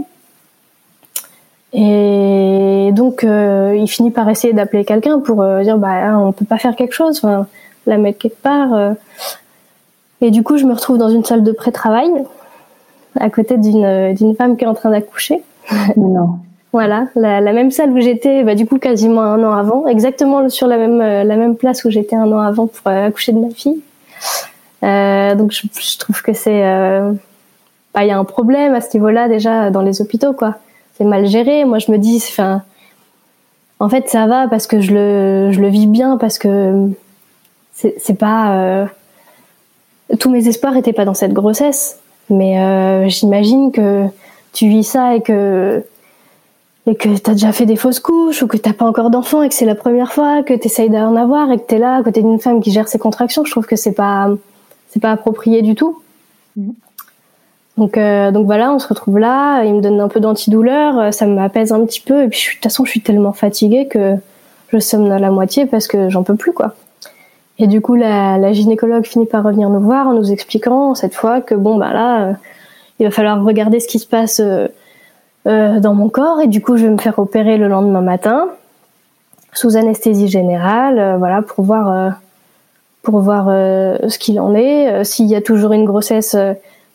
Et 1.74 2.89
donc, 2.91 3.24
euh, 3.24 3.76
il 3.78 3.88
finit 3.88 4.12
par 4.12 4.28
essayer 4.30 4.54
d'appeler 4.54 4.84
quelqu'un 4.84 5.20
pour 5.20 5.41
euh, 5.41 5.62
dire 5.63 5.78
bah 5.78 5.89
hein, 5.89 6.20
on 6.20 6.34
peut 6.34 6.46
pas 6.46 6.58
faire 6.58 6.76
quelque 6.76 6.94
chose, 6.94 7.20
enfin, 7.24 7.48
la 7.86 7.98
mettre 7.98 8.20
quelque 8.20 8.41
part. 8.41 8.74
Euh. 8.74 8.94
Et 10.22 10.32
du 10.32 10.44
coup, 10.44 10.58
je 10.58 10.65
me 10.65 10.74
retrouve 10.74 10.98
dans 10.98 11.10
une 11.10 11.24
salle 11.24 11.44
de 11.44 11.52
pré-travail 11.52 12.10
à 13.20 13.30
côté 13.30 13.58
d'une 13.58 14.13
d'une 14.13 14.36
femme 14.36 14.58
qui 14.58 14.63
est 14.63 14.67
en 14.67 14.74
train 14.74 14.89
d'accoucher. 14.89 15.41
Non. 15.97 16.39
voilà, 16.74 17.08
la, 17.15 17.54
même 17.54 17.71
salle 17.71 17.91
où 17.91 18.00
j'étais, 18.00 18.43
bah, 18.43 18.56
du 18.56 18.65
coup 18.65 18.78
quasiment 18.78 19.21
un 19.21 19.43
an 19.43 19.54
avant, 19.54 19.88
exactement 19.88 20.47
sur 20.50 20.67
la 20.67 20.78
même 20.78 21.00
la 21.00 21.36
même 21.36 21.56
place 21.56 21.86
où 21.86 21.89
j'étais 21.89 22.15
un 22.15 22.32
an 22.32 22.39
avant 22.39 22.67
pour 22.67 22.91
accoucher 22.91 23.32
de 23.32 23.39
ma 23.39 23.50
fille. 23.50 23.82
donc 24.82 25.52
je, 25.52 25.97
trouve 25.97 26.21
que 26.21 26.34
c'est, 26.34 26.62
bah, 27.93 28.04
il 28.04 28.08
y 28.08 28.12
a 28.12 28.17
un 28.17 28.24
problème 28.26 28.74
à 28.74 28.82
ce 28.82 28.95
niveau-là 28.97 29.28
déjà 29.28 29.69
dans 29.69 29.82
les 29.82 30.02
hôpitaux 30.02 30.34
quoi 30.34 30.58
c'est 31.02 31.08
mal 31.08 31.26
géré. 31.26 31.65
Moi, 31.65 31.80
je 31.80 31.91
me 31.91 31.97
dis, 31.97 32.17
enfin, 32.17 32.63
en 33.80 33.89
fait, 33.89 34.10
ça 34.10 34.28
va 34.28 34.47
parce 34.47 34.67
que 34.67 34.82
je 34.82 34.93
le, 34.93 35.52
je 35.52 35.60
le 35.60 35.67
vis 35.67 35.88
bien, 35.88 36.17
parce 36.17 36.38
que 36.38 36.89
c'est 37.74 38.17
pas. 38.17 38.56
Euh, 38.56 38.86
tous 40.19 40.30
mes 40.30 40.47
espoirs 40.47 40.76
étaient 40.78 40.93
pas 40.93 41.06
dans 41.06 41.13
cette 41.13 41.34
grossesse, 41.34 42.00
mais 42.30 42.60
euh, 42.60 43.08
j'imagine 43.08 43.71
que 43.71 44.06
tu 44.54 44.68
vis 44.68 44.84
ça 44.84 45.16
et 45.16 45.22
que 45.22 45.84
et 46.88 46.96
que 46.96 47.16
t'as 47.18 47.34
déjà 47.34 47.52
fait 47.52 47.68
des 47.68 47.76
fausses 47.76 48.00
couches 48.00 48.42
ou 48.42 48.48
que 48.48 48.58
t'as 48.58 48.74
pas 48.74 48.86
encore 48.86 49.12
d'enfant 49.12 49.44
et 49.44 49.50
que 49.50 49.56
c'est 49.56 49.66
la 49.66 49.76
première 49.76 50.12
fois 50.12 50.42
que 50.42 50.54
t'essayes 50.54 50.90
d'en 50.90 51.16
avoir 51.16 51.52
et 51.52 51.58
que 51.58 51.64
t'es 51.64 51.78
là 51.78 51.98
à 51.98 52.04
côté 52.04 52.22
d'une 52.22 52.40
femme 52.40 52.62
qui 52.62 52.72
gère 52.72 52.88
ses 52.88 52.98
contractions, 52.98 53.46
je 53.46 53.52
trouve 53.52 53.68
que 53.68 53.76
c'est 53.76 53.94
pas 53.94 54.30
c'est 54.90 55.00
pas 55.00 55.12
approprié 55.12 55.62
du 55.62 55.76
tout. 55.76 56.02
Mmh. 56.58 56.72
Donc, 57.78 57.98
euh, 57.98 58.32
donc 58.32 58.46
voilà, 58.46 58.74
on 58.74 58.80
se 58.80 58.88
retrouve 58.88 59.18
là. 59.18 59.64
Il 59.64 59.76
me 59.76 59.82
donne 59.82 60.00
un 60.02 60.08
peu 60.08 60.20
d'antidouleur, 60.20 61.00
euh, 61.00 61.12
ça 61.12 61.26
m'apaise 61.26 61.72
un 61.72 61.84
petit 61.86 62.02
peu. 62.02 62.24
Et 62.24 62.28
puis 62.28 62.42
de 62.42 62.54
toute 62.54 62.64
façon, 62.64 62.86
je 62.86 62.92
suis 62.92 63.02
tellement 63.02 63.34
fatiguée 63.34 63.88
que 63.88 64.16
je 64.72 64.80
somne 64.80 65.12
à 65.12 65.20
la 65.20 65.32
moitié 65.32 65.66
parce 65.66 65.88
que 65.88 66.10
j'en 66.10 66.24
peux 66.24 66.36
plus 66.36 66.54
quoi. 66.54 66.76
Et 67.60 67.68
du 67.68 67.82
coup, 67.82 67.96
la, 67.96 68.38
la, 68.38 68.54
gynécologue 68.54 69.06
finit 69.06 69.26
par 69.26 69.44
revenir 69.44 69.70
nous 69.70 69.80
voir 69.80 70.08
en 70.08 70.14
nous 70.14 70.32
expliquant 70.32 70.96
cette 70.96 71.14
fois 71.14 71.42
que 71.42 71.54
bon 71.54 71.78
bah 71.78 71.94
là, 71.94 72.24
euh, 72.24 72.34
il 73.02 73.04
va 73.04 73.12
falloir 73.12 73.44
regarder 73.44 73.82
ce 73.82 73.88
qui 73.88 74.00
se 74.00 74.08
passe 74.08 74.40
euh, 74.40 74.70
dans 75.46 75.94
mon 75.94 76.08
corps. 76.08 76.40
Et 76.40 76.48
du 76.48 76.62
coup, 76.62 76.78
je 76.78 76.86
vais 76.86 76.92
me 76.92 76.98
faire 76.98 77.20
opérer 77.20 77.58
le 77.58 77.68
lendemain 77.68 78.02
matin 78.02 78.48
sous 79.54 79.76
anesthésie 79.76 80.30
générale, 80.30 81.18
voilà 81.18 81.42
pour 81.42 81.66
voir 81.66 82.14
pour 83.02 83.20
voir 83.20 83.48
ce 83.48 84.18
qu'il 84.18 84.40
en 84.40 84.56
est, 84.56 85.04
s'il 85.04 85.26
y 85.26 85.36
a 85.36 85.42
toujours 85.42 85.74
une 85.74 85.84
grossesse 85.84 86.38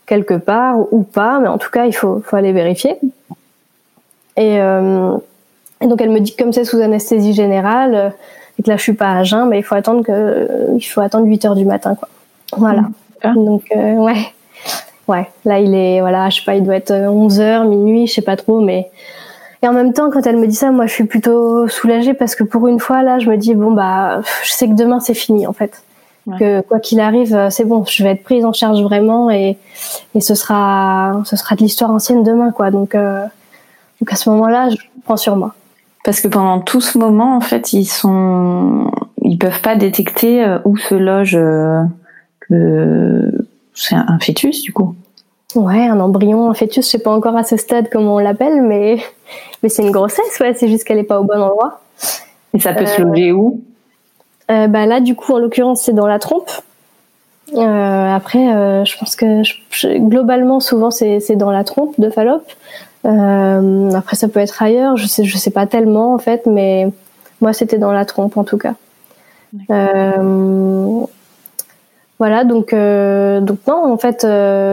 quelque 0.07 0.35
part 0.35 0.79
ou 0.92 1.03
pas, 1.03 1.38
mais 1.40 1.49
en 1.49 1.59
tout 1.59 1.71
cas, 1.71 1.85
il 1.85 1.92
faut, 1.92 2.23
faut 2.25 2.37
aller 2.37 2.53
vérifier. 2.53 2.97
Et, 4.37 4.61
euh, 4.61 5.16
et, 5.81 5.87
donc, 5.87 6.01
elle 6.01 6.11
me 6.11 6.21
dit 6.21 6.35
que 6.35 6.42
comme 6.42 6.53
c'est 6.53 6.64
sous 6.64 6.81
anesthésie 6.81 7.33
générale 7.33 7.95
euh, 7.95 8.11
et 8.59 8.62
que 8.62 8.71
là, 8.71 8.77
je 8.77 8.83
suis 8.83 8.95
pas 8.95 9.12
à 9.12 9.25
jeun, 9.25 9.49
mais 9.49 9.59
il 9.59 9.62
faut 9.62 9.75
attendre 9.75 10.03
que 10.03 10.12
euh, 10.12 10.75
il 10.77 10.83
faut 10.83 11.01
attendre 11.01 11.27
8 11.27 11.45
heures 11.45 11.57
du 11.57 11.64
matin, 11.64 11.95
quoi. 11.95 12.09
Voilà. 12.57 12.85
Ah. 13.23 13.35
Donc, 13.35 13.64
euh, 13.75 13.95
ouais. 13.95 14.33
Ouais, 15.09 15.29
là, 15.45 15.61
il 15.61 15.75
est, 15.75 16.01
voilà, 16.01 16.31
je 16.31 16.38
sais 16.38 16.45
pas, 16.45 16.57
il 16.57 16.64
doit 16.64 16.77
être 16.77 16.92
11 16.92 17.40
heures, 17.40 17.64
minuit, 17.64 18.07
je 18.07 18.14
sais 18.14 18.23
pas 18.23 18.37
trop, 18.37 18.61
mais. 18.61 18.90
Et 19.62 19.69
en 19.69 19.73
même 19.73 19.92
temps, 19.92 20.11
quand 20.11 20.27
elle 20.27 20.37
me 20.37 20.47
dit 20.47 20.55
ça, 20.55 20.71
moi, 20.71 20.87
je 20.87 20.92
suis 20.92 21.05
plutôt 21.05 21.66
soulagée 21.69 22.12
parce 22.12 22.35
que 22.35 22.45
pour 22.45 22.69
une 22.69 22.79
fois, 22.79 23.03
là, 23.03 23.19
je 23.19 23.31
me 23.31 23.37
dis, 23.37 23.55
bon, 23.55 23.73
bah, 23.73 24.21
je 24.42 24.51
sais 24.51 24.69
que 24.69 24.75
demain, 24.75 25.01
c'est 25.01 25.14
fini, 25.14 25.47
en 25.47 25.53
fait 25.53 25.83
que 26.38 26.61
quoi 26.62 26.81
qu'il 26.81 27.01
arrive, 27.01 27.35
euh, 27.35 27.51
c'est 27.51 27.64
bon, 27.64 27.85
je 27.85 28.03
vais 28.03 28.11
être 28.11 28.25
prise 28.25 28.45
en 28.45 28.53
charge 28.53 28.83
vraiment 28.83 29.31
et, 29.31 29.57
et 30.14 30.21
ce 30.21 30.35
sera 30.35 31.23
ce 31.25 31.37
sera 31.37 31.55
de 31.55 31.61
l'histoire 31.61 31.90
ancienne 31.90 32.23
demain 32.23 32.51
quoi. 32.51 32.71
Donc 32.71 32.95
euh, 32.95 33.25
donc 34.01 34.12
à 34.12 34.16
ce 34.16 34.29
moment-là, 34.31 34.71
je 34.71 34.77
prends 35.05 35.16
sur 35.16 35.37
moi. 35.37 35.55
Parce 36.05 36.21
que 36.21 36.29
pendant 36.29 36.61
tout 36.61 36.81
ce 36.81 36.99
moment, 36.99 37.37
en 37.37 37.40
fait, 37.40 37.73
ils 37.73 37.87
sont 37.87 38.90
ils 39.23 39.38
peuvent 39.38 39.61
pas 39.61 39.77
détecter 39.77 40.45
euh, 40.45 40.59
où 40.64 40.77
se 40.77 40.95
loge 40.95 41.38
le 42.49 43.26
c'est 43.77 43.95
un 43.95 44.19
fœtus 44.21 44.62
du 44.62 44.73
coup. 44.73 44.97
Ouais, 45.55 45.87
un 45.87 46.01
embryon, 46.01 46.51
un 46.51 46.55
fœtus, 46.55 46.85
je 46.85 46.91
sais 46.91 46.99
pas 46.99 47.12
encore 47.12 47.37
à 47.37 47.45
ce 47.45 47.57
stade 47.57 47.89
comment 47.91 48.17
on 48.17 48.19
l'appelle, 48.19 48.62
mais 48.62 48.99
mais 49.62 49.69
c'est 49.69 49.83
une 49.83 49.93
grossesse, 49.93 50.41
ouais. 50.41 50.55
C'est 50.55 50.69
juste 50.69 50.85
qu'elle 50.85 50.99
est 50.99 51.05
pas 51.05 51.21
au 51.21 51.25
bon 51.25 51.41
endroit. 51.41 51.81
Et 52.53 52.59
ça 52.59 52.75
peut 52.75 52.87
se 52.87 53.01
loger 53.01 53.33
où? 53.33 53.61
euh, 54.51 54.67
bah 54.67 54.87
là, 54.87 55.01
du 55.01 55.15
coup, 55.15 55.33
en 55.33 55.39
l'occurrence, 55.39 55.83
c'est 55.83 55.93
dans 55.93 56.07
la 56.07 56.19
trompe. 56.19 56.51
Euh, 57.55 58.15
après, 58.15 58.55
euh, 58.55 58.85
je 58.85 58.99
pense 58.99 59.15
que 59.15 59.43
globalement, 59.99 60.61
souvent, 60.61 60.91
c'est 60.91 61.37
dans 61.37 61.51
la 61.51 61.65
trompe 61.65 61.99
de 62.01 62.11
Fallope. 62.11 62.51
Euh, 63.05 63.91
après, 63.93 64.17
ça 64.17 64.29
peut 64.29 64.41
être 64.41 64.62
ailleurs. 64.62 64.97
Je 64.97 65.07
sais, 65.07 65.25
je 65.25 65.39
sais 65.39 65.51
pas 65.53 65.67
tellement 65.67 66.15
en 66.15 66.19
fait, 66.19 66.47
mais 66.47 66.89
moi, 67.41 67.53
c'était 67.53 67.79
dans 67.79 67.93
la 67.93 68.05
trompe 68.05 68.37
en 68.37 68.45
tout 68.45 68.59
cas. 68.59 68.75
Euh, 69.71 71.07
voilà, 72.18 72.44
donc 72.44 72.70
donc 72.72 73.59
non, 73.68 73.92
en 73.92 73.98
fait, 73.98 74.26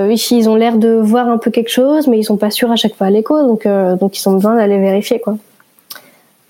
ici, 0.09 0.37
ils 0.37 0.49
ont 0.49 0.55
l'air 0.55 0.77
de 0.77 0.93
voir 0.93 1.27
un 1.27 1.37
peu 1.37 1.51
quelque 1.51 1.69
chose, 1.71 2.07
mais 2.07 2.17
ils 2.17 2.23
sont 2.23 2.37
pas 2.37 2.51
sûrs 2.51 2.71
à 2.71 2.75
chaque 2.75 2.95
fois 2.95 3.07
à 3.07 3.09
l'écho, 3.09 3.41
donc 3.41 3.67
donc 3.99 4.17
ils 4.17 4.29
ont 4.29 4.33
besoin 4.33 4.55
d'aller 4.55 4.79
vérifier 4.79 5.19
quoi. 5.19 5.35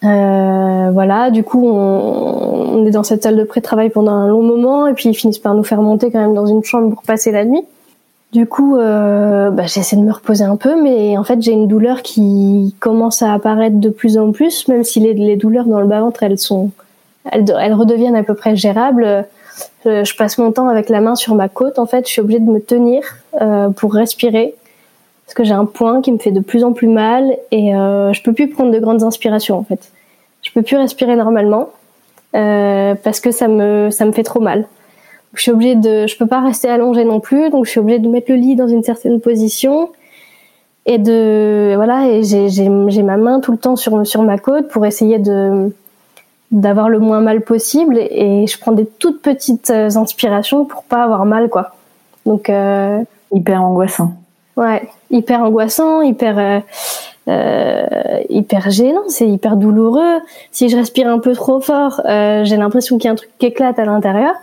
Euh, 0.04 0.92
voilà, 0.92 1.32
du 1.32 1.44
coup, 1.44 1.66
on, 1.66 2.86
est 2.86 2.92
dans 2.92 3.04
cette 3.04 3.24
salle 3.24 3.38
de 3.38 3.44
pré-travail 3.44 3.90
pendant 3.90 4.12
un 4.12 4.28
long 4.28 4.42
moment, 4.42 4.88
et 4.88 4.94
puis 4.94 5.10
ils 5.10 5.14
finissent 5.14 5.40
par 5.40 5.54
nous 5.54 5.64
faire 5.64 5.82
monter 5.82 6.12
quand 6.12 6.20
même 6.20 6.34
dans 6.34 6.46
une 6.46 6.64
chambre 6.64 6.94
pour 6.94 7.04
passer 7.04 7.32
la 7.32 7.46
nuit. 7.46 7.64
Du 8.34 8.48
coup, 8.48 8.78
euh, 8.78 9.52
bah, 9.52 9.66
j'essaie 9.66 9.96
de 9.96 10.02
me 10.02 10.12
reposer 10.12 10.44
un 10.44 10.58
peu, 10.58 10.82
mais 10.82 11.18
en 11.18 11.24
fait, 11.24 11.42
j'ai 11.42 11.52
une 11.52 11.68
douleur 11.68 12.02
qui 12.02 12.76
commence 12.80 13.22
à 13.22 13.32
apparaître 13.34 13.80
de 13.80 13.90
plus 13.90 14.18
en 14.18 14.32
plus, 14.32 14.68
même 14.68 14.84
si 14.84 15.00
les, 15.00 15.36
douleurs 15.38 15.66
dans 15.66 15.80
le 15.80 15.88
bas-ventre, 15.88 16.24
elles 16.24 16.40
sont, 16.40 16.72
elles, 17.32 17.74
redeviennent 17.74 18.16
à 18.16 18.24
peu 18.24 18.34
près 18.34 18.56
gérables. 18.56 19.26
Euh, 19.86 20.04
je 20.04 20.16
passe 20.16 20.38
mon 20.38 20.52
temps 20.52 20.68
avec 20.68 20.90
la 20.90 21.02
main 21.02 21.16
sur 21.16 21.36
ma 21.36 21.50
côte. 21.50 21.80
En 21.80 21.86
fait, 21.86 22.08
je 22.08 22.12
suis 22.12 22.22
obligée 22.22 22.40
de 22.40 22.50
me 22.50 22.60
tenir 22.60 23.04
euh, 23.42 23.70
pour 23.70 23.94
respirer 23.94 24.56
parce 25.26 25.36
que 25.36 25.44
j'ai 25.44 25.54
un 25.54 25.66
point 25.66 26.02
qui 26.02 26.12
me 26.12 26.18
fait 26.18 26.32
de 26.32 26.42
plus 26.42 26.64
en 26.64 26.74
plus 26.74 26.88
mal 26.88 27.38
et 27.52 27.76
euh, 27.76 28.14
je 28.14 28.22
peux 28.22 28.34
plus 28.34 28.50
prendre 28.50 28.72
de 28.72 28.80
grandes 28.80 29.04
inspirations 29.04 29.58
en 29.58 29.64
fait. 29.64 29.92
Je 30.42 30.52
peux 30.52 30.62
plus 30.62 30.78
respirer 30.78 31.16
normalement 31.16 31.70
euh, 32.36 32.96
parce 33.04 33.20
que 33.20 33.32
ça 33.32 33.48
me 33.48 33.90
ça 33.90 34.06
me 34.06 34.12
fait 34.12 34.24
trop 34.24 34.42
mal. 34.42 34.68
Je 35.34 35.42
suis 35.42 35.52
obligée 35.52 35.76
de, 35.76 36.06
je 36.06 36.16
peux 36.18 36.28
pas 36.28 36.42
rester 36.42 36.68
allongée 36.70 37.06
non 37.06 37.20
plus, 37.20 37.50
donc 37.50 37.66
je 37.66 37.72
suis 37.72 37.80
obligée 37.80 38.00
de 38.00 38.08
mettre 38.08 38.32
le 38.32 38.38
lit 38.38 38.56
dans 38.56 38.68
une 38.68 38.84
certaine 38.84 39.20
position. 39.20 39.90
et 40.86 40.98
de 40.98 41.74
voilà 41.76 42.10
et 42.10 42.24
j'ai 42.24 42.70
ma 43.04 43.18
main 43.18 43.40
tout 43.40 43.54
le 43.54 43.58
temps 43.58 43.76
sur 43.76 44.06
sur 44.06 44.22
ma 44.24 44.38
côte 44.38 44.68
pour 44.68 44.86
essayer 44.86 45.18
de 45.18 45.74
d'avoir 46.54 46.88
le 46.88 47.00
moins 47.00 47.20
mal 47.20 47.42
possible 47.42 47.98
et 47.98 48.46
je 48.48 48.60
prends 48.60 48.72
des 48.72 48.86
toutes 48.86 49.22
petites 49.22 49.72
euh, 49.72 49.90
inspirations 49.96 50.66
pour 50.66 50.84
pas 50.84 51.04
avoir 51.04 51.26
mal 51.26 51.50
quoi. 51.50 51.72
Donc 52.26 52.50
euh, 52.50 53.00
hyper 53.34 53.64
angoissant. 53.64 54.14
Ouais 54.56 54.88
hyper 55.10 55.42
angoissant 55.42 56.02
hyper 56.04 56.38
euh, 56.38 56.60
euh, 57.28 58.20
hyper 58.30 58.70
gênant 58.70 59.02
c'est 59.08 59.28
hyper 59.28 59.58
douloureux. 59.58 60.20
Si 60.52 60.70
je 60.70 60.78
respire 60.78 61.10
un 61.10 61.18
peu 61.18 61.34
trop 61.34 61.60
fort 61.60 62.02
euh, 62.06 62.44
j'ai 62.46 62.56
l'impression 62.56 63.00
qu'il 63.00 63.06
y 63.06 63.10
a 63.10 63.14
un 63.14 63.16
truc 63.16 63.32
qui 63.40 63.48
éclate 63.48 63.80
à 63.80 63.86
l'intérieur 63.86 64.36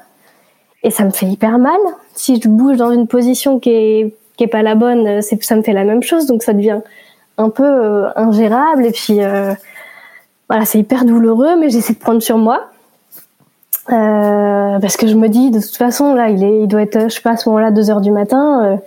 et 0.83 0.91
ça 0.91 1.05
me 1.05 1.11
fait 1.11 1.27
hyper 1.27 1.59
mal. 1.59 1.79
Si 2.15 2.41
je 2.43 2.49
bouge 2.49 2.77
dans 2.77 2.91
une 2.91 3.07
position 3.07 3.61
qui 3.61 3.71
est 3.71 4.15
qui 4.37 4.45
est 4.45 4.49
pas 4.49 4.63
la 4.63 4.75
bonne, 4.75 5.07
euh, 5.07 5.21
c'est 5.21 5.41
ça 5.45 5.55
me 5.55 5.63
fait 5.63 5.75
la 5.75 5.85
même 5.85 6.03
chose, 6.03 6.27
donc 6.27 6.43
ça 6.43 6.55
devient 6.55 6.81
un 7.39 7.51
peu 7.51 8.07
ingérable 8.17 8.85
et 8.85 8.91
puis 8.91 9.23
euh, 9.23 9.55
voilà, 10.51 10.65
c'est 10.65 10.81
hyper 10.81 11.05
douloureux, 11.05 11.57
mais 11.61 11.71
j'essaie 11.71 11.93
de 11.93 11.99
prendre 11.99 12.21
sur 12.21 12.37
moi. 12.37 12.71
Euh, 13.89 14.79
parce 14.81 14.97
que 14.97 15.07
je 15.07 15.15
me 15.15 15.29
dis 15.29 15.51
de 15.51 15.59
toute 15.59 15.77
façon 15.77 16.15
là 16.15 16.29
il 16.29 16.45
est 16.45 16.61
il 16.61 16.69
doit 16.69 16.83
être 16.83 17.09
je 17.09 17.15
sais 17.15 17.23
pas 17.23 17.31
à 17.31 17.37
ce 17.37 17.49
moment-là 17.49 17.73
deux 17.73 17.91
heures 17.91 18.03
du 18.03 18.13
matin 18.13 18.79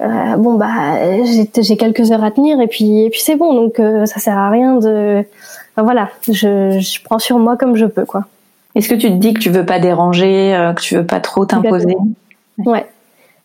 euh, 0.00 0.36
bon 0.36 0.54
bah 0.54 1.16
j'ai 1.24 1.76
quelques 1.76 2.12
heures 2.12 2.22
à 2.22 2.30
tenir 2.30 2.60
et 2.60 2.68
puis 2.68 3.04
et 3.04 3.10
puis 3.10 3.20
c'est 3.20 3.34
bon 3.34 3.54
donc 3.54 3.80
ça 4.06 4.20
sert 4.20 4.36
à 4.36 4.50
rien 4.50 4.76
de 4.76 5.24
enfin, 5.74 5.82
voilà 5.82 6.10
je, 6.28 6.78
je 6.78 7.02
prends 7.02 7.18
sur 7.18 7.38
moi 7.38 7.56
comme 7.56 7.74
je 7.74 7.86
peux 7.86 8.04
quoi 8.04 8.26
est-ce 8.76 8.88
que 8.88 8.94
tu 8.94 9.08
te 9.08 9.16
dis 9.16 9.34
que 9.34 9.40
tu 9.40 9.50
veux 9.50 9.66
pas 9.66 9.80
déranger 9.80 10.72
que 10.76 10.80
tu 10.82 10.94
veux 10.96 11.06
pas 11.06 11.20
trop 11.20 11.44
t'imposer? 11.44 11.96
Ouais 12.58 12.86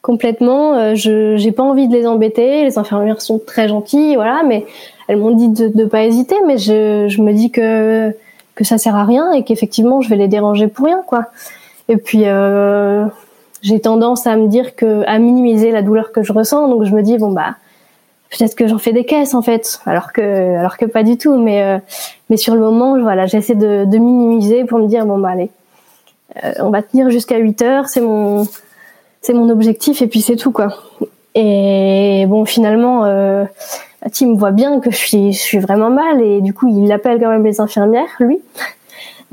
complètement. 0.03 0.75
Euh, 0.75 0.93
je 0.93 1.37
j'ai 1.37 1.51
pas 1.51 1.63
envie 1.63 1.87
de 1.87 1.93
les 1.95 2.05
embêter. 2.05 2.65
Les 2.65 2.77
infirmières 2.77 3.21
sont 3.21 3.39
très 3.39 3.67
gentilles, 3.67 4.13
voilà, 4.15 4.43
mais 4.43 4.67
elles 5.07 5.17
m'ont 5.17 5.35
dit 5.35 5.49
de 5.49 5.71
ne 5.75 5.85
pas 5.85 6.03
hésiter. 6.03 6.35
Mais 6.45 6.57
je, 6.57 7.07
je 7.07 7.21
me 7.21 7.33
dis 7.33 7.51
que 7.51 8.13
que 8.55 8.63
ça 8.63 8.77
sert 8.77 8.95
à 8.95 9.03
rien 9.03 9.31
et 9.31 9.43
qu'effectivement 9.43 10.01
je 10.01 10.09
vais 10.09 10.15
les 10.15 10.27
déranger 10.27 10.67
pour 10.67 10.85
rien, 10.85 11.01
quoi. 11.07 11.25
Et 11.89 11.97
puis 11.97 12.23
euh, 12.25 13.05
j'ai 13.61 13.79
tendance 13.79 14.27
à 14.27 14.35
me 14.35 14.47
dire 14.47 14.75
que 14.75 15.03
à 15.07 15.19
minimiser 15.19 15.71
la 15.71 15.81
douleur 15.81 16.11
que 16.11 16.23
je 16.23 16.33
ressens. 16.33 16.67
Donc 16.67 16.83
je 16.83 16.93
me 16.93 17.01
dis 17.01 17.17
bon 17.17 17.31
bah 17.31 17.55
peut-être 18.29 18.55
que 18.55 18.67
j'en 18.67 18.77
fais 18.77 18.93
des 18.93 19.05
caisses 19.05 19.33
en 19.33 19.41
fait, 19.41 19.79
alors 19.85 20.11
que 20.11 20.57
alors 20.57 20.77
que 20.77 20.85
pas 20.85 21.03
du 21.03 21.17
tout. 21.17 21.37
Mais 21.37 21.63
euh, 21.63 21.77
mais 22.29 22.37
sur 22.37 22.55
le 22.55 22.61
moment, 22.61 22.99
voilà, 23.01 23.25
j'essaie 23.25 23.55
de, 23.55 23.85
de 23.85 23.97
minimiser 23.97 24.65
pour 24.65 24.79
me 24.79 24.87
dire 24.87 25.05
bon 25.05 25.17
bah 25.17 25.29
allez, 25.29 25.49
euh, 26.43 26.53
on 26.59 26.69
va 26.69 26.81
tenir 26.81 27.09
jusqu'à 27.09 27.37
8 27.37 27.61
heures. 27.63 27.87
C'est 27.87 28.01
mon 28.01 28.47
c'est 29.21 29.33
mon 29.33 29.49
objectif 29.49 30.01
et 30.01 30.07
puis 30.07 30.21
c'est 30.21 30.35
tout 30.35 30.51
quoi. 30.51 30.75
Et 31.35 32.25
bon, 32.27 32.45
finalement, 32.45 33.05
euh, 33.05 33.45
Tim 34.11 34.35
voit 34.35 34.51
bien 34.51 34.79
que 34.79 34.91
je 34.91 34.97
suis, 34.97 35.33
je 35.33 35.39
suis 35.39 35.59
vraiment 35.59 35.89
mal 35.89 36.21
et 36.21 36.41
du 36.41 36.53
coup, 36.53 36.67
il 36.67 36.91
appelle 36.91 37.19
quand 37.19 37.29
même 37.29 37.45
les 37.45 37.59
infirmières, 37.59 38.15
lui. 38.19 38.39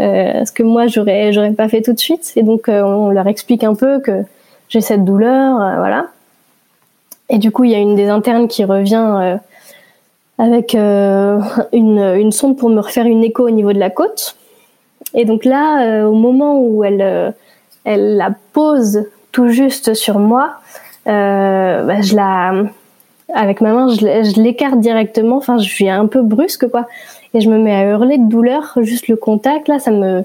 Euh, 0.01 0.44
ce 0.46 0.53
que 0.53 0.62
moi, 0.62 0.86
j'aurais, 0.86 1.32
j'aurais 1.32 1.53
pas 1.53 1.68
fait 1.68 1.82
tout 1.82 1.92
de 1.92 1.98
suite. 1.98 2.32
Et 2.36 2.42
donc, 2.42 2.68
euh, 2.68 2.80
on 2.82 3.11
leur 3.11 3.26
explique 3.26 3.64
un 3.64 3.74
peu 3.74 4.01
que 4.01 4.22
j'ai 4.68 4.80
cette 4.80 5.05
douleur, 5.05 5.61
euh, 5.61 5.76
voilà. 5.76 6.07
Et 7.28 7.38
du 7.38 7.51
coup, 7.51 7.64
il 7.64 7.70
y 7.70 7.74
a 7.74 7.78
une 7.78 7.96
des 7.96 8.09
internes 8.09 8.48
qui 8.48 8.64
revient 8.64 9.18
euh, 9.20 9.36
avec 10.38 10.74
une, 10.74 11.98
une 11.98 12.32
sonde 12.32 12.57
pour 12.57 12.70
me 12.70 12.80
refaire 12.80 13.05
une 13.05 13.22
écho 13.22 13.46
au 13.46 13.51
niveau 13.51 13.74
de 13.74 13.78
la 13.78 13.90
côte. 13.90 14.36
Et 15.12 15.26
donc 15.26 15.44
là, 15.44 16.07
au 16.07 16.14
moment 16.14 16.59
où 16.59 16.82
elle, 16.82 17.34
elle 17.84 18.16
la 18.16 18.30
pose 18.53 19.05
tout 19.32 19.48
juste 19.48 19.94
sur 19.94 20.18
moi, 20.18 20.55
euh, 20.55 20.80
bah, 21.07 22.01
je 22.01 22.14
la, 22.14 22.64
avec 23.34 23.61
ma 23.61 23.72
main, 23.72 23.88
je 23.88 24.40
l'écarte 24.40 24.80
directement. 24.80 25.36
Enfin, 25.36 25.59
je 25.59 25.68
suis 25.68 25.88
un 25.88 26.07
peu 26.07 26.22
brusque, 26.22 26.68
quoi. 26.68 26.86
Et 27.34 27.40
je 27.40 27.48
me 27.48 27.59
mets 27.59 27.74
à 27.74 27.90
hurler 27.90 28.18
de 28.18 28.28
douleur. 28.28 28.76
Juste 28.82 29.09
le 29.09 29.16
contact, 29.16 29.68
là, 29.68 29.78
ça 29.78 29.90
me, 29.90 30.24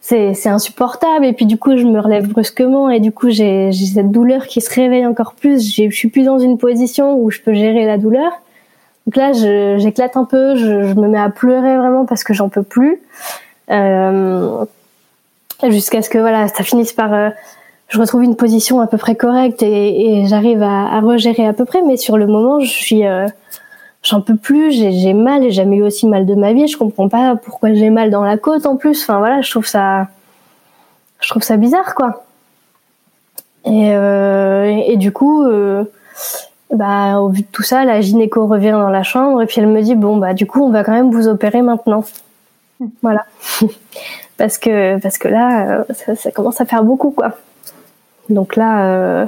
c'est, 0.00 0.48
insupportable. 0.48 1.24
Et 1.24 1.32
puis 1.32 1.46
du 1.46 1.58
coup, 1.58 1.76
je 1.76 1.84
me 1.84 2.00
relève 2.00 2.28
brusquement 2.28 2.90
et 2.90 3.00
du 3.00 3.12
coup, 3.12 3.30
j'ai, 3.30 3.70
cette 3.72 4.10
douleur 4.10 4.46
qui 4.46 4.60
se 4.60 4.72
réveille 4.72 5.06
encore 5.06 5.34
plus. 5.34 5.74
Je 5.74 5.90
suis 5.90 6.08
plus 6.08 6.24
dans 6.24 6.38
une 6.38 6.58
position 6.58 7.18
où 7.18 7.30
je 7.30 7.40
peux 7.40 7.54
gérer 7.54 7.86
la 7.86 7.98
douleur. 7.98 8.32
Donc 9.06 9.16
là, 9.16 9.32
j'éclate 9.78 10.16
un 10.16 10.24
peu. 10.24 10.56
Je, 10.56 10.88
je, 10.88 10.94
me 10.94 11.08
mets 11.08 11.18
à 11.18 11.30
pleurer 11.30 11.76
vraiment 11.76 12.04
parce 12.04 12.24
que 12.24 12.34
j'en 12.34 12.48
peux 12.48 12.62
plus. 12.62 13.00
Euh, 13.70 14.64
jusqu'à 15.68 16.02
ce 16.02 16.10
que 16.10 16.18
voilà, 16.18 16.48
ça 16.48 16.64
finisse 16.64 16.92
par 16.92 17.12
euh, 17.12 17.30
je 17.88 17.98
retrouve 17.98 18.22
une 18.22 18.36
position 18.36 18.80
à 18.80 18.86
peu 18.86 18.98
près 18.98 19.16
correcte 19.16 19.62
et, 19.62 20.20
et 20.20 20.26
j'arrive 20.26 20.62
à, 20.62 20.86
à 20.88 21.00
regérer 21.00 21.46
à 21.46 21.54
peu 21.54 21.64
près. 21.64 21.82
Mais 21.82 21.96
sur 21.96 22.18
le 22.18 22.26
moment, 22.26 22.60
je 22.60 22.70
suis, 22.70 23.06
euh, 23.06 23.26
j'en 24.02 24.20
peux 24.20 24.36
plus. 24.36 24.72
J'ai 24.72 25.14
mal. 25.14 25.42
J'ai 25.44 25.50
jamais 25.52 25.76
eu 25.76 25.82
aussi 25.82 26.06
mal 26.06 26.26
de 26.26 26.34
ma 26.34 26.52
vie. 26.52 26.68
Je 26.68 26.76
comprends 26.76 27.08
pas 27.08 27.36
pourquoi 27.36 27.72
j'ai 27.72 27.90
mal 27.90 28.10
dans 28.10 28.24
la 28.24 28.36
côte 28.36 28.66
en 28.66 28.76
plus. 28.76 29.02
Enfin 29.02 29.18
voilà, 29.18 29.40
je 29.40 29.50
trouve 29.50 29.66
ça, 29.66 30.08
je 31.20 31.28
trouve 31.28 31.42
ça 31.42 31.56
bizarre 31.56 31.94
quoi. 31.94 32.24
Et, 33.64 33.90
euh, 33.92 34.82
et, 34.86 34.96
du 34.96 35.12
coup, 35.12 35.44
euh, 35.44 35.84
bah 36.72 37.20
au 37.20 37.28
vu 37.28 37.42
de 37.42 37.46
tout 37.50 37.62
ça, 37.62 37.84
la 37.84 38.00
gynéco 38.00 38.46
revient 38.46 38.70
dans 38.70 38.88
la 38.88 39.02
chambre 39.02 39.42
et 39.42 39.46
puis 39.46 39.60
elle 39.60 39.66
me 39.66 39.82
dit 39.82 39.94
bon 39.94 40.16
bah 40.16 40.32
du 40.32 40.46
coup 40.46 40.62
on 40.62 40.70
va 40.70 40.84
quand 40.84 40.92
même 40.92 41.10
vous 41.10 41.28
opérer 41.28 41.62
maintenant. 41.62 42.04
Voilà. 43.02 43.24
parce 44.38 44.58
que 44.58 44.98
parce 45.00 45.18
que 45.18 45.28
là, 45.28 45.80
euh, 45.80 45.84
ça, 45.94 46.14
ça 46.14 46.30
commence 46.30 46.60
à 46.60 46.66
faire 46.66 46.84
beaucoup 46.84 47.10
quoi. 47.10 47.34
Donc 48.30 48.56
là, 48.56 48.86
euh, 48.86 49.26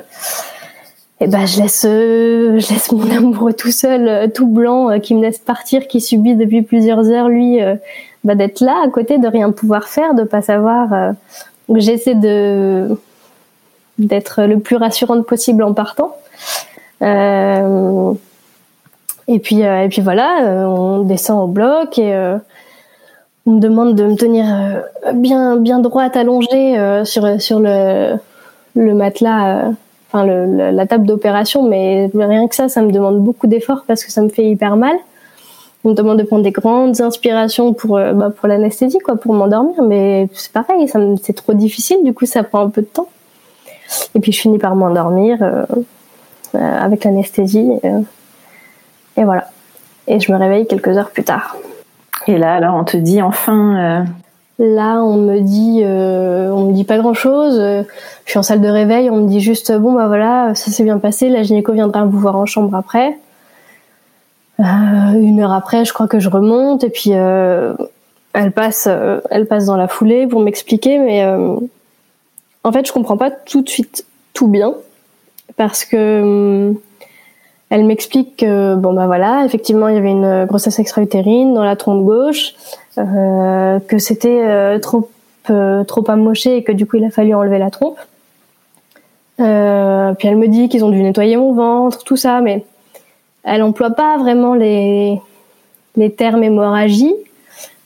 eh 1.21 1.27
ben 1.27 1.47
je 1.47 1.63
laisse, 1.63 1.85
euh, 1.89 2.59
je 2.59 2.73
laisse 2.73 2.91
mon 2.93 3.11
amoureux 3.17 3.53
tout 3.53 3.71
seul, 3.71 4.09
euh, 4.09 4.27
tout 4.29 4.47
blanc, 4.47 4.99
qui 5.01 5.15
me 5.15 5.23
laisse 5.23 5.39
partir, 5.39 5.89
qui 5.89 6.01
subit 6.01 6.35
depuis 6.35 6.63
plusieurs 6.63 7.11
heures 7.11 7.29
lui, 7.29 7.59
bah, 8.25 8.35
d'être 8.35 8.61
là 8.61 8.77
à 8.85 8.89
côté, 8.89 9.19
de 9.19 9.29
rien 9.29 9.51
pouvoir 9.51 9.89
faire, 9.89 10.15
de 10.15 10.25
pas 10.25 10.43
savoir. 10.43 11.15
j'essaie 11.75 12.15
de 12.15 12.89
d'être 13.99 14.45
le 14.45 14.59
plus 14.59 14.77
rassurante 14.77 15.27
possible 15.27 15.63
en 15.63 15.75
partant. 15.75 16.17
et 17.03 17.07
puis 19.39 19.61
et 19.61 19.89
puis 19.91 20.03
voilà, 20.03 20.67
on 20.69 21.01
descend 21.01 21.45
au 21.45 21.47
bloc 21.47 21.99
et 21.99 22.15
on 23.47 23.53
me 23.53 23.61
demande 23.61 23.95
de 23.95 24.05
me 24.05 24.17
tenir 24.17 24.45
bien 25.15 25.57
bien 25.57 25.79
droite 25.81 26.17
allongée 26.17 26.77
sur 27.05 27.61
le 27.61 28.19
le 28.75 28.95
matelas, 28.95 29.67
euh, 29.67 29.71
enfin 30.09 30.27
la 30.27 30.87
table 30.87 31.07
d'opération, 31.07 31.69
mais 31.69 32.11
rien 32.15 32.49
que 32.49 32.55
ça, 32.55 32.69
ça 32.69 32.83
me 32.83 32.91
demande 32.91 33.21
beaucoup 33.21 33.47
d'efforts 33.47 33.85
parce 33.87 34.05
que 34.05 34.13
ça 34.13 34.23
me 34.23 34.29
fait 34.29 34.45
hyper 34.45 34.77
mal. 34.77 34.97
On 35.85 35.91
me 35.91 35.95
demande 35.95 36.19
de 36.19 36.25
prendre 36.25 36.43
des 36.43 36.51
grandes 36.51 37.01
inspirations 37.01 37.73
pour 37.73 37.97
euh, 37.97 38.13
bah, 38.13 38.31
pour 38.31 38.49
l'anesthésie, 38.49 38.99
quoi, 38.99 39.17
pour 39.17 39.33
m'endormir, 39.35 39.83
mais 39.83 40.29
c'est 40.35 40.53
pareil, 40.53 40.91
c'est 41.23 41.33
trop 41.33 41.55
difficile, 41.55 41.99
du 42.05 42.13
coup 42.13 42.27
ça 42.27 42.43
prend 42.43 42.61
un 42.61 42.71
peu 42.71 42.83
de 42.83 42.87
temps. 42.87 43.09
Et 44.15 44.21
puis 44.21 44.33
je 44.33 44.41
finis 44.41 44.59
par 44.59 44.77
m'endormir 44.77 45.39
euh, 45.43 45.65
avec 46.55 47.05
l'anesthésie, 47.05 47.71
et 49.17 49.25
voilà. 49.25 49.49
Et 50.07 50.19
je 50.21 50.33
me 50.33 50.37
réveille 50.37 50.67
quelques 50.67 50.89
heures 50.89 51.11
plus 51.11 51.25
tard. 51.25 51.57
Et 52.27 52.37
là, 52.37 52.55
alors, 52.55 52.75
on 52.75 52.85
te 52.85 52.97
dit 52.97 53.23
enfin, 53.23 54.05
Là, 54.63 55.03
on 55.03 55.17
me 55.17 55.41
dit, 55.41 55.81
euh, 55.83 56.51
on 56.51 56.67
me 56.67 56.73
dit 56.75 56.85
pas 56.85 56.99
grand 56.99 57.15
chose. 57.15 57.59
Je 57.59 58.31
suis 58.31 58.39
en 58.39 58.43
salle 58.43 58.61
de 58.61 58.69
réveil, 58.69 59.09
on 59.09 59.17
me 59.17 59.27
dit 59.27 59.41
juste 59.41 59.73
bon 59.73 59.95
bah 59.95 60.07
voilà, 60.07 60.55
ça 60.55 60.71
s'est 60.71 60.85
bien 60.85 60.99
passé. 60.99 61.31
La 61.31 61.43
gynéco 61.43 61.73
viendra 61.73 62.05
vous 62.05 62.19
voir 62.19 62.37
en 62.37 62.45
chambre 62.45 62.75
après. 62.75 63.19
Euh, 64.61 65.13
une 65.15 65.41
heure 65.41 65.55
après, 65.55 65.87
je 65.87 65.95
crois 65.95 66.07
que 66.07 66.19
je 66.19 66.29
remonte 66.29 66.85
et 66.85 66.91
puis 66.91 67.13
euh, 67.15 67.73
elle 68.35 68.53
passe, 68.53 68.87
euh, 68.91 69.21
elle 69.31 69.47
passe 69.47 69.65
dans 69.65 69.77
la 69.77 69.89
foulée 69.89 70.27
pour 70.27 70.41
m'expliquer, 70.43 70.99
mais 70.99 71.25
euh, 71.25 71.57
en 72.63 72.71
fait, 72.73 72.87
je 72.87 72.93
comprends 72.93 73.17
pas 73.17 73.31
tout 73.31 73.63
de 73.63 73.69
suite 73.71 74.05
tout 74.35 74.49
bien 74.49 74.75
parce 75.57 75.87
que 75.87 76.75
elle 77.71 77.85
m'explique 77.85 78.37
que 78.37 78.75
bon 78.75 78.93
bah 78.93 79.07
voilà, 79.07 79.47
effectivement, 79.47 79.89
il 79.89 79.95
y 79.95 79.99
avait 79.99 80.11
une 80.11 80.45
grossesse 80.45 80.79
extra-utérine 80.79 81.55
dans 81.55 81.65
la 81.65 81.77
trompe 81.77 82.05
gauche 82.05 82.53
euh, 82.53 82.80
que 82.97 83.99
c'était 83.99 84.43
euh, 84.43 84.79
trop 84.79 85.11
euh, 85.49 85.85
trop 85.85 86.09
amoché 86.11 86.57
et 86.57 86.63
que 86.65 86.73
du 86.73 86.87
coup 86.87 86.97
il 86.97 87.05
a 87.05 87.11
fallu 87.11 87.35
enlever 87.35 87.59
la 87.59 87.71
trompe. 87.71 87.99
puis 89.37 89.45
elle 89.47 90.37
me 90.37 90.49
dit 90.49 90.69
qu'ils 90.69 90.85
ont 90.85 90.91
dû 90.91 91.03
nettoyer 91.03 91.37
mon 91.37 91.53
ventre, 91.53 92.05
tout 92.05 92.17
ça, 92.17 92.41
mais 92.41 92.65
elle 93.45 93.63
emploie 93.63 93.91
pas 93.91 94.19
vraiment 94.19 94.55
les 94.55 95.21
les 95.97 96.13
termes 96.13 96.43
hémorragie. 96.43 97.15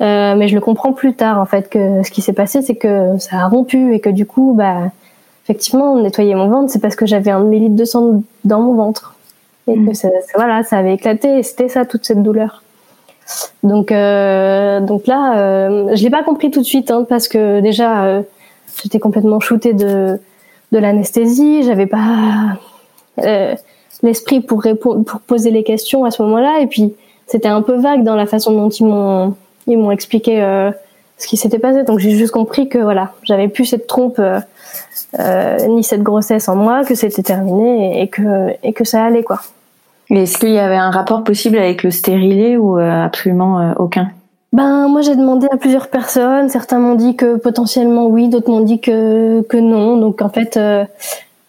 Euh, 0.00 0.34
mais 0.34 0.48
je 0.48 0.56
le 0.56 0.60
comprends 0.60 0.92
plus 0.92 1.14
tard 1.14 1.40
en 1.40 1.46
fait 1.46 1.68
que 1.68 2.02
ce 2.02 2.10
qui 2.10 2.20
s'est 2.20 2.32
passé 2.32 2.62
c'est 2.62 2.74
que 2.74 3.16
ça 3.18 3.36
a 3.36 3.46
rompu 3.46 3.94
et 3.94 4.00
que 4.00 4.10
du 4.10 4.26
coup 4.26 4.52
bah 4.52 4.90
effectivement 5.44 5.96
nettoyer 6.00 6.34
mon 6.34 6.48
ventre 6.48 6.72
c'est 6.72 6.80
parce 6.80 6.96
que 6.96 7.06
j'avais 7.06 7.30
un 7.30 7.44
demi 7.44 7.70
de 7.70 7.84
sang 7.84 8.24
dans 8.42 8.60
mon 8.60 8.74
ventre 8.74 9.14
et 9.68 9.74
que 9.74 9.90
mmh. 9.90 9.94
ça, 9.94 10.08
voilà 10.34 10.64
ça 10.64 10.78
avait 10.78 10.94
éclaté 10.94 11.38
et 11.38 11.42
c'était 11.44 11.68
ça 11.68 11.84
toute 11.84 12.04
cette 12.04 12.24
douleur 12.24 12.63
donc, 13.62 13.92
euh, 13.92 14.80
donc 14.80 15.06
là, 15.06 15.38
euh, 15.38 15.96
je 15.96 16.02
l'ai 16.02 16.10
pas 16.10 16.22
compris 16.22 16.50
tout 16.50 16.60
de 16.60 16.66
suite 16.66 16.90
hein, 16.90 17.06
parce 17.08 17.28
que 17.28 17.60
déjà, 17.60 18.04
euh, 18.04 18.22
j'étais 18.82 18.98
complètement 18.98 19.40
shootée 19.40 19.72
de 19.72 20.20
de 20.72 20.78
l'anesthésie. 20.78 21.62
J'avais 21.62 21.86
pas, 21.86 22.58
euh, 23.22 23.54
l'esprit 24.02 24.40
pour 24.40 24.62
répondre, 24.62 25.04
pour 25.04 25.20
poser 25.20 25.50
les 25.50 25.62
questions 25.62 26.04
à 26.04 26.10
ce 26.10 26.22
moment-là. 26.22 26.60
Et 26.60 26.66
puis 26.66 26.94
c'était 27.26 27.48
un 27.48 27.62
peu 27.62 27.76
vague 27.76 28.02
dans 28.02 28.16
la 28.16 28.26
façon 28.26 28.52
dont 28.52 28.68
ils 28.68 28.84
m'ont 28.84 29.34
ils 29.66 29.78
m'ont 29.78 29.90
expliqué 29.90 30.42
euh, 30.42 30.70
ce 31.16 31.26
qui 31.26 31.36
s'était 31.36 31.58
passé. 31.58 31.84
Donc 31.84 32.00
j'ai 32.00 32.10
juste 32.10 32.32
compris 32.32 32.68
que 32.68 32.78
voilà, 32.78 33.12
j'avais 33.22 33.48
plus 33.48 33.64
cette 33.64 33.86
trompe 33.86 34.18
euh, 34.18 35.66
ni 35.68 35.84
cette 35.84 36.02
grossesse 36.02 36.48
en 36.48 36.56
moi, 36.56 36.84
que 36.84 36.94
c'était 36.94 37.22
terminé 37.22 38.02
et 38.02 38.08
que 38.08 38.50
et 38.62 38.72
que 38.72 38.84
ça 38.84 39.04
allait 39.04 39.22
quoi. 39.22 39.40
Est-ce 40.16 40.38
qu'il 40.38 40.50
y 40.50 40.58
avait 40.58 40.76
un 40.76 40.90
rapport 40.90 41.24
possible 41.24 41.58
avec 41.58 41.82
le 41.82 41.90
stérilet 41.90 42.56
ou 42.56 42.76
absolument 42.76 43.74
aucun? 43.78 44.10
Ben 44.52 44.86
moi 44.86 45.00
j'ai 45.00 45.16
demandé 45.16 45.48
à 45.50 45.56
plusieurs 45.56 45.88
personnes, 45.88 46.48
certains 46.48 46.78
m'ont 46.78 46.94
dit 46.94 47.16
que 47.16 47.36
potentiellement 47.36 48.06
oui, 48.06 48.28
d'autres 48.28 48.48
m'ont 48.48 48.60
dit 48.60 48.80
que 48.80 49.42
que 49.42 49.56
non. 49.56 49.96
Donc 49.96 50.22
en 50.22 50.28
fait 50.28 50.58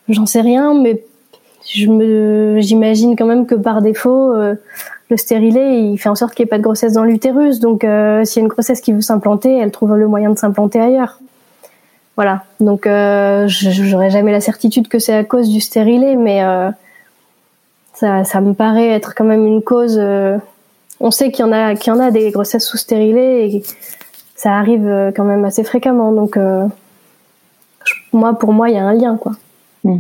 j'en 0.10 0.26
sais 0.26 0.42
rien 0.42 0.74
mais 0.74 1.04
je 1.68 1.88
me 1.88 2.60
j'imagine 2.62 3.16
quand 3.16 3.28
même 3.28 3.46
que 3.46 3.54
par 3.56 3.84
défaut 3.84 4.34
le 5.10 5.18
stérilet, 5.18 5.82
il 5.82 5.98
fait 5.98 6.10
en 6.10 6.16
sorte 6.16 6.34
qu'il 6.34 6.44
n'y 6.44 6.48
ait 6.48 6.50
pas 6.50 6.58
de 6.58 6.64
grossesse 6.64 6.94
dans 6.94 7.04
l'utérus. 7.04 7.60
Donc, 7.60 7.84
euh, 7.84 8.26
s'il 8.26 8.38
y 8.38 8.40
a 8.40 8.44
une 8.44 8.50
grossesse 8.50 8.82
qui 8.82 8.92
veut 8.92 9.02
s'implanter, 9.02 9.58
elle 9.58 9.72
trouve 9.72 9.96
le 9.96 10.08
moyen 10.08 10.32
de 10.32 10.38
s'implanter 10.38 10.80
ailleurs. 10.80 11.20
Voilà. 12.16 12.44
Donc, 12.60 12.88
euh, 12.88 13.46
j'aurais 13.48 14.10
jamais 14.10 14.32
la 14.32 14.42
certitude 14.42 14.88
que 14.88 15.00
c'est 15.00 15.14
à 15.14 15.24
cause 15.24 15.50
du 15.50 15.62
stérilet, 15.62 16.16
mais 16.16 16.44
euh, 16.44 16.72
ça, 17.96 18.24
ça 18.24 18.42
me 18.42 18.54
paraît 18.54 18.90
être 18.90 19.16
quand 19.16 19.26
même 19.26 19.46
une 19.46 19.62
cause. 19.62 19.98
Euh, 20.00 20.38
on 21.00 21.12
sait 21.12 21.32
qu'il 21.32 21.46
y 21.46 21.48
en 21.48 21.52
a, 21.52 21.76
qu'il 21.76 21.92
y 21.92 21.96
en 21.96 22.00
a 22.00 22.12
des 22.12 22.32
grossesses 22.32 22.68
sous 22.68 22.78
stérilet 22.78 23.50
et 23.50 23.64
ça 24.36 24.54
arrive 24.54 24.88
euh, 24.88 25.12
quand 25.16 25.26
même 25.26 25.44
assez 25.46 25.64
fréquemment. 25.64 26.12
Donc, 26.12 26.38
moi, 28.14 28.38
pour 28.38 28.54
moi, 28.54 28.70
il 28.70 28.76
y 28.76 28.80
a 28.80 28.86
un 28.86 28.94
lien, 28.94 29.18
quoi. 29.18 29.34
Mmh. 29.84 29.98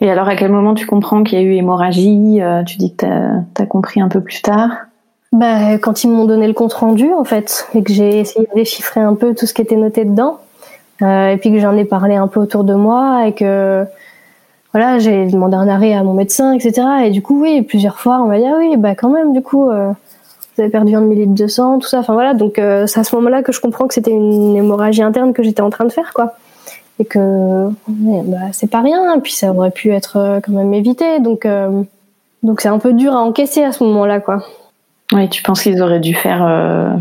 Et 0.00 0.10
alors, 0.10 0.28
à 0.28 0.36
quel 0.36 0.50
moment 0.50 0.74
tu 0.74 0.86
comprends 0.86 1.22
qu'il 1.22 1.38
y 1.38 1.42
a 1.42 1.44
eu 1.44 1.54
hémorragie 1.54 2.42
euh, 2.42 2.62
Tu 2.64 2.76
dis 2.76 2.94
que 2.94 3.06
tu 3.54 3.62
as, 3.62 3.66
compris 3.66 4.00
un 4.00 4.08
peu 4.08 4.20
plus 4.20 4.42
tard? 4.42 4.70
Bah, 5.32 5.78
Quand 5.78 6.04
ils 6.04 6.10
m'ont 6.10 6.26
donné 6.26 6.46
le 6.46 6.52
compte 6.52 6.74
rendu, 6.74 7.12
en 7.12 7.24
fait, 7.24 7.66
et 7.74 7.82
que 7.82 7.92
j'ai 7.92 8.20
essayé 8.20 8.46
de 8.46 8.54
déchiffrer 8.54 9.00
un 9.00 9.14
peu 9.14 9.34
tout 9.34 9.46
ce 9.46 9.54
qui 9.54 9.62
était 9.62 9.76
noté 9.76 10.04
dedans, 10.04 10.38
euh, 11.02 11.30
et 11.30 11.36
puis 11.38 11.50
que 11.50 11.58
j'en 11.60 11.76
ai 11.76 11.84
parlé 11.84 12.14
un 12.14 12.28
peu 12.28 12.40
autour 12.40 12.64
de 12.64 12.74
moi, 12.74 13.26
et 13.26 13.32
que 13.32 13.86
voilà, 14.76 14.98
j'ai 14.98 15.24
demandé 15.24 15.56
un 15.56 15.68
arrêt 15.68 15.94
à 15.94 16.02
mon 16.02 16.12
médecin, 16.12 16.52
etc. 16.52 16.86
Et 17.06 17.10
du 17.10 17.22
coup, 17.22 17.40
oui, 17.40 17.62
plusieurs 17.62 17.98
fois, 17.98 18.20
on 18.20 18.26
m'a 18.26 18.38
dit, 18.38 18.44
ah 18.46 18.56
oui, 18.58 18.76
bah 18.76 18.94
quand 18.94 19.08
même, 19.08 19.32
du 19.32 19.40
coup, 19.40 19.70
euh, 19.70 19.90
vous 20.54 20.62
avez 20.62 20.70
perdu 20.70 20.94
un 20.94 21.00
demi-litre 21.00 21.32
de 21.32 21.46
sang, 21.46 21.78
tout 21.78 21.88
ça. 21.88 22.00
Enfin 22.00 22.12
voilà, 22.12 22.34
donc 22.34 22.58
euh, 22.58 22.86
c'est 22.86 23.00
à 23.00 23.04
ce 23.04 23.16
moment-là 23.16 23.42
que 23.42 23.52
je 23.52 23.60
comprends 23.62 23.86
que 23.86 23.94
c'était 23.94 24.10
une 24.10 24.54
hémorragie 24.54 25.02
interne 25.02 25.32
que 25.32 25.42
j'étais 25.42 25.62
en 25.62 25.70
train 25.70 25.86
de 25.86 25.92
faire, 25.92 26.12
quoi 26.12 26.34
et 26.98 27.06
que 27.06 27.68
bah, 27.88 28.36
c'est 28.52 28.70
pas 28.70 28.82
rien. 28.82 29.18
Puis 29.20 29.32
ça 29.32 29.50
aurait 29.50 29.70
pu 29.70 29.92
être 29.92 30.18
euh, 30.18 30.40
quand 30.42 30.52
même 30.52 30.74
évité. 30.74 31.20
Donc 31.20 31.46
euh, 31.46 31.82
donc 32.42 32.60
c'est 32.60 32.68
un 32.68 32.78
peu 32.78 32.92
dur 32.92 33.14
à 33.14 33.22
encaisser 33.22 33.64
à 33.64 33.72
ce 33.72 33.82
moment-là, 33.84 34.20
quoi. 34.20 34.44
Oui, 35.12 35.26
tu 35.30 35.42
penses 35.42 35.62
qu'ils 35.62 35.80
auraient 35.80 36.00
dû 36.00 36.14
faire 36.14 36.44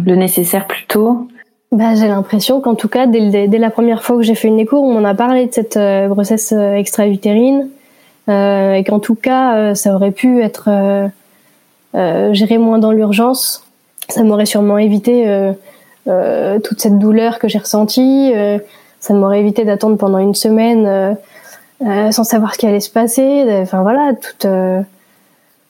le 0.06 0.16
nécessaire 0.16 0.66
plus 0.68 0.86
tôt? 0.86 1.28
Bah, 1.76 1.96
j'ai 1.96 2.08
l'impression 2.08 2.62
qu'en 2.62 2.76
tout 2.76 2.88
cas, 2.88 3.08
dès, 3.08 3.48
la 3.48 3.70
première 3.70 4.04
fois 4.04 4.18
que 4.18 4.24
j'ai 4.24 4.36
fait 4.36 4.48
une 4.48 4.60
écho, 4.60 4.78
on 4.78 4.94
m'en 5.00 5.08
a 5.08 5.14
parlé 5.14 5.48
de 5.48 5.54
cette 5.54 5.80
grossesse 6.10 6.52
extra-utérine, 6.52 7.70
et 8.28 8.84
qu'en 8.88 9.00
tout 9.00 9.16
cas, 9.16 9.76
ça 9.76 9.94
aurait 9.94 10.12
pu 10.12 10.42
être 10.42 10.70
géré 11.94 12.58
moins 12.58 12.80
dans 12.80 12.92
l'urgence. 12.92 13.64
Ça 14.10 14.24
m'aurait 14.24 14.46
sûrement 14.46 14.78
évité 14.78 15.52
toute 16.06 16.80
cette 16.82 16.98
douleur 16.98 17.40
que 17.40 17.48
j'ai 17.48 17.60
ressentie, 17.60 18.34
ça 19.06 19.14
m'aurait 19.14 19.40
évité 19.40 19.66
d'attendre 19.66 19.98
pendant 19.98 20.18
une 20.18 20.34
semaine 20.34 20.88
euh, 20.88 21.14
euh, 21.86 22.12
sans 22.12 22.24
savoir 22.24 22.56
ce 22.56 22.58
qui 22.58 22.66
allait 22.66 22.80
se 22.80 22.90
passer. 22.90 23.46
Enfin 23.62 23.84
voilà, 23.84 24.14
tout. 24.14 24.48
Euh, 24.48 24.82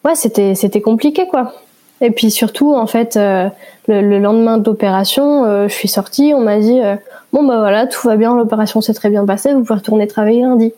ouais, 0.05 0.15
c'était 0.15 0.55
c'était 0.55 0.79
compliqué 0.79 1.27
quoi. 1.27 1.53
Et 2.01 2.11
puis 2.11 2.29
surtout, 2.29 2.73
en 2.73 2.87
fait, 2.87 3.15
le, 3.15 4.19
lendemain 4.19 4.57
de 4.57 4.65
l'opération, 4.65 5.67
je 5.67 5.73
suis 5.73 5.87
sortie, 5.87 6.33
on 6.35 6.41
m'a 6.41 6.59
dit 6.59 6.79
bon 7.31 7.43
bah 7.43 7.59
voilà, 7.59 7.87
tout 7.87 8.05
va 8.07 8.17
bien, 8.17 8.35
l'opération 8.35 8.81
s'est 8.81 8.93
très 8.93 9.09
bien 9.09 9.25
passée, 9.25 9.53
vous 9.53 9.63
pouvez 9.63 9.79
retourner 9.79 10.05
travailler 10.05 10.41
lundi. 10.41 10.73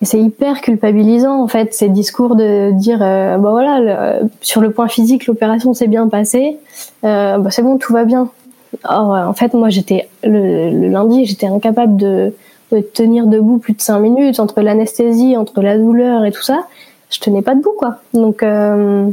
Et 0.00 0.04
c'est 0.04 0.20
hyper 0.20 0.60
culpabilisant 0.60 1.40
en 1.40 1.48
fait 1.48 1.72
ces 1.72 1.88
discours 1.88 2.34
de 2.34 2.72
dire 2.72 2.98
bah 2.98 3.36
voilà 3.38 4.20
sur 4.40 4.60
le 4.60 4.70
point 4.72 4.88
physique 4.88 5.26
l'opération 5.26 5.72
s'est 5.72 5.86
bien 5.86 6.08
passée, 6.08 6.58
bah 7.04 7.40
c'est 7.50 7.62
bon 7.62 7.78
tout 7.78 7.92
va 7.92 8.04
bien. 8.04 8.28
Or, 8.84 9.12
en 9.12 9.34
fait, 9.34 9.54
moi, 9.54 9.70
j'étais 9.70 10.08
le, 10.22 10.88
lundi, 10.88 11.24
j'étais 11.24 11.46
incapable 11.46 11.96
de, 11.96 12.34
de, 12.72 12.80
tenir 12.80 13.26
debout 13.26 13.58
plus 13.58 13.72
de 13.72 13.80
cinq 13.80 14.00
minutes 14.00 14.40
entre 14.40 14.60
l'anesthésie, 14.60 15.36
entre 15.36 15.62
la 15.62 15.78
douleur 15.78 16.24
et 16.24 16.32
tout 16.32 16.42
ça. 16.42 16.66
Je 17.10 17.18
tenais 17.20 17.42
pas 17.42 17.54
debout, 17.54 17.74
quoi. 17.76 17.96
Donc, 18.12 18.42
euh, 18.42 19.10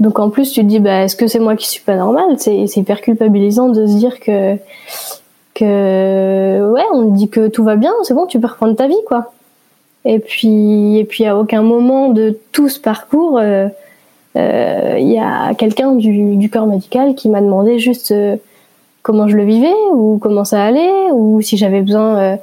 donc 0.00 0.18
en 0.18 0.30
plus, 0.30 0.52
tu 0.52 0.60
te 0.60 0.66
dis, 0.66 0.80
bah, 0.80 1.02
est-ce 1.02 1.16
que 1.16 1.26
c'est 1.26 1.38
moi 1.38 1.56
qui 1.56 1.68
suis 1.68 1.82
pas 1.82 1.96
normal? 1.96 2.36
C'est 2.38 2.66
hyper 2.76 3.00
culpabilisant 3.00 3.68
de 3.68 3.86
se 3.86 3.96
dire 3.96 4.20
que 4.20 4.56
que 5.54 6.72
ouais, 6.72 6.82
on 6.92 7.12
dit 7.12 7.28
que 7.28 7.46
tout 7.46 7.62
va 7.62 7.76
bien, 7.76 7.92
c'est 8.02 8.14
bon, 8.14 8.26
tu 8.26 8.40
peux 8.40 8.48
reprendre 8.48 8.74
ta 8.74 8.88
vie, 8.88 8.96
quoi. 9.06 9.32
Et 10.04 10.18
puis, 10.18 10.98
et 10.98 11.04
puis 11.04 11.24
à 11.26 11.38
aucun 11.38 11.62
moment 11.62 12.08
de 12.08 12.38
tout 12.50 12.68
ce 12.68 12.80
parcours, 12.80 13.38
euh, 13.38 13.68
euh, 14.36 14.96
il 14.98 15.10
y 15.12 15.18
a 15.18 15.54
quelqu'un 15.54 15.92
du, 15.92 16.36
du, 16.36 16.50
corps 16.50 16.66
médical 16.66 17.14
qui 17.14 17.28
m'a 17.28 17.40
demandé 17.40 17.78
juste 17.78 18.12
comment 19.04 19.28
je 19.28 19.36
le 19.36 19.44
vivais 19.44 19.74
ou 19.92 20.18
comment 20.18 20.44
ça 20.44 20.64
allait 20.64 21.10
ou 21.12 21.40
si 21.42 21.56
j'avais 21.58 21.82
besoin 21.82 22.18
euh, 22.18 22.36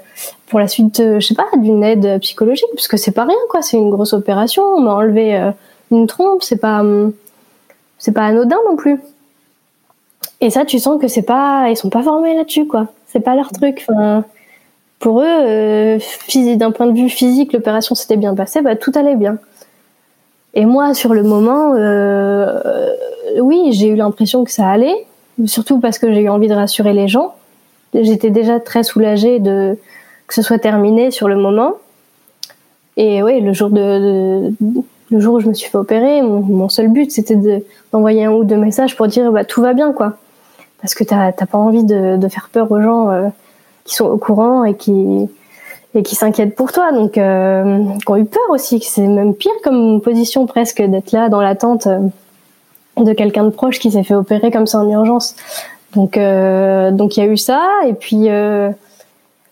pour 0.47 0.59
la 0.59 0.67
suite 0.67 0.99
euh, 0.99 1.19
je 1.19 1.27
sais 1.27 1.33
pas 1.33 1.47
d'une 1.57 1.83
aide 1.83 2.19
psychologique 2.21 2.69
parce 2.75 2.87
que 2.87 2.97
c'est 2.97 3.11
pas 3.11 3.25
rien 3.25 3.35
quoi 3.49 3.63
c'est 3.63 3.77
une 3.77 3.89
grosse 3.89 4.13
opération 4.13 4.63
on 4.77 4.79
m'a 4.79 4.93
enlevé 4.93 5.35
euh, 5.35 5.51
une 5.89 6.05
trompe 6.05 6.43
c'est 6.43 6.61
pas 6.61 6.81
hum, 6.81 7.13
c'est 8.01 8.11
pas 8.11 8.23
anodin 8.25 8.57
non 8.69 8.75
plus 8.75 8.99
et 10.41 10.49
ça 10.49 10.65
tu 10.65 10.79
sens 10.79 10.99
que 10.99 11.07
c'est 11.07 11.21
pas 11.21 11.67
ils 11.69 11.77
sont 11.77 11.89
pas 11.89 12.03
formés 12.03 12.35
là-dessus 12.35 12.67
quoi 12.67 12.87
c'est 13.07 13.21
pas 13.21 13.35
leur 13.35 13.51
truc 13.51 13.85
enfin 13.87 14.25
pour 14.99 15.21
eux 15.21 15.25
euh, 15.25 15.99
d'un 16.57 16.71
point 16.71 16.87
de 16.87 16.97
vue 16.97 17.09
physique 17.09 17.53
l'opération 17.53 17.95
s'était 17.95 18.17
bien 18.17 18.35
passée 18.35 18.61
bah 18.61 18.75
tout 18.75 18.91
allait 18.95 19.15
bien 19.15 19.37
et 20.53 20.65
moi 20.65 20.93
sur 20.93 21.13
le 21.13 21.23
moment 21.23 21.71
oui 23.41 23.69
j'ai 23.71 23.87
eu 23.87 23.95
l'impression 23.95 24.43
que 24.43 24.51
ça 24.51 24.67
allait 24.67 25.05
surtout 25.45 25.79
parce 25.79 25.99
que 25.99 26.11
j'ai 26.13 26.21
eu 26.21 26.29
envie 26.29 26.47
de 26.47 26.53
rassurer 26.53 26.93
les 26.93 27.07
gens. 27.07 27.33
J'étais 27.93 28.29
déjà 28.29 28.59
très 28.59 28.83
soulagée 28.83 29.39
de 29.39 29.77
que 30.27 30.33
ce 30.33 30.41
soit 30.41 30.59
terminé 30.59 31.11
sur 31.11 31.27
le 31.27 31.35
moment. 31.35 31.73
Et 32.97 33.21
oui, 33.23 33.41
le 33.41 33.53
jour 33.53 33.69
de, 33.69 34.51
le 35.11 35.19
jour 35.19 35.35
où 35.35 35.39
je 35.39 35.47
me 35.47 35.53
suis 35.53 35.69
fait 35.69 35.77
opérer, 35.77 36.21
mon, 36.21 36.69
seul 36.69 36.87
but 36.87 37.11
c'était 37.11 37.37
d'envoyer 37.91 38.25
un 38.25 38.31
ou 38.31 38.43
deux 38.43 38.57
messages 38.57 38.95
pour 38.95 39.07
dire 39.07 39.31
bah 39.31 39.45
tout 39.45 39.61
va 39.61 39.73
bien 39.73 39.93
quoi, 39.93 40.13
parce 40.81 40.93
que 40.93 41.03
t'as 41.03 41.31
pas 41.31 41.57
envie 41.57 41.83
de, 41.83 42.27
faire 42.29 42.49
peur 42.51 42.71
aux 42.71 42.81
gens 42.81 43.09
euh, 43.09 43.27
qui 43.83 43.95
sont 43.95 44.05
au 44.05 44.17
courant 44.17 44.63
et 44.63 44.73
qui 44.75 45.29
s'inquiètent 46.05 46.55
pour 46.55 46.71
toi, 46.71 46.91
donc 46.91 47.17
euh, 47.17 47.83
qui 48.05 48.11
ont 48.11 48.17
eu 48.17 48.25
peur 48.25 48.49
aussi. 48.49 48.79
C'est 48.81 49.07
même 49.07 49.35
pire 49.35 49.51
comme 49.63 50.01
position 50.01 50.45
presque 50.45 50.81
d'être 50.81 51.11
là 51.11 51.29
dans 51.29 51.41
l'attente. 51.41 51.87
Euh, 51.87 51.99
de 52.97 53.13
quelqu'un 53.13 53.45
de 53.45 53.49
proche 53.49 53.79
qui 53.79 53.91
s'est 53.91 54.03
fait 54.03 54.13
opérer 54.13 54.51
comme 54.51 54.67
ça 54.67 54.79
en 54.79 54.89
urgence. 54.89 55.35
Donc 55.95 56.17
euh, 56.17 56.91
donc 56.91 57.17
il 57.17 57.23
y 57.23 57.23
a 57.23 57.27
eu 57.27 57.37
ça 57.37 57.61
et 57.85 57.93
puis 57.93 58.29
euh, 58.29 58.69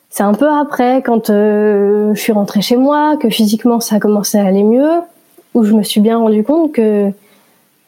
c'est 0.10 0.24
un 0.24 0.34
peu 0.34 0.50
après 0.50 1.02
quand 1.02 1.28
je 1.28 2.14
suis 2.16 2.32
rentrée 2.32 2.62
chez 2.62 2.78
moi 2.78 3.18
que 3.18 3.30
physiquement 3.30 3.80
ça 3.80 3.96
a 3.96 4.00
commencé 4.00 4.38
à 4.38 4.46
aller 4.46 4.64
mieux 4.64 5.02
où 5.60 5.64
je 5.66 5.74
me 5.74 5.84
suis 5.84 6.02
bien 6.02 6.18
rendu 6.18 6.44
compte 6.44 6.72
que 6.72 7.12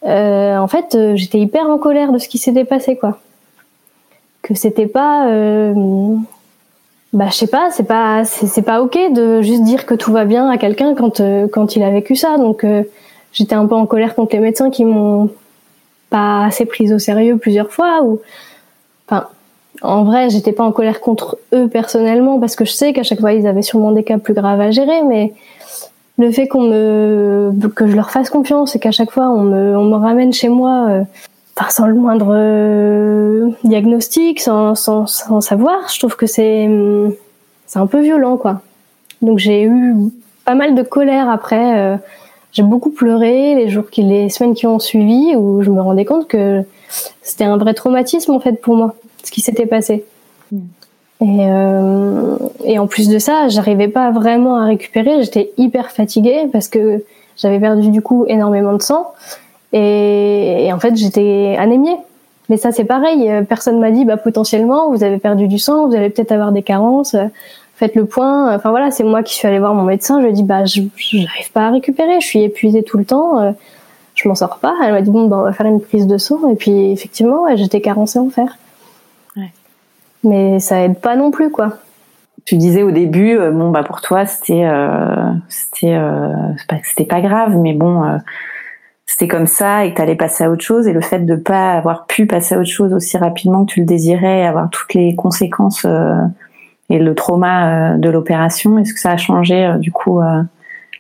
en 0.03 0.67
fait 0.67 0.97
j'étais 1.15 1.39
hyper 1.39 1.69
en 1.69 1.77
colère 1.77 2.11
de 2.11 2.17
ce 2.17 2.27
qui 2.27 2.37
s'était 2.37 2.65
passé 2.65 2.97
quoi. 2.97 3.19
Que 4.41 4.53
c'était 4.55 4.87
pas 4.87 5.27
bah 7.13 7.27
je 7.29 7.35
sais 7.35 7.47
pas, 7.47 7.69
c'est 7.71 7.83
pas 7.83 8.23
c'est 8.25 8.61
pas 8.61 8.81
OK 8.81 8.97
de 9.13 9.41
juste 9.41 9.63
dire 9.63 9.85
que 9.85 9.93
tout 9.93 10.11
va 10.11 10.25
bien 10.25 10.49
à 10.49 10.57
quelqu'un 10.57 10.95
quand 10.95 11.21
quand 11.51 11.75
il 11.75 11.83
a 11.83 11.89
vécu 11.89 12.15
ça 12.15 12.37
donc 12.37 12.65
j'étais 13.33 13.55
un 13.55 13.65
peu 13.65 13.75
en 13.75 13.85
colère 13.85 14.15
contre 14.15 14.35
les 14.35 14.41
médecins 14.41 14.69
qui 14.69 14.85
m'ont 14.85 15.29
pas 16.09 16.45
assez 16.45 16.65
prise 16.65 16.93
au 16.93 16.99
sérieux 16.99 17.37
plusieurs 17.37 17.71
fois 17.71 18.01
ou 18.03 18.19
enfin 19.07 19.27
en 19.81 20.03
vrai 20.03 20.29
j'étais 20.29 20.51
pas 20.51 20.63
en 20.63 20.71
colère 20.71 21.01
contre 21.01 21.37
eux 21.53 21.67
personnellement 21.67 22.39
parce 22.39 22.55
que 22.55 22.65
je 22.65 22.71
sais 22.71 22.93
qu'à 22.93 23.03
chaque 23.03 23.19
fois 23.19 23.33
ils 23.33 23.47
avaient 23.47 23.61
sûrement 23.61 23.91
des 23.91 24.03
cas 24.03 24.17
plus 24.17 24.33
graves 24.33 24.61
à 24.61 24.71
gérer 24.71 25.03
mais 25.03 25.33
le 26.17 26.31
fait 26.31 26.47
qu'on 26.47 26.61
me 26.61 27.51
que 27.75 27.87
je 27.87 27.95
leur 27.95 28.11
fasse 28.11 28.29
confiance 28.29 28.75
et 28.75 28.79
qu'à 28.79 28.91
chaque 28.91 29.11
fois 29.11 29.29
on 29.29 29.43
me 29.43 29.77
on 29.77 29.85
me 29.85 29.95
ramène 29.95 30.33
chez 30.33 30.49
moi 30.49 30.87
euh, 30.89 31.03
sans 31.69 31.87
le 31.87 31.93
moindre 31.93 32.31
euh, 32.31 33.49
diagnostic 33.63 34.39
sans, 34.39 34.75
sans, 34.75 35.05
sans 35.07 35.41
savoir 35.41 35.89
je 35.89 35.99
trouve 35.99 36.15
que 36.15 36.25
c'est 36.25 36.69
c'est 37.67 37.79
un 37.79 37.87
peu 37.87 38.01
violent 38.01 38.37
quoi 38.37 38.61
donc 39.21 39.39
j'ai 39.39 39.63
eu 39.63 39.95
pas 40.45 40.55
mal 40.55 40.75
de 40.75 40.81
colère 40.83 41.29
après 41.29 41.79
euh, 41.79 41.97
j'ai 42.51 42.63
beaucoup 42.63 42.91
pleuré 42.91 43.55
les 43.55 43.69
jours 43.69 43.89
qui, 43.89 44.03
les 44.03 44.29
semaines 44.29 44.53
qui 44.53 44.67
ont 44.67 44.79
suivi 44.79 45.35
où 45.35 45.61
je 45.61 45.69
me 45.69 45.81
rendais 45.81 46.05
compte 46.05 46.27
que 46.27 46.63
c'était 47.21 47.45
un 47.45 47.57
vrai 47.57 47.73
traumatisme 47.73 48.31
en 48.31 48.39
fait 48.39 48.61
pour 48.61 48.75
moi, 48.75 48.95
ce 49.23 49.31
qui 49.31 49.41
s'était 49.41 49.65
passé. 49.65 50.03
Et, 51.21 51.37
euh, 51.41 52.35
et 52.63 52.79
en 52.79 52.87
plus 52.87 53.07
de 53.07 53.19
ça, 53.19 53.47
j'arrivais 53.47 53.87
pas 53.87 54.09
vraiment 54.11 54.57
à 54.57 54.65
récupérer. 54.65 55.21
J'étais 55.21 55.51
hyper 55.57 55.91
fatiguée 55.91 56.47
parce 56.51 56.67
que 56.67 57.03
j'avais 57.37 57.59
perdu 57.59 57.89
du 57.89 58.01
coup 58.01 58.25
énormément 58.27 58.73
de 58.73 58.81
sang. 58.81 59.11
Et, 59.71 60.65
et 60.65 60.73
en 60.73 60.79
fait, 60.79 60.95
j'étais 60.95 61.55
anémiée. 61.59 61.95
Mais 62.49 62.57
ça, 62.57 62.71
c'est 62.71 62.85
pareil. 62.85 63.31
Personne 63.47 63.79
m'a 63.79 63.91
dit, 63.91 64.03
bah, 64.03 64.17
potentiellement, 64.17 64.89
vous 64.89 65.03
avez 65.03 65.19
perdu 65.19 65.47
du 65.47 65.59
sang, 65.59 65.87
vous 65.87 65.95
allez 65.95 66.09
peut-être 66.09 66.31
avoir 66.31 66.51
des 66.51 66.63
carences. 66.63 67.15
Faites 67.75 67.95
le 67.95 68.05
point. 68.05 68.53
Enfin 68.55 68.71
voilà, 68.71 68.91
c'est 68.91 69.03
moi 69.03 69.21
qui 69.21 69.35
suis 69.35 69.47
allée 69.47 69.59
voir 69.59 69.75
mon 69.75 69.83
médecin. 69.83 70.19
Je 70.19 70.23
lui 70.23 70.31
ai 70.31 70.33
dit, 70.33 70.43
bah, 70.43 70.65
je 70.65 70.81
n'arrive 70.81 71.51
pas 71.53 71.67
à 71.67 71.71
récupérer. 71.71 72.19
Je 72.19 72.25
suis 72.25 72.41
épuisée 72.43 72.83
tout 72.83 72.97
le 72.97 73.05
temps. 73.05 73.53
Je 74.15 74.27
m'en 74.27 74.35
sors 74.35 74.57
pas. 74.57 74.73
Elle 74.83 74.91
m'a 74.91 75.01
dit, 75.01 75.11
bon, 75.11 75.27
bah, 75.27 75.37
on 75.39 75.43
va 75.43 75.53
faire 75.53 75.67
une 75.67 75.81
prise 75.81 76.07
de 76.07 76.17
sang. 76.17 76.49
Et 76.49 76.55
puis, 76.55 76.91
effectivement, 76.91 77.43
ouais, 77.43 77.57
j'étais 77.57 77.79
carencée 77.79 78.17
en 78.17 78.29
fer 78.29 78.57
mais 80.23 80.59
ça 80.59 80.81
aide 80.81 80.99
pas 80.99 81.15
non 81.15 81.31
plus 81.31 81.51
quoi. 81.51 81.77
Tu 82.45 82.57
disais 82.57 82.81
au 82.81 82.91
début, 82.91 83.37
euh, 83.37 83.51
bon 83.51 83.69
bah 83.69 83.83
pour 83.83 84.01
toi 84.01 84.25
c'était 84.25 84.65
euh, 84.65 85.31
c'était 85.47 85.93
euh, 85.93 86.33
pas 86.67 86.77
c'était 86.83 87.05
pas 87.05 87.21
grave, 87.21 87.57
mais 87.57 87.73
bon 87.73 88.03
c'était 89.05 89.27
comme 89.27 89.47
ça 89.47 89.85
et 89.85 89.91
que 89.91 89.97
t'allais 89.97 90.15
passer 90.15 90.45
à 90.45 90.51
autre 90.51 90.63
chose 90.63 90.87
et 90.87 90.93
le 90.93 91.01
fait 91.01 91.19
de 91.19 91.35
pas 91.35 91.73
avoir 91.73 92.07
pu 92.07 92.25
passer 92.25 92.55
à 92.55 92.59
autre 92.59 92.69
chose 92.69 92.93
aussi 92.93 93.17
rapidement 93.17 93.65
que 93.65 93.73
tu 93.73 93.79
le 93.81 93.85
désirais, 93.85 94.45
avoir 94.45 94.69
toutes 94.69 94.93
les 94.93 95.15
conséquences 95.15 95.85
et 96.89 96.97
le 96.97 97.15
trauma 97.15 97.97
de 97.97 98.09
l'opération, 98.09 98.79
est-ce 98.79 98.93
que 98.93 98.99
ça 98.99 99.11
a 99.11 99.17
changé 99.17 99.75
du 99.79 99.91
coup 99.91 100.19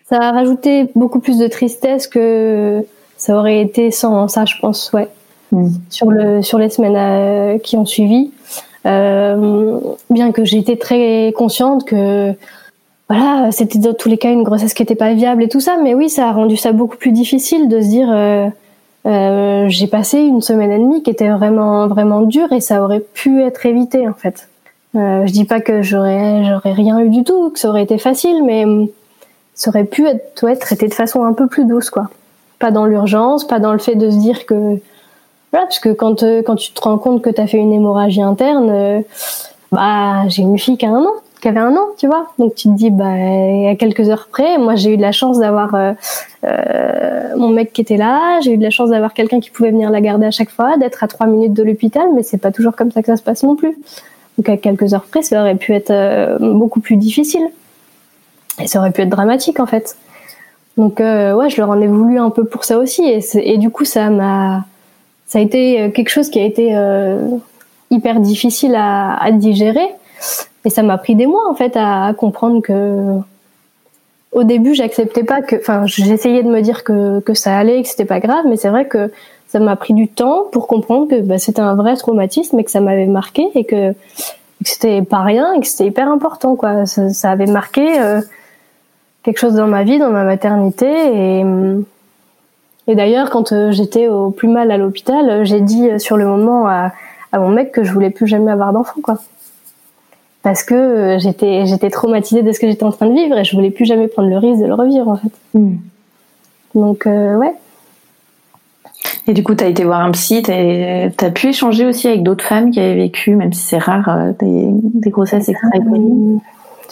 Ça 0.09 0.17
a 0.17 0.31
rajouté 0.31 0.91
beaucoup 0.95 1.19
plus 1.19 1.39
de 1.39 1.47
tristesse 1.47 2.07
que 2.07 2.85
ça 3.17 3.35
aurait 3.37 3.61
été 3.61 3.91
sans 3.91 4.27
ça, 4.27 4.45
je 4.45 4.55
pense, 4.59 4.91
ouais. 4.93 5.07
Hmm. 5.51 5.69
Sur 5.89 6.11
le 6.11 6.41
sur 6.41 6.59
les 6.59 6.69
semaines 6.69 7.59
qui 7.61 7.77
ont 7.77 7.85
suivi. 7.85 8.31
Euh, 8.85 9.79
bien 10.09 10.31
que 10.31 10.43
j'étais 10.43 10.75
très 10.75 11.33
consciente 11.35 11.85
que 11.85 12.33
voilà, 13.09 13.51
c'était 13.51 13.77
dans 13.77 13.93
tous 13.93 14.07
les 14.07 14.17
cas 14.17 14.31
une 14.31 14.43
grossesse 14.43 14.73
qui 14.73 14.81
n'était 14.81 14.95
pas 14.95 15.13
viable 15.13 15.43
et 15.43 15.49
tout 15.49 15.59
ça, 15.59 15.75
mais 15.83 15.93
oui, 15.93 16.09
ça 16.09 16.29
a 16.29 16.31
rendu 16.31 16.55
ça 16.55 16.71
beaucoup 16.71 16.95
plus 16.95 17.11
difficile 17.11 17.67
de 17.67 17.81
se 17.81 17.87
dire 17.87 18.07
euh, 18.09 18.47
euh, 19.05 19.65
j'ai 19.67 19.87
passé 19.87 20.19
une 20.19 20.41
semaine 20.41 20.71
et 20.71 20.77
demie 20.77 21.03
qui 21.03 21.09
était 21.09 21.29
vraiment 21.29 21.87
vraiment 21.87 22.21
dure 22.21 22.51
et 22.53 22.61
ça 22.61 22.81
aurait 22.81 23.01
pu 23.01 23.41
être 23.41 23.65
évité 23.65 24.07
en 24.07 24.13
fait. 24.13 24.47
Euh, 24.95 25.25
je 25.25 25.31
dis 25.33 25.43
pas 25.43 25.59
que 25.59 25.81
j'aurais 25.81 26.45
j'aurais 26.45 26.71
rien 26.71 26.99
eu 26.99 27.09
du 27.09 27.25
tout, 27.25 27.49
que 27.49 27.59
ça 27.59 27.67
aurait 27.69 27.83
été 27.83 27.97
facile, 27.97 28.43
mais 28.45 28.65
ça 29.55 29.71
aurait 29.71 29.83
pu 29.83 30.07
être, 30.07 30.47
être 30.47 30.59
traité 30.59 30.87
de 30.87 30.93
façon 30.93 31.25
un 31.25 31.33
peu 31.33 31.47
plus 31.47 31.65
douce 31.65 31.89
quoi. 31.89 32.09
Pas 32.59 32.71
dans 32.71 32.85
l'urgence, 32.85 33.45
pas 33.45 33.59
dans 33.59 33.73
le 33.73 33.79
fait 33.79 33.95
de 33.95 34.09
se 34.09 34.17
dire 34.17 34.45
que 34.45 34.79
voilà, 35.51 35.65
parce 35.65 35.79
que 35.79 35.89
quand, 35.89 36.23
euh, 36.23 36.41
quand 36.45 36.55
tu 36.55 36.71
te 36.71 36.81
rends 36.81 36.97
compte 36.97 37.21
que 37.21 37.29
tu 37.29 37.41
as 37.41 37.47
fait 37.47 37.57
une 37.57 37.73
hémorragie 37.73 38.21
interne, 38.21 38.69
euh, 38.69 39.01
bah, 39.71 40.27
j'ai 40.29 40.43
une 40.43 40.57
fille 40.57 40.77
qui 40.77 40.85
a 40.85 40.89
un 40.89 41.03
an, 41.03 41.13
qui 41.41 41.47
avait 41.49 41.59
un 41.59 41.75
an, 41.75 41.87
tu 41.97 42.07
vois. 42.07 42.31
Donc 42.39 42.55
tu 42.55 42.69
te 42.69 42.73
dis, 42.73 42.89
bah, 42.89 43.11
à 43.69 43.75
quelques 43.75 44.09
heures 44.09 44.29
près, 44.31 44.57
moi 44.57 44.75
j'ai 44.75 44.93
eu 44.93 44.97
de 44.97 45.01
la 45.01 45.11
chance 45.11 45.39
d'avoir 45.39 45.75
euh, 45.75 45.91
euh, 46.45 47.35
mon 47.35 47.49
mec 47.49 47.73
qui 47.73 47.81
était 47.81 47.97
là, 47.97 48.39
j'ai 48.41 48.53
eu 48.53 48.57
de 48.57 48.63
la 48.63 48.69
chance 48.69 48.91
d'avoir 48.91 49.13
quelqu'un 49.13 49.41
qui 49.41 49.49
pouvait 49.49 49.71
venir 49.71 49.89
la 49.89 49.99
garder 49.99 50.25
à 50.25 50.31
chaque 50.31 50.51
fois, 50.51 50.77
d'être 50.77 51.03
à 51.03 51.07
trois 51.07 51.27
minutes 51.27 51.53
de 51.53 51.63
l'hôpital, 51.63 52.07
mais 52.15 52.23
c'est 52.23 52.37
pas 52.37 52.51
toujours 52.51 52.75
comme 52.75 52.91
ça 52.91 53.01
que 53.01 53.07
ça 53.07 53.17
se 53.17 53.23
passe 53.23 53.43
non 53.43 53.55
plus. 53.57 53.77
Donc 54.37 54.47
à 54.47 54.55
quelques 54.55 54.93
heures 54.93 55.03
près, 55.03 55.21
ça 55.21 55.41
aurait 55.41 55.55
pu 55.55 55.73
être 55.73 56.37
beaucoup 56.39 56.79
plus 56.79 56.95
difficile. 56.95 57.45
Et 58.61 58.67
ça 58.67 58.79
aurait 58.79 58.91
pu 58.91 59.01
être 59.01 59.09
dramatique 59.09 59.59
en 59.59 59.65
fait. 59.65 59.97
Donc 60.77 60.99
ouais, 60.99 61.49
je 61.49 61.57
leur 61.57 61.69
en 61.69 61.81
ai 61.81 61.87
voulu 61.87 62.17
un 62.17 62.29
peu 62.29 62.45
pour 62.45 62.63
ça 62.63 62.77
aussi. 62.77 63.03
Et 63.35 63.57
du 63.57 63.69
coup, 63.69 63.83
ça 63.83 64.09
m'a 64.09 64.63
ça 65.31 65.39
a 65.39 65.41
été 65.41 65.79
euh, 65.79 65.89
quelque 65.91 66.09
chose 66.09 66.29
qui 66.29 66.41
a 66.41 66.43
été 66.43 66.75
euh, 66.75 67.25
hyper 67.89 68.19
difficile 68.19 68.75
à, 68.75 69.15
à, 69.15 69.31
digérer. 69.31 69.87
Et 70.65 70.69
ça 70.69 70.83
m'a 70.83 70.97
pris 70.97 71.15
des 71.15 71.25
mois 71.25 71.49
en 71.49 71.55
fait 71.55 71.71
à, 71.77 72.13
comprendre 72.17 72.61
que 72.61 73.17
au 74.33 74.43
début 74.43 74.73
j'acceptais 74.73 75.23
pas 75.23 75.41
que 75.41 75.55
enfin 75.55 75.85
j'essayais 75.85 76.43
de 76.43 76.49
me 76.49 76.59
dire 76.59 76.83
que, 76.83 77.21
que 77.21 77.33
ça 77.33 77.57
allait 77.57 77.81
que 77.81 77.87
c'était 77.87 78.05
pas 78.05 78.19
grave 78.19 78.43
mais 78.47 78.57
c'est 78.57 78.69
vrai 78.69 78.85
que 78.85 79.11
ça 79.47 79.59
m'a 79.59 79.75
pris 79.77 79.93
du 79.93 80.09
temps 80.09 80.43
pour 80.51 80.67
comprendre 80.67 81.07
que 81.07 81.21
bah, 81.21 81.37
c'était 81.37 81.61
un 81.61 81.75
vrai 81.75 81.95
traumatisme 81.95 82.59
et 82.59 82.65
que 82.65 82.71
ça 82.71 82.81
m'avait 82.81 83.07
marqué 83.07 83.47
et 83.55 83.63
que, 83.63 83.91
que 83.93 83.95
c'était 84.63 85.01
pas 85.01 85.21
rien 85.21 85.53
et 85.53 85.61
que 85.61 85.67
c'était 85.67 85.87
hyper 85.87 86.09
important 86.09 86.57
quoi. 86.57 86.85
Ça, 86.85 87.09
ça 87.09 87.31
avait 87.31 87.45
marqué 87.45 88.01
euh, 88.01 88.19
quelque 89.23 89.39
chose 89.39 89.55
dans 89.55 89.67
ma 89.67 89.83
vie 89.83 89.97
dans 89.97 90.11
ma 90.11 90.25
maternité 90.25 90.87
et 90.87 91.45
et 92.87 92.95
d'ailleurs, 92.95 93.29
quand 93.29 93.51
euh, 93.51 93.71
j'étais 93.71 94.07
au 94.07 94.31
plus 94.31 94.47
mal 94.47 94.71
à 94.71 94.77
l'hôpital, 94.77 95.29
euh, 95.29 95.45
j'ai 95.45 95.61
dit 95.61 95.89
euh, 95.89 95.99
sur 95.99 96.17
le 96.17 96.25
moment 96.25 96.67
à, 96.67 96.91
à, 97.31 97.39
mon 97.39 97.49
mec 97.49 97.71
que 97.71 97.83
je 97.83 97.91
voulais 97.93 98.09
plus 98.09 98.27
jamais 98.27 98.51
avoir 98.51 98.73
d'enfant, 98.73 99.01
quoi. 99.03 99.17
Parce 100.43 100.63
que 100.63 101.17
j'étais 101.19 101.67
j'étais 101.67 101.91
traumatisée 101.91 102.41
de 102.41 102.51
ce 102.51 102.59
que 102.59 102.67
j'étais 102.67 102.83
en 102.83 102.91
train 102.91 103.05
de 103.05 103.13
vivre 103.13 103.37
et 103.37 103.43
je 103.43 103.55
voulais 103.55 103.69
plus 103.69 103.85
jamais 103.85 104.07
prendre 104.07 104.27
le 104.27 104.37
risque 104.39 104.59
de 104.59 104.65
le 104.65 104.73
revivre, 104.73 105.07
en 105.07 105.15
fait. 105.17 105.31
Hmm. 105.53 105.75
Donc, 106.73 107.05
euh, 107.05 107.35
ouais. 107.35 107.53
Et 109.27 109.33
du 109.33 109.43
coup, 109.43 109.53
tu 109.53 109.63
as 109.63 109.67
été 109.67 109.83
voir 109.83 109.99
un 109.99 110.09
psy, 110.11 110.41
tu 110.41 110.51
as 110.51 111.29
pu 111.29 111.49
échanger 111.49 111.85
aussi 111.85 112.07
avec 112.07 112.23
d'autres 112.23 112.43
femmes 112.43 112.71
qui 112.71 112.79
avaient 112.79 112.95
vécu, 112.95 113.35
même 113.35 113.53
si 113.53 113.61
c'est 113.61 113.77
rare, 113.77 114.33
des, 114.39 114.69
des 114.71 115.09
grossesses 115.11 115.47
extra 115.47 115.69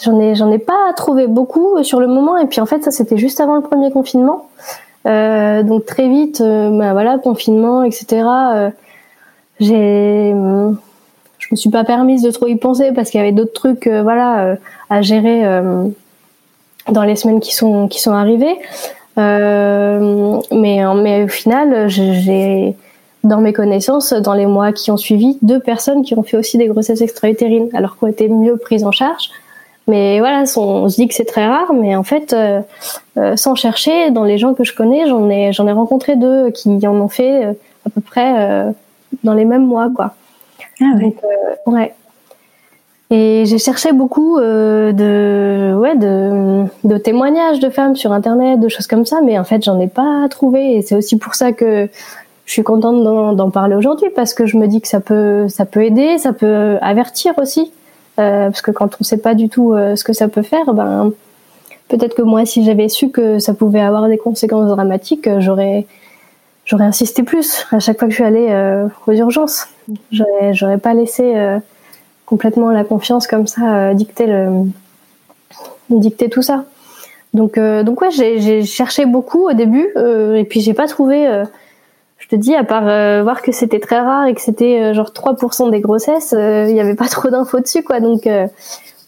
J'en 0.02 0.18
ai, 0.22 0.34
j'en 0.36 0.50
ai 0.52 0.60
pas 0.60 0.94
trouvé 0.96 1.28
beaucoup 1.28 1.84
sur 1.84 2.00
le 2.00 2.08
moment. 2.08 2.38
Et 2.38 2.46
puis 2.46 2.62
en 2.62 2.66
fait, 2.68 2.84
ça 2.84 2.92
c'était 2.92 3.18
juste 3.18 3.42
avant 3.42 3.56
le 3.56 3.62
premier 3.62 3.92
confinement. 3.92 4.48
Euh, 5.06 5.64
donc 5.64 5.86
très 5.86 6.10
vite, 6.10 6.42
euh, 6.42 6.78
bah, 6.78 6.94
voilà, 6.94 7.18
confinement, 7.18 7.84
etc. 7.84 8.26
Euh, 8.54 8.70
j'ai, 9.60 10.32
je 10.32 11.48
me 11.52 11.56
suis 11.56 11.70
pas 11.70 11.84
permise 11.84 12.22
de 12.22 12.32
trop 12.32 12.48
y 12.48 12.56
penser 12.56 12.92
parce 12.94 13.10
qu'il 13.10 13.20
y 13.20 13.22
avait 13.24 13.32
d'autres 13.32 13.54
trucs, 13.54 13.88
voilà, 13.88 14.58
à 14.90 15.02
gérer 15.02 15.44
dans 16.90 17.04
les 17.04 17.18
semaines 17.18 17.42
qui 17.42 17.54
sont 17.54 17.90
qui 17.90 18.02
sont 18.02 18.14
arrivées. 18.14 18.56
mais 19.18 20.42
mais 20.52 21.24
au 21.24 21.28
final, 21.28 21.90
j'ai 21.90 22.76
dans 23.26 23.42
mes 23.42 23.52
connaissances, 23.52 24.14
dans 24.14 24.34
les 24.34 24.46
mois 24.46 24.72
qui 24.72 24.92
ont 24.92 24.98
suivi, 24.98 25.38
deux 25.42 25.60
personnes 25.60 26.04
qui 26.04 26.14
ont 26.18 26.24
fait 26.24 26.38
aussi 26.38 26.58
des 26.58 26.68
grossesses 26.68 27.02
extra-utérines, 27.02 27.68
alors 27.74 27.98
qu'on 27.98 28.08
était 28.08 28.30
mieux 28.30 28.56
prises 28.56 28.86
en 28.86 28.92
charge. 28.92 29.30
Mais 29.90 30.20
voilà, 30.20 30.44
on, 30.56 30.88
se 30.88 30.96
dit 30.96 31.08
que 31.08 31.16
c'est 31.16 31.26
très 31.26 31.48
rare, 31.48 31.74
mais 31.74 31.96
en 31.96 32.04
fait, 32.04 32.32
euh, 32.32 32.62
euh, 33.18 33.36
sans 33.36 33.56
chercher, 33.56 34.12
dans 34.12 34.24
les 34.24 34.38
gens 34.38 34.54
que 34.54 34.64
je 34.64 34.76
connais, 34.76 35.08
j'en 35.08 35.28
ai, 35.32 35.52
j'en 35.52 35.68
ai 35.68 35.72
rencontré 35.72 36.16
deux 36.16 36.52
qui 36.52 36.70
en 36.88 36.94
ont 36.94 37.08
fait 37.08 37.46
euh, 37.46 37.54
à 37.88 37.90
peu 37.90 38.00
près 38.00 38.72
dans 39.24 39.34
les 39.34 39.46
mêmes 39.46 39.66
mois, 39.66 39.90
quoi. 39.90 40.14
Ah 40.80 40.94
oui. 40.96 41.16
ouais. 41.66 41.96
Et 43.10 43.46
j'ai 43.48 43.58
cherché 43.58 43.92
beaucoup 43.92 44.40
de, 44.40 45.74
ouais, 45.76 45.96
de, 45.96 46.66
de 46.84 46.98
témoignages 47.00 47.60
de 47.60 47.72
femmes 47.72 47.96
sur 47.96 48.14
Internet, 48.14 48.60
de 48.60 48.70
choses 48.70 48.86
comme 48.86 49.08
ça, 49.08 49.22
mais 49.26 49.40
en 49.40 49.44
fait, 49.44 49.64
j'en 49.64 49.80
ai 49.80 49.88
pas 49.88 50.28
trouvé. 50.30 50.76
Et 50.76 50.82
c'est 50.84 50.96
aussi 50.96 51.18
pour 51.18 51.34
ça 51.34 51.52
que 51.52 51.90
je 52.46 52.52
suis 52.52 52.64
contente 52.64 53.04
d'en 53.36 53.50
parler 53.50 53.76
aujourd'hui 53.76 54.10
parce 54.16 54.36
que 54.36 54.46
je 54.46 54.58
me 54.58 54.68
dis 54.68 54.82
que 54.82 54.88
ça 54.88 55.00
peut, 55.00 55.48
ça 55.48 55.66
peut 55.66 55.84
aider, 55.84 56.20
ça 56.20 56.32
peut 56.32 56.78
avertir 56.82 57.34
aussi. 57.40 57.72
Euh, 58.20 58.46
parce 58.50 58.62
que 58.62 58.72
quand 58.72 58.96
on 58.96 58.98
ne 59.00 59.06
sait 59.06 59.18
pas 59.18 59.34
du 59.34 59.50
tout 59.50 59.74
euh, 59.74 59.96
ce 59.96 60.04
que 60.04 60.14
ça 60.14 60.28
peut 60.28 60.42
faire, 60.42 60.74
ben 60.74 61.12
peut-être 61.88 62.16
que 62.16 62.22
moi, 62.22 62.46
si 62.46 62.66
j'avais 62.66 62.90
su 62.90 63.10
que 63.10 63.40
ça 63.40 63.54
pouvait 63.54 63.80
avoir 63.80 64.08
des 64.08 64.18
conséquences 64.18 64.70
dramatiques, 64.70 65.28
euh, 65.28 65.40
j'aurais 65.40 65.86
insisté 66.80 67.24
plus 67.24 67.66
à 67.72 67.80
chaque 67.80 67.98
fois 67.98 68.08
que 68.08 68.12
je 68.12 68.18
suis 68.18 68.26
allée 68.26 68.86
aux 69.08 69.14
urgences. 69.14 69.68
J'aurais 70.12 70.54
j'aurais 70.54 70.78
pas 70.78 70.94
laissé 70.94 71.34
complètement 72.28 72.70
la 72.70 72.84
confiance 72.84 73.26
comme 73.26 73.48
ça 73.48 73.96
dicter 73.96 74.30
tout 76.30 76.44
ça. 76.44 76.66
Donc 77.34 77.58
donc 77.58 78.02
ouais, 78.02 78.12
j'ai 78.12 78.64
cherché 78.66 79.08
beaucoup 79.08 79.50
au 79.50 79.54
début 79.54 79.92
et 80.36 80.46
puis 80.48 80.62
j'ai 80.62 80.76
pas 80.76 80.86
trouvé 80.86 81.44
je 82.20 82.28
te 82.28 82.36
dis, 82.36 82.54
à 82.54 82.64
part 82.64 82.88
euh, 82.88 83.24
voir 83.24 83.42
que 83.42 83.52
c'était 83.52 83.80
très 83.80 84.00
rare 84.00 84.28
et 84.28 84.34
que 84.34 84.42
c'était 84.42 84.82
euh, 84.82 84.94
genre 84.94 85.12
3% 85.12 85.72
des 85.72 85.80
grossesses, 85.80 86.34
euh, 86.34 86.66
il 86.68 86.74
n'y 86.74 86.82
avait 86.82 86.96
pas 86.96 87.08
trop 87.10 87.30
d'infos 87.30 87.60
dessus, 87.60 87.82
quoi. 87.82 88.00
Donc, 88.02 88.28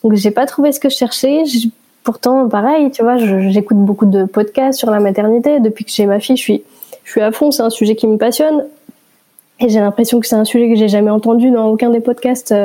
donc 0.03 0.13
j'ai 0.13 0.31
pas 0.31 0.45
trouvé 0.45 0.71
ce 0.71 0.79
que 0.79 0.89
je 0.89 0.95
cherchais. 0.95 1.43
Pourtant, 2.03 2.47
pareil, 2.49 2.89
tu 2.89 3.03
vois, 3.03 3.17
j'écoute 3.17 3.77
beaucoup 3.77 4.07
de 4.07 4.23
podcasts 4.23 4.79
sur 4.79 4.89
la 4.89 4.99
maternité. 4.99 5.59
Depuis 5.59 5.85
que 5.85 5.91
j'ai 5.91 6.07
ma 6.07 6.19
fille, 6.19 6.37
je 6.37 6.41
suis, 6.41 6.63
je 7.03 7.11
suis 7.11 7.21
à 7.21 7.31
fond. 7.31 7.51
C'est 7.51 7.61
un 7.61 7.69
sujet 7.69 7.95
qui 7.95 8.07
me 8.07 8.17
passionne. 8.17 8.65
Et 9.59 9.69
j'ai 9.69 9.79
l'impression 9.79 10.19
que 10.19 10.25
c'est 10.25 10.35
un 10.35 10.45
sujet 10.45 10.67
que 10.69 10.75
j'ai 10.75 10.87
jamais 10.87 11.11
entendu 11.11 11.51
dans 11.51 11.67
aucun 11.67 11.91
des 11.91 11.99
podcasts 11.99 12.55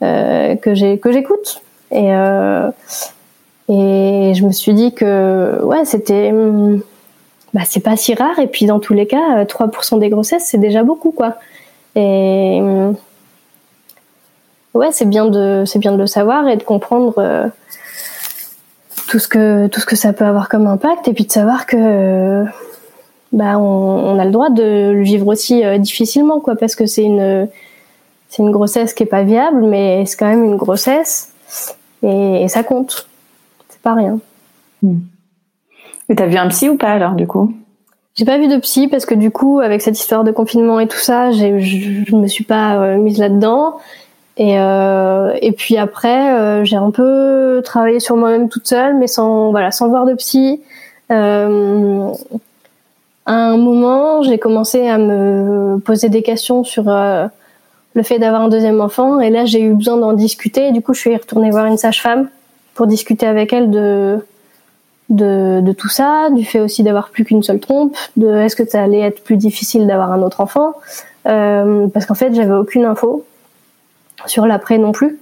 que 0.00 0.74
j'ai 0.74 0.98
que 0.98 1.12
j'écoute. 1.12 1.62
Et 1.92 2.10
et 3.68 4.32
je 4.34 4.44
me 4.44 4.50
suis 4.50 4.74
dit 4.74 4.92
que 4.94 5.62
ouais, 5.62 5.84
c'était 5.84 6.32
hum, 6.32 6.80
bah, 7.58 7.64
c'est 7.66 7.80
pas 7.80 7.96
si 7.96 8.14
rare. 8.14 8.38
Et 8.38 8.46
puis, 8.46 8.66
dans 8.66 8.78
tous 8.78 8.94
les 8.94 9.08
cas, 9.08 9.42
3% 9.42 9.96
euh, 9.96 9.98
des 9.98 10.10
grossesses, 10.10 10.44
c'est 10.46 10.58
déjà 10.58 10.84
beaucoup, 10.84 11.10
quoi. 11.10 11.38
Et 11.96 12.60
euh, 12.62 12.92
ouais, 14.74 14.92
c'est 14.92 15.08
bien 15.08 15.26
de, 15.26 15.64
bien 15.80 15.90
de 15.90 15.96
le 15.96 16.06
savoir 16.06 16.46
et 16.46 16.56
de 16.56 16.62
comprendre 16.62 17.14
euh, 17.18 17.48
tout 19.08 19.18
ce 19.18 19.26
que, 19.26 19.66
tout 19.66 19.80
ce 19.80 19.86
que 19.86 19.96
ça 19.96 20.12
peut 20.12 20.24
avoir 20.24 20.48
comme 20.48 20.68
impact. 20.68 21.08
Et 21.08 21.14
puis 21.14 21.24
de 21.24 21.32
savoir 21.32 21.66
que, 21.66 22.44
bah, 23.32 23.58
on, 23.58 24.20
a 24.20 24.24
le 24.24 24.30
droit 24.30 24.50
de 24.50 24.92
le 24.92 25.02
vivre 25.02 25.26
aussi 25.26 25.64
difficilement, 25.80 26.38
quoi, 26.38 26.54
parce 26.54 26.76
que 26.76 26.86
c'est 26.86 27.02
une, 27.02 27.48
c'est 28.28 28.40
une 28.40 28.52
grossesse 28.52 28.94
qui 28.94 29.02
est 29.02 29.06
pas 29.06 29.24
viable, 29.24 29.64
mais 29.64 30.06
c'est 30.06 30.16
quand 30.16 30.28
même 30.28 30.44
une 30.44 30.56
grossesse 30.56 31.32
et, 32.04 32.46
ça 32.46 32.62
compte. 32.62 33.08
C'est 33.68 33.82
pas 33.82 33.94
rien. 33.94 34.20
Hmm. 34.80 34.98
Et 36.08 36.14
t'as 36.14 36.26
vu 36.26 36.36
un 36.36 36.48
psy 36.48 36.68
ou 36.68 36.76
pas 36.76 36.90
alors 36.90 37.12
du 37.12 37.26
coup? 37.26 37.52
J'ai 38.14 38.24
pas 38.24 38.38
vu 38.38 38.48
de 38.48 38.56
psy 38.56 38.88
parce 38.88 39.06
que 39.06 39.14
du 39.14 39.30
coup, 39.30 39.60
avec 39.60 39.80
cette 39.80 39.96
histoire 39.98 40.24
de 40.24 40.32
confinement 40.32 40.80
et 40.80 40.88
tout 40.88 40.98
ça, 40.98 41.30
je, 41.30 41.58
je 41.60 42.16
me 42.16 42.26
suis 42.26 42.42
pas 42.42 42.76
euh, 42.76 42.96
mise 42.96 43.18
là-dedans. 43.18 43.76
Et, 44.36 44.58
euh, 44.58 45.36
et 45.40 45.52
puis 45.52 45.76
après, 45.76 46.32
euh, 46.32 46.64
j'ai 46.64 46.76
un 46.76 46.90
peu 46.90 47.60
travaillé 47.64 48.00
sur 48.00 48.16
moi-même 48.16 48.48
toute 48.48 48.66
seule, 48.66 48.96
mais 48.96 49.06
sans 49.06 49.50
voilà, 49.50 49.70
sans 49.70 49.88
voir 49.88 50.04
de 50.04 50.14
psy. 50.14 50.60
À 51.10 51.44
un 53.26 53.56
moment, 53.56 54.22
j'ai 54.22 54.38
commencé 54.38 54.88
à 54.88 54.98
me 54.98 55.78
poser 55.78 56.08
des 56.08 56.22
questions 56.22 56.64
sur 56.64 56.84
le 56.84 58.02
fait 58.02 58.18
d'avoir 58.18 58.42
un 58.42 58.48
deuxième 58.48 58.80
enfant, 58.80 59.20
et 59.20 59.30
là, 59.30 59.44
j'ai 59.44 59.60
eu 59.60 59.74
besoin 59.74 59.96
d'en 59.96 60.12
discuter. 60.12 60.68
Et 60.68 60.72
du 60.72 60.82
coup, 60.82 60.94
je 60.94 61.00
suis 61.00 61.16
retournée 61.16 61.50
voir 61.50 61.66
une 61.66 61.76
sage-femme 61.76 62.28
pour 62.74 62.86
discuter 62.86 63.26
avec 63.26 63.52
elle 63.52 63.70
de 63.70 64.18
de, 65.08 65.60
de 65.60 65.72
tout 65.72 65.88
ça, 65.88 66.28
du 66.30 66.44
fait 66.44 66.60
aussi 66.60 66.82
d'avoir 66.82 67.10
plus 67.10 67.24
qu'une 67.24 67.42
seule 67.42 67.60
trompe, 67.60 67.96
de 68.16 68.28
est-ce 68.36 68.56
que 68.56 68.68
ça 68.68 68.82
allait 68.82 69.00
être 69.00 69.22
plus 69.24 69.36
difficile 69.36 69.86
d'avoir 69.86 70.12
un 70.12 70.22
autre 70.22 70.40
enfant, 70.40 70.74
euh, 71.26 71.86
parce 71.88 72.06
qu'en 72.06 72.14
fait, 72.14 72.34
j'avais 72.34 72.54
aucune 72.54 72.84
info 72.84 73.24
sur 74.26 74.46
l'après 74.46 74.78
non 74.78 74.92
plus, 74.92 75.18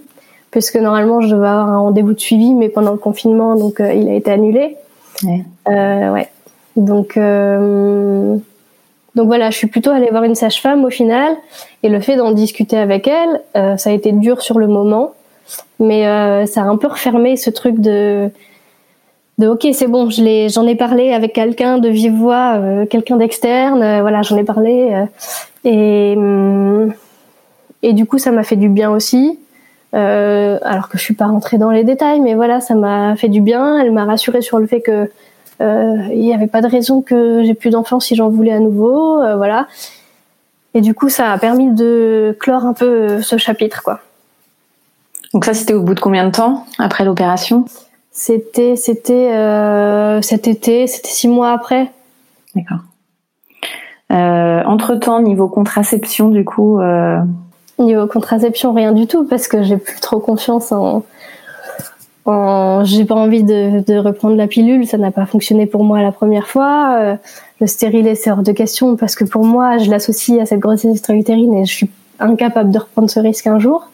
puisque 0.50 0.76
normalement 0.76 1.20
je 1.20 1.28
devais 1.28 1.46
avoir 1.46 1.68
un 1.68 1.78
rendez-vous 1.78 2.14
de 2.14 2.20
suivi, 2.20 2.54
mais 2.54 2.68
pendant 2.68 2.92
le 2.92 2.98
confinement, 2.98 3.56
donc 3.56 3.80
euh, 3.80 3.92
il 3.92 4.08
a 4.08 4.14
été 4.14 4.30
annulé. 4.30 4.76
Ouais. 5.22 5.44
Euh, 5.68 6.12
ouais. 6.12 6.28
Donc 6.76 7.16
euh, 7.16 8.36
donc 9.14 9.26
voilà, 9.28 9.50
je 9.50 9.56
suis 9.56 9.66
plutôt 9.66 9.90
allée 9.90 10.10
voir 10.10 10.24
une 10.24 10.34
sage-femme 10.34 10.84
au 10.84 10.90
final, 10.90 11.34
et 11.82 11.88
le 11.88 12.00
fait 12.00 12.16
d'en 12.16 12.32
discuter 12.32 12.76
avec 12.76 13.08
elle, 13.08 13.40
euh, 13.56 13.76
ça 13.76 13.90
a 13.90 13.92
été 13.92 14.12
dur 14.12 14.42
sur 14.42 14.58
le 14.58 14.66
moment, 14.66 15.12
mais 15.78 16.06
euh, 16.06 16.44
ça 16.44 16.62
a 16.62 16.64
un 16.64 16.76
peu 16.76 16.88
refermé 16.88 17.36
ce 17.36 17.50
truc 17.50 17.78
de 17.78 18.30
de 19.38 19.48
ok 19.48 19.66
c'est 19.72 19.86
bon 19.86 20.10
je 20.10 20.22
l'ai 20.22 20.48
j'en 20.48 20.66
ai 20.66 20.76
parlé 20.76 21.12
avec 21.12 21.32
quelqu'un 21.32 21.78
de 21.78 21.88
vive 21.88 22.14
voix 22.14 22.58
quelqu'un 22.88 23.16
d'externe 23.16 24.00
voilà 24.00 24.22
j'en 24.22 24.36
ai 24.36 24.44
parlé 24.44 25.06
et 25.64 26.14
hum, 26.16 26.92
et 27.82 27.92
du 27.92 28.04
coup, 28.04 28.18
ça 28.18 28.32
m'a 28.32 28.42
fait 28.42 28.56
du 28.56 28.68
bien 28.68 28.90
aussi. 28.90 29.38
Euh, 29.94 30.58
alors 30.62 30.88
que 30.88 30.98
je 30.98 31.02
suis 31.02 31.14
pas 31.14 31.26
rentrée 31.26 31.56
dans 31.56 31.70
les 31.70 31.84
détails, 31.84 32.20
mais 32.20 32.34
voilà, 32.34 32.60
ça 32.60 32.74
m'a 32.74 33.14
fait 33.14 33.28
du 33.28 33.40
bien. 33.40 33.78
Elle 33.78 33.92
m'a 33.92 34.04
rassurée 34.04 34.42
sur 34.42 34.58
le 34.58 34.66
fait 34.66 34.80
que 34.80 35.08
euh, 35.62 35.96
il 36.10 36.18
n'y 36.18 36.34
avait 36.34 36.48
pas 36.48 36.60
de 36.60 36.66
raison 36.66 37.00
que 37.00 37.44
j'ai 37.44 37.54
plus 37.54 37.70
d'enfants 37.70 38.00
si 38.00 38.14
j'en 38.14 38.28
voulais 38.28 38.52
à 38.52 38.58
nouveau, 38.58 39.22
euh, 39.22 39.36
voilà. 39.36 39.68
Et 40.74 40.80
du 40.80 40.94
coup, 40.94 41.08
ça 41.08 41.32
a 41.32 41.38
permis 41.38 41.70
de 41.70 42.36
clore 42.40 42.64
un 42.64 42.74
peu 42.74 43.22
ce 43.22 43.38
chapitre, 43.38 43.82
quoi. 43.84 44.00
Donc 45.32 45.44
ça, 45.44 45.54
c'était 45.54 45.72
au 45.72 45.82
bout 45.82 45.94
de 45.94 46.00
combien 46.00 46.26
de 46.26 46.32
temps 46.32 46.66
après 46.78 47.04
l'opération? 47.04 47.64
C'était, 48.18 48.76
c'était 48.76 49.34
euh, 49.34 50.22
cet 50.22 50.48
été, 50.48 50.86
c'était 50.86 51.10
six 51.10 51.28
mois 51.28 51.52
après. 51.52 51.92
D'accord. 52.54 52.78
Euh, 54.10 54.62
entre 54.64 54.94
temps, 54.94 55.20
niveau 55.20 55.48
contraception, 55.48 56.30
du 56.30 56.42
coup, 56.42 56.80
euh, 56.80 57.20
Niveau 57.78 58.06
contraception, 58.06 58.72
rien 58.72 58.92
du 58.92 59.06
tout, 59.06 59.26
parce 59.26 59.48
que 59.48 59.62
j'ai 59.62 59.76
plus 59.76 60.00
trop 60.00 60.18
confiance 60.18 60.72
en. 60.72 61.04
en... 62.24 62.84
J'ai 62.84 63.04
pas 63.04 63.14
envie 63.14 63.42
de, 63.42 63.84
de, 63.86 63.98
reprendre 63.98 64.34
la 64.34 64.46
pilule, 64.46 64.86
ça 64.86 64.96
n'a 64.96 65.10
pas 65.10 65.26
fonctionné 65.26 65.66
pour 65.66 65.84
moi 65.84 66.00
la 66.00 66.10
première 66.10 66.46
fois. 66.46 66.96
Euh, 66.98 67.16
le 67.60 67.66
stérilet, 67.66 68.14
c'est 68.14 68.30
hors 68.30 68.42
de 68.42 68.52
question, 68.52 68.96
parce 68.96 69.14
que 69.14 69.24
pour 69.24 69.44
moi, 69.44 69.76
je 69.76 69.90
l'associe 69.90 70.40
à 70.40 70.46
cette 70.46 70.60
grossesse 70.60 70.92
extra-utérine 70.92 71.52
et 71.52 71.66
je 71.66 71.74
suis 71.74 71.90
incapable 72.18 72.70
de 72.70 72.78
reprendre 72.78 73.10
ce 73.10 73.20
risque 73.20 73.46
un 73.46 73.58
jour. 73.58 73.90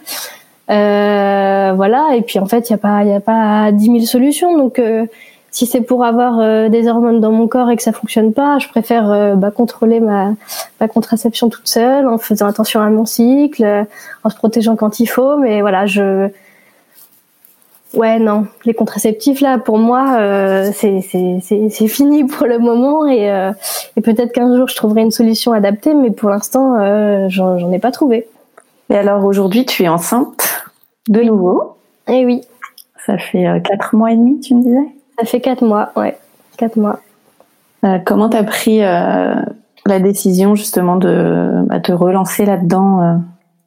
Euh, 0.72 1.72
voilà, 1.74 2.16
et 2.16 2.22
puis 2.22 2.38
en 2.38 2.46
fait, 2.46 2.70
il 2.70 2.72
n'y 2.72 2.76
a 2.76 2.78
pas, 2.78 3.04
y 3.04 3.12
a 3.14 3.20
pas 3.20 3.72
10 3.72 3.84
000 3.84 3.98
solutions, 4.00 4.56
donc. 4.56 4.78
Euh, 4.78 5.06
si 5.54 5.66
c'est 5.66 5.82
pour 5.82 6.02
avoir 6.02 6.40
euh, 6.40 6.70
des 6.70 6.88
hormones 6.88 7.20
dans 7.20 7.30
mon 7.30 7.46
corps 7.46 7.68
et 7.68 7.76
que 7.76 7.82
ça 7.82 7.92
fonctionne 7.92 8.32
pas, 8.32 8.58
je 8.58 8.68
préfère 8.68 9.10
euh, 9.10 9.34
bah, 9.34 9.50
contrôler 9.50 10.00
ma, 10.00 10.32
ma, 10.80 10.88
contraception 10.88 11.50
toute 11.50 11.68
seule, 11.68 12.08
en 12.08 12.16
faisant 12.16 12.46
attention 12.46 12.80
à 12.80 12.88
mon 12.88 13.04
cycle, 13.04 13.84
en 14.24 14.30
se 14.30 14.36
protégeant 14.36 14.76
quand 14.76 14.98
il 14.98 15.04
faut. 15.04 15.36
Mais 15.36 15.60
voilà, 15.60 15.84
je 15.84 16.30
ouais 17.94 18.18
non, 18.18 18.46
les 18.64 18.74
contraceptifs 18.74 19.40
là 19.40 19.58
pour 19.58 19.78
moi 19.78 20.16
euh, 20.18 20.70
c'est 20.74 21.00
c'est 21.02 21.88
fini 21.88 22.24
pour 22.24 22.46
le 22.46 22.58
moment 22.58 23.06
et, 23.06 23.30
euh, 23.30 23.52
et 23.96 24.00
peut-être 24.00 24.32
qu'un 24.32 24.54
jour 24.56 24.68
je 24.68 24.76
trouverai 24.76 25.02
une 25.02 25.10
solution 25.10 25.52
adaptée, 25.52 25.94
mais 25.94 26.10
pour 26.10 26.30
l'instant 26.30 26.76
euh, 26.80 27.26
j'en 27.28 27.72
ai 27.72 27.78
pas 27.78 27.90
trouvé. 27.90 28.26
Et 28.90 28.96
alors 28.96 29.24
aujourd'hui 29.24 29.66
tu 29.66 29.84
es 29.84 29.88
enceinte? 29.88 30.61
De 31.08 31.22
nouveau 31.22 31.76
Eh 32.08 32.24
oui. 32.24 32.42
Ça 33.06 33.18
fait 33.18 33.44
quatre 33.64 33.94
mois 33.96 34.12
et 34.12 34.16
demi, 34.16 34.40
tu 34.40 34.54
me 34.54 34.62
disais? 34.62 34.88
Ça 35.18 35.24
fait 35.24 35.40
quatre 35.40 35.62
mois, 35.62 35.90
ouais, 35.96 36.16
quatre 36.56 36.76
mois. 36.76 37.00
Euh, 37.84 37.98
comment 38.04 38.28
t'as 38.28 38.44
pris 38.44 38.82
euh, 38.82 39.34
la 39.86 39.98
décision 39.98 40.54
justement 40.54 40.96
de 40.96 41.64
bah, 41.66 41.80
te 41.80 41.92
relancer 41.92 42.44
là-dedans 42.44 43.02
euh? 43.02 43.14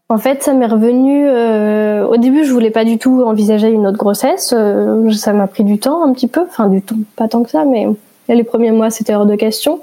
En 0.08 0.20
fait, 0.20 0.44
ça 0.44 0.54
m'est 0.54 0.68
revenu. 0.68 1.28
Euh, 1.28 2.06
au 2.06 2.18
début, 2.18 2.46
je 2.46 2.54
voulais 2.54 2.70
pas 2.70 2.86
du 2.86 3.00
tout 3.00 3.24
envisager 3.24 3.70
une 3.70 3.88
autre 3.88 3.98
grossesse. 3.98 4.54
Euh, 4.56 5.12
ça 5.12 5.34
m'a 5.34 5.48
pris 5.48 5.64
du 5.64 5.80
temps 5.80 6.04
un 6.04 6.14
petit 6.14 6.28
peu, 6.28 6.42
enfin 6.48 6.68
du 6.68 6.84
temps, 6.84 6.96
pas 7.16 7.28
tant 7.28 7.42
que 7.42 7.50
ça, 7.50 7.66
mais 7.66 7.88
les 8.30 8.44
premiers 8.44 8.72
mois, 8.72 8.92
c'était 8.92 9.16
hors 9.16 9.26
de 9.26 9.36
question. 9.36 9.82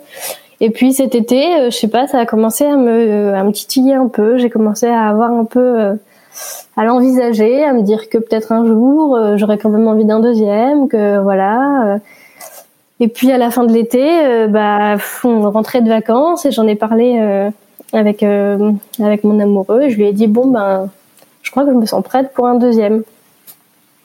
Et 0.61 0.71
puis 0.71 0.93
cet 0.93 1.17
été, 1.17 1.45
je 1.71 1.77
sais 1.77 1.89
pas, 1.89 2.07
ça 2.07 2.21
a 2.21 2.25
commencé 2.27 2.65
à 2.65 2.77
me, 2.77 3.35
à 3.35 3.43
me 3.43 3.51
titiller 3.51 3.95
un 3.95 4.07
peu. 4.07 4.39
J'ai 4.39 4.49
commencé 4.49 4.87
à 4.87 5.09
avoir 5.09 5.33
un 5.33 5.45
peu 5.45 5.99
à 6.77 6.85
l'envisager, 6.85 7.65
à 7.65 7.73
me 7.73 7.83
dire 7.83 8.09
que 8.09 8.19
peut-être 8.19 8.53
un 8.53 8.67
jour 8.67 9.17
euh, 9.17 9.37
j'aurais 9.37 9.59
quand 9.59 9.69
même 9.69 9.87
envie 9.87 10.05
d'un 10.05 10.21
deuxième, 10.21 10.89
que 10.89 11.21
voilà. 11.21 11.87
Euh. 11.87 11.99
Et 13.01 13.09
puis 13.09 13.31
à 13.33 13.39
la 13.39 13.51
fin 13.51 13.65
de 13.65 13.73
l'été, 13.73 14.03
euh, 14.25 14.47
bah, 14.47 14.97
on 15.25 15.51
rentrait 15.51 15.83
de 15.83 15.89
vacances 15.89 16.47
et 16.47 16.51
j'en 16.51 16.67
ai 16.67 16.77
parlé 16.77 17.21
avec 17.93 18.23
avec 18.23 19.25
mon 19.25 19.39
amoureux. 19.41 19.89
Je 19.89 19.97
lui 19.97 20.07
ai 20.07 20.13
dit 20.13 20.29
bon 20.29 20.47
ben, 20.47 20.89
je 21.43 21.51
crois 21.51 21.65
que 21.65 21.71
je 21.73 21.77
me 21.77 21.87
sens 21.87 22.03
prête 22.03 22.33
pour 22.33 22.47
un 22.47 22.55
deuxième. 22.55 23.03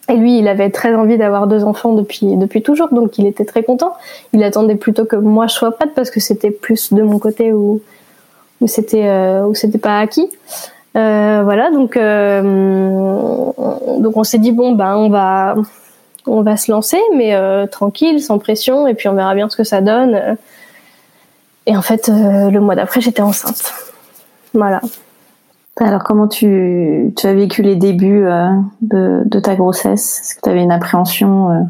Et 0.09 0.15
lui, 0.15 0.39
il 0.39 0.47
avait 0.47 0.69
très 0.69 0.95
envie 0.95 1.17
d'avoir 1.17 1.47
deux 1.47 1.65
enfants 1.65 1.91
depuis 1.91 2.37
depuis 2.37 2.61
toujours, 2.61 2.87
donc 2.93 3.17
il 3.17 3.27
était 3.27 3.45
très 3.45 3.63
content. 3.63 3.93
Il 4.33 4.41
attendait 4.43 4.75
plutôt 4.75 5.05
que 5.05 5.15
moi 5.17 5.47
je 5.47 5.53
sois 5.53 5.71
prête 5.71 5.93
parce 5.95 6.09
que 6.09 6.19
c'était 6.19 6.51
plus 6.51 6.93
de 6.93 7.01
mon 7.01 7.19
côté 7.19 7.53
où 7.53 7.81
où 8.61 8.67
c'était 8.67 9.07
où 9.45 9.53
c'était 9.53 9.77
pas 9.77 9.99
acquis. 9.99 10.29
Euh, 10.97 11.41
voilà, 11.43 11.69
donc 11.69 11.95
euh, 11.95 12.41
donc 13.99 14.17
on 14.17 14.23
s'est 14.23 14.39
dit 14.39 14.51
bon 14.51 14.71
ben 14.71 14.95
on 14.95 15.09
va 15.09 15.55
on 16.25 16.41
va 16.41 16.57
se 16.57 16.71
lancer, 16.71 16.99
mais 17.15 17.35
euh, 17.35 17.67
tranquille, 17.67 18.21
sans 18.21 18.39
pression, 18.39 18.87
et 18.87 18.95
puis 18.95 19.07
on 19.07 19.13
verra 19.13 19.35
bien 19.35 19.47
ce 19.47 19.55
que 19.55 19.63
ça 19.63 19.81
donne. 19.81 20.37
Et 21.67 21.75
en 21.75 21.81
fait, 21.81 22.07
le 22.09 22.59
mois 22.59 22.75
d'après, 22.75 23.01
j'étais 23.01 23.21
enceinte. 23.21 23.73
Voilà. 24.53 24.81
Alors 25.79 26.03
comment 26.03 26.27
tu, 26.27 27.13
tu 27.15 27.27
as 27.27 27.33
vécu 27.33 27.61
les 27.61 27.75
débuts 27.75 28.25
de, 28.81 29.21
de 29.25 29.39
ta 29.39 29.55
grossesse? 29.55 30.21
Est-ce 30.21 30.35
que 30.35 30.41
tu 30.41 30.49
avais 30.49 30.63
une 30.63 30.71
appréhension 30.71 31.67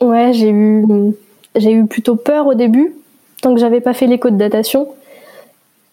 Ouais, 0.00 0.32
j'ai 0.32 0.50
eu 0.50 0.86
j'ai 1.56 1.72
eu 1.72 1.86
plutôt 1.86 2.16
peur 2.16 2.46
au 2.46 2.54
début, 2.54 2.94
tant 3.42 3.54
que 3.54 3.60
j'avais 3.60 3.80
pas 3.80 3.92
fait 3.92 4.06
l'écho 4.06 4.30
de 4.30 4.36
datation. 4.36 4.88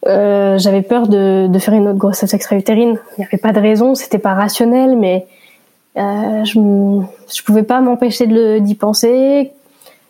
Euh, 0.08 0.58
j'avais 0.58 0.82
peur 0.82 1.08
de, 1.08 1.50
faire 1.60 1.74
une 1.74 1.88
autre 1.88 1.98
grossesse 1.98 2.34
extra-utérine. 2.34 2.98
Il 3.18 3.22
n'y 3.22 3.26
avait 3.26 3.38
pas 3.38 3.52
de 3.52 3.60
raison, 3.60 3.96
c'était 3.96 4.20
pas 4.20 4.34
rationnel, 4.34 4.96
mais 4.98 5.26
euh, 5.98 6.46
je, 6.46 6.54
je 7.36 7.44
pouvais 7.44 7.64
pas 7.64 7.82
m'empêcher 7.82 8.28
d'y 8.60 8.76
penser. 8.76 9.52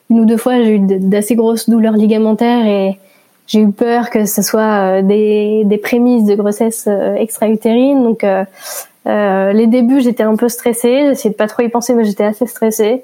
Une 0.09 0.19
ou 0.21 0.25
deux 0.25 0.37
fois, 0.37 0.61
j'ai 0.63 0.75
eu 0.75 0.79
d'assez 0.79 1.35
grosses 1.35 1.69
douleurs 1.69 1.93
ligamentaires 1.93 2.65
et 2.65 2.99
j'ai 3.47 3.59
eu 3.59 3.71
peur 3.71 4.09
que 4.09 4.25
ce 4.25 4.41
soit 4.41 4.99
euh, 4.99 5.01
des, 5.01 5.79
prémices 5.81 6.25
de 6.25 6.35
grossesse 6.35 6.87
extra-utérine. 7.17 8.03
Donc, 8.03 8.25
les 9.05 9.67
débuts, 9.67 10.01
j'étais 10.01 10.23
un 10.23 10.35
peu 10.35 10.49
stressée. 10.49 11.07
J'essayais 11.07 11.31
de 11.31 11.35
pas 11.35 11.47
trop 11.47 11.63
y 11.63 11.69
penser, 11.69 11.93
mais 11.95 12.03
j'étais 12.03 12.25
assez 12.25 12.45
stressée. 12.45 13.03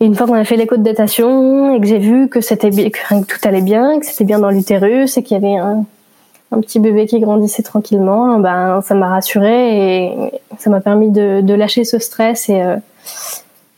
Et 0.00 0.06
une 0.06 0.14
fois 0.14 0.26
qu'on 0.26 0.34
a 0.34 0.44
fait 0.44 0.56
l'écho 0.56 0.76
de 0.76 0.82
datation 0.82 1.74
et 1.74 1.80
que 1.80 1.86
j'ai 1.86 1.98
vu 1.98 2.28
que 2.28 2.40
c'était 2.40 2.70
que 2.70 3.24
tout 3.24 3.48
allait 3.48 3.62
bien, 3.62 3.98
que 3.98 4.06
c'était 4.06 4.24
bien 4.24 4.38
dans 4.38 4.50
l'utérus 4.50 5.16
et 5.16 5.22
qu'il 5.22 5.36
y 5.36 5.44
avait 5.44 5.56
un, 5.56 5.84
petit 6.60 6.80
bébé 6.80 7.06
qui 7.06 7.20
grandissait 7.20 7.62
tranquillement, 7.62 8.38
ben 8.38 8.80
ça 8.82 8.94
m'a 8.94 9.08
rassurée 9.08 10.04
et 10.04 10.32
ça 10.58 10.70
m'a 10.70 10.80
permis 10.80 11.10
de, 11.10 11.54
lâcher 11.54 11.84
ce 11.84 11.98
stress 11.98 12.48
et, 12.48 12.62
euh, 12.62 12.76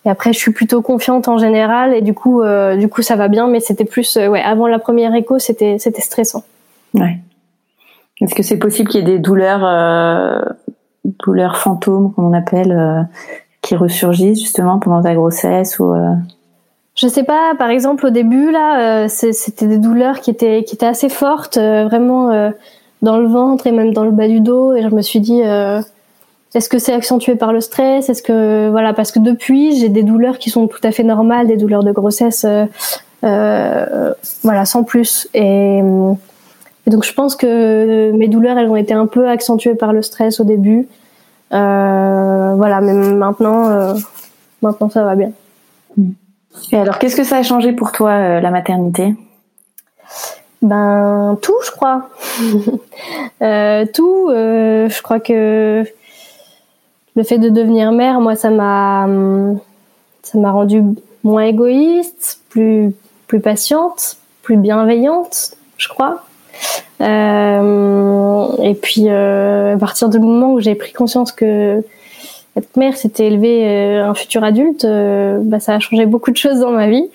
et 0.05 0.11
après 0.11 0.33
je 0.33 0.39
suis 0.39 0.53
plutôt 0.53 0.81
confiante 0.81 1.27
en 1.27 1.39
général 1.39 1.93
et 1.93 2.03
du 2.03 2.14
coup 2.14 2.41
euh, 2.41 2.77
du 2.77 2.89
coup 2.89 3.03
ça 3.03 3.16
va 3.16 3.27
bien 3.27 3.49
mais 3.49 3.59
c'était 3.59 3.85
plus 3.85 4.16
euh, 4.16 4.29
ouais 4.29 4.41
avant 4.41 4.69
la 4.69 4.79
première 4.79 5.12
écho 5.14 5.41
c'était 5.41 5.79
c'était 5.81 6.03
stressant. 6.03 6.45
Ouais. 6.95 7.19
Est-ce 8.21 8.35
que 8.35 8.45
c'est 8.45 8.59
possible 8.59 8.89
qu'il 8.91 9.01
y 9.01 9.03
ait 9.03 9.07
des 9.07 9.19
douleurs 9.19 10.55
douleurs 11.05 11.57
fantômes 11.57 12.12
qu'on 12.12 12.33
appelle 12.33 13.09
qui 13.69 13.77
ressurgissent 13.77 14.41
justement 14.41 14.79
pendant 14.79 15.03
ta 15.03 15.14
grossesse 15.14 15.79
ou 15.79 15.93
euh... 15.93 16.14
Je 16.95 17.07
sais 17.07 17.23
pas, 17.23 17.53
par 17.59 17.69
exemple 17.69 18.07
au 18.07 18.11
début 18.11 18.51
là, 18.51 19.05
euh, 19.05 19.09
c'était 19.09 19.66
des 19.66 19.79
douleurs 19.79 20.21
qui 20.21 20.31
étaient 20.31 20.64
qui 20.64 20.75
étaient 20.75 20.87
assez 20.87 21.09
fortes, 21.09 21.59
euh, 21.59 21.85
vraiment. 21.85 22.53
Dans 23.01 23.16
le 23.16 23.29
ventre 23.29 23.69
et 23.69 23.71
même 23.71 23.93
dans 23.93 24.03
le 24.03 24.11
bas 24.11 24.27
du 24.27 24.41
dos. 24.41 24.75
Et 24.75 24.83
je 24.83 24.89
me 24.89 25.03
suis 25.03 25.21
dit, 25.21 25.41
est-ce 25.41 26.69
que 26.69 26.81
c'est 26.81 26.93
accentué 26.93 27.37
par 27.37 27.53
le 27.53 27.61
stress? 27.61 28.09
Est-ce 28.09 28.25
que 28.25 28.69
voilà, 28.71 28.93
parce 28.93 29.12
que 29.12 29.21
depuis, 29.21 29.79
j'ai 29.79 29.89
des 29.89 30.03
douleurs 30.03 30.39
qui 30.39 30.51
sont 30.51 30.66
tout 30.66 30.81
à 30.83 30.91
fait 30.91 31.05
normales, 31.05 31.47
des 31.47 31.57
douleurs 31.57 31.85
de 31.85 31.93
grossesse, 31.93 32.45
voilà, 33.23 34.64
sans 34.64 34.83
plus. 34.83 35.29
Et, 35.33 35.79
et, 35.79 36.91
donc 36.91 37.05
je 37.05 37.12
pense 37.12 37.37
que 37.37 38.11
mes 38.11 38.27
douleurs, 38.27 38.59
elles 38.59 38.69
ont 38.69 38.75
été 38.75 38.95
un 38.95 39.07
peu 39.07 39.29
accentuées 39.29 39.77
par 39.77 39.93
le 39.93 40.03
stress 40.03 40.41
au 40.41 40.45
début. 40.45 40.89
Voilà, 41.51 42.80
mais 42.80 42.92
maintenant, 42.92 43.94
maintenant 44.62 44.90
ça 44.90 45.05
va 45.05 45.14
bien. 45.14 45.32
Et 46.72 46.76
alors, 46.76 46.99
qu'est-ce 46.99 47.16
que 47.16 47.24
ça 47.24 47.38
a 47.38 47.42
changé 47.42 47.72
pour 47.72 47.92
toi, 47.92 48.11
euh, 48.11 48.40
la 48.40 48.51
maternité? 48.51 49.14
Ben, 50.61 51.38
tout, 51.40 51.57
je 51.64 51.70
crois. 51.70 52.09
euh, 53.42 53.86
tout. 53.92 54.28
Euh, 54.30 54.88
je 54.88 55.03
crois 55.03 55.20
que 55.20 55.84
le 57.16 57.22
fait 57.22 57.38
de 57.38 57.49
devenir 57.49 57.92
mère, 57.92 58.20
moi, 58.20 58.36
ça 58.36 58.51
m'a, 58.51 59.09
ça 60.22 60.38
m'a 60.38 60.51
rendu 60.51 60.82
moins 61.24 61.44
égoïste, 61.44 62.40
plus, 62.49 62.92
plus 63.26 63.40
patiente, 63.40 64.18
plus 64.42 64.57
bienveillante, 64.57 65.55
je 65.76 65.88
crois. 65.88 66.24
Euh, 67.01 68.46
et 68.62 68.74
puis, 68.74 69.09
à 69.09 69.76
partir 69.78 70.09
du 70.09 70.18
moment 70.18 70.55
où 70.55 70.61
j'ai 70.61 70.74
pris 70.74 70.92
conscience 70.92 71.32
que 71.32 71.82
être 72.59 72.76
mère, 72.76 72.96
c'était 72.96 73.26
élever 73.26 73.66
euh, 73.66 74.09
un 74.09 74.14
futur 74.14 74.42
adulte, 74.42 74.84
euh, 74.84 75.38
bah, 75.40 75.61
ça 75.61 75.74
a 75.74 75.78
changé 75.78 76.07
beaucoup 76.07 76.32
de 76.32 76.36
choses 76.36 76.59
dans 76.59 76.72
ma 76.72 76.88
vie. 76.88 77.09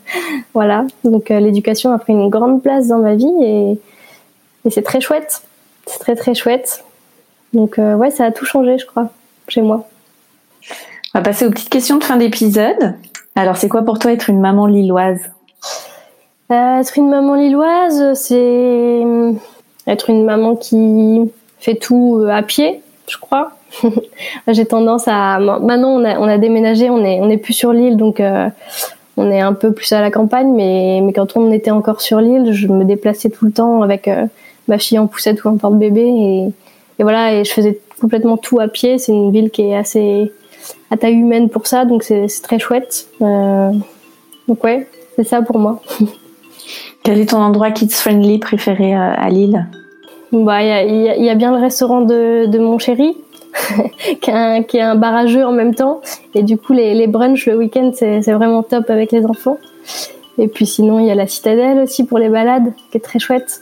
voilà, 0.54 0.86
donc 1.04 1.30
euh, 1.30 1.38
l'éducation 1.38 1.92
a 1.92 1.98
pris 1.98 2.14
une 2.14 2.30
grande 2.30 2.62
place 2.62 2.88
dans 2.88 2.98
ma 2.98 3.14
vie 3.14 3.32
et, 3.42 3.78
c'est 4.70 4.82
très 4.82 5.00
chouette. 5.00 5.42
C'est 5.86 6.00
très 6.00 6.16
très 6.16 6.34
chouette. 6.34 6.82
Donc 7.52 7.78
ouais, 7.78 8.10
ça 8.10 8.24
a 8.24 8.32
tout 8.32 8.44
changé, 8.44 8.78
je 8.78 8.84
crois, 8.84 9.10
chez 9.46 9.62
moi. 9.62 9.86
On 11.14 11.18
va 11.18 11.22
passer 11.22 11.46
aux 11.46 11.50
petites 11.50 11.68
questions 11.68 11.98
de 11.98 12.02
fin 12.02 12.16
d'épisode. 12.16 12.96
Alors, 13.36 13.56
c'est 13.56 13.68
quoi 13.68 13.82
pour 13.82 14.00
toi 14.00 14.10
être 14.10 14.28
une 14.28 14.40
maman 14.40 14.66
lilloise? 14.66 15.20
Être 16.48 16.96
une 16.96 17.08
maman 17.08 17.34
lilloise, 17.34 18.14
c'est 18.14 19.02
être 19.86 20.10
une 20.10 20.24
maman 20.24 20.54
qui 20.54 21.20
fait 21.58 21.74
tout 21.74 22.24
à 22.30 22.42
pied, 22.42 22.80
je 23.08 23.16
crois. 23.18 23.50
J'ai 24.48 24.64
tendance 24.64 25.08
à 25.08 25.40
maintenant 25.40 26.00
on 26.00 26.04
a, 26.04 26.18
on 26.18 26.28
a 26.28 26.38
déménagé, 26.38 26.88
on 26.88 27.04
est 27.04 27.36
plus 27.36 27.52
sur 27.52 27.72
l'île 27.72 27.96
donc 27.96 28.20
euh, 28.20 28.48
on 29.16 29.30
est 29.30 29.40
un 29.40 29.54
peu 29.54 29.72
plus 29.72 29.92
à 29.92 30.00
la 30.00 30.12
campagne 30.12 30.52
mais 30.54 31.12
quand 31.12 31.36
on 31.36 31.50
était 31.50 31.72
encore 31.72 32.00
sur 32.00 32.20
l'île, 32.20 32.52
je 32.52 32.68
me 32.68 32.84
déplaçais 32.84 33.28
tout 33.28 33.44
le 33.44 33.50
temps 33.50 33.82
avec 33.82 34.06
euh, 34.06 34.26
ma 34.68 34.78
fille 34.78 35.00
en 35.00 35.08
poussette 35.08 35.44
ou 35.44 35.48
en 35.48 35.56
porte-bébé 35.56 36.00
et, 36.00 36.46
et 36.98 37.02
voilà 37.02 37.34
et 37.34 37.44
je 37.44 37.52
faisais 37.52 37.80
complètement 38.00 38.36
tout 38.36 38.60
à 38.60 38.68
pied, 38.68 38.98
c'est 38.98 39.12
une 39.12 39.32
ville 39.32 39.50
qui 39.50 39.62
est 39.62 39.76
assez 39.76 40.32
à 40.90 40.96
taille 40.96 41.14
humaine 41.14 41.48
pour 41.48 41.66
ça 41.66 41.84
donc 41.84 42.04
c'est 42.04 42.28
très 42.42 42.60
chouette. 42.60 43.08
Euh, 43.20 43.72
donc 44.46 44.62
ouais, 44.62 44.86
c'est 45.16 45.24
ça 45.24 45.42
pour 45.42 45.58
moi. 45.58 45.82
Quel 47.06 47.20
est 47.20 47.26
ton 47.26 47.40
endroit 47.40 47.70
kids 47.70 47.90
friendly 47.90 48.40
préféré 48.40 48.92
à 48.92 49.28
Lille 49.28 49.64
Bah 50.32 50.60
il 50.60 50.66
y 50.66 50.72
a, 50.72 51.14
y, 51.14 51.22
y 51.22 51.30
a, 51.30 51.36
bien 51.36 51.52
le 51.52 51.62
restaurant 51.62 52.00
de, 52.00 52.46
de 52.46 52.58
mon 52.58 52.80
chéri 52.80 53.16
qui, 54.20 54.28
est 54.28 54.34
un, 54.34 54.64
qui, 54.64 54.78
est 54.78 54.82
un, 54.82 54.96
barrageux 54.96 55.46
en 55.46 55.52
même 55.52 55.72
temps. 55.72 56.00
Et 56.34 56.42
du 56.42 56.58
coup, 56.58 56.72
les, 56.72 56.94
les 56.94 57.06
brunchs 57.06 57.46
le 57.46 57.56
week-end, 57.56 57.92
c'est 57.94 58.32
vraiment 58.32 58.64
top 58.64 58.90
avec 58.90 59.12
les 59.12 59.24
enfants. 59.24 59.56
Et 60.36 60.48
puis 60.48 60.66
sinon, 60.66 60.98
il 60.98 61.06
y 61.06 61.10
a 61.12 61.14
la 61.14 61.28
citadelle 61.28 61.78
aussi 61.78 62.04
pour 62.04 62.18
les 62.18 62.28
balades, 62.28 62.72
qui 62.90 62.96
est 62.96 63.00
très 63.00 63.20
chouette. 63.20 63.60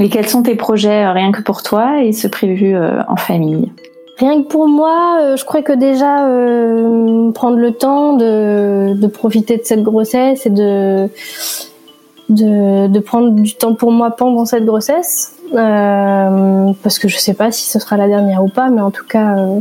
Et 0.00 0.08
quels 0.08 0.26
sont 0.26 0.42
tes 0.42 0.56
projets 0.56 1.04
euh, 1.04 1.12
rien 1.12 1.30
que 1.30 1.42
pour 1.42 1.62
toi 1.62 2.02
et 2.02 2.12
ce 2.12 2.26
prévu 2.26 2.74
euh, 2.74 3.00
en 3.06 3.14
famille 3.14 3.70
Rien 4.18 4.42
que 4.42 4.48
pour 4.48 4.66
moi, 4.66 5.18
euh, 5.20 5.36
je 5.36 5.44
crois 5.44 5.62
que 5.62 5.72
déjà 5.72 6.26
euh, 6.26 7.30
prendre 7.30 7.58
le 7.58 7.70
temps 7.70 8.14
de, 8.14 8.94
de, 8.94 9.06
profiter 9.06 9.56
de 9.56 9.62
cette 9.64 9.84
grossesse 9.84 10.46
et 10.46 10.50
de, 10.50 11.08
de, 12.28 12.88
de 12.88 13.00
prendre 13.00 13.30
du 13.30 13.54
temps 13.54 13.74
pour 13.74 13.92
moi 13.92 14.10
pendant 14.10 14.44
cette 14.44 14.64
grossesse 14.64 15.36
euh, 15.54 16.72
parce 16.82 16.98
que 16.98 17.08
je 17.08 17.18
sais 17.18 17.34
pas 17.34 17.50
si 17.52 17.66
ce 17.66 17.78
sera 17.78 17.96
la 17.96 18.08
dernière 18.08 18.42
ou 18.42 18.48
pas, 18.48 18.68
mais 18.70 18.80
en 18.80 18.90
tout 18.90 19.04
cas, 19.06 19.38
euh, 19.38 19.60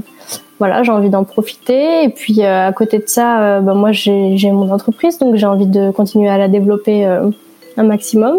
voilà, 0.59 0.83
j'ai 0.83 0.91
envie 0.91 1.09
d'en 1.09 1.23
profiter. 1.23 2.03
Et 2.03 2.09
puis 2.09 2.43
euh, 2.43 2.67
à 2.67 2.73
côté 2.73 2.99
de 2.99 3.07
ça, 3.07 3.41
euh, 3.41 3.59
bah, 3.59 3.73
moi 3.73 3.91
j'ai 3.91 4.51
mon 4.51 4.71
entreprise, 4.71 5.19
donc 5.19 5.35
j'ai 5.35 5.45
envie 5.45 5.67
de 5.67 5.91
continuer 5.91 6.29
à 6.29 6.37
la 6.37 6.47
développer 6.47 7.05
un 7.05 7.83
maximum. 7.83 8.37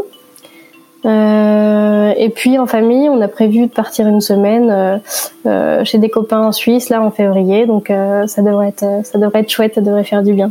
et 1.05 2.33
puis 2.35 2.59
en 2.59 2.67
famille, 2.67 3.09
on 3.09 3.21
a 3.21 3.29
prévu 3.29 3.67
de 3.67 3.73
partir 3.73 4.09
une 4.09 4.21
semaine 4.21 5.01
chez 5.85 5.99
des 5.99 6.09
copains 6.09 6.41
en 6.41 6.53
Suisse 6.53 6.89
là 6.89 7.03
en 7.03 7.11
février, 7.11 7.67
donc 7.67 7.89
ça 7.89 8.43
devrait 8.43 8.69
être 8.69 8.85
ça 9.05 9.19
devrait 9.19 9.41
être 9.41 9.51
chouette, 9.51 9.75
ça 9.75 9.81
devrait 9.81 10.05
faire 10.05 10.23
du 10.23 10.33
bien. 10.33 10.51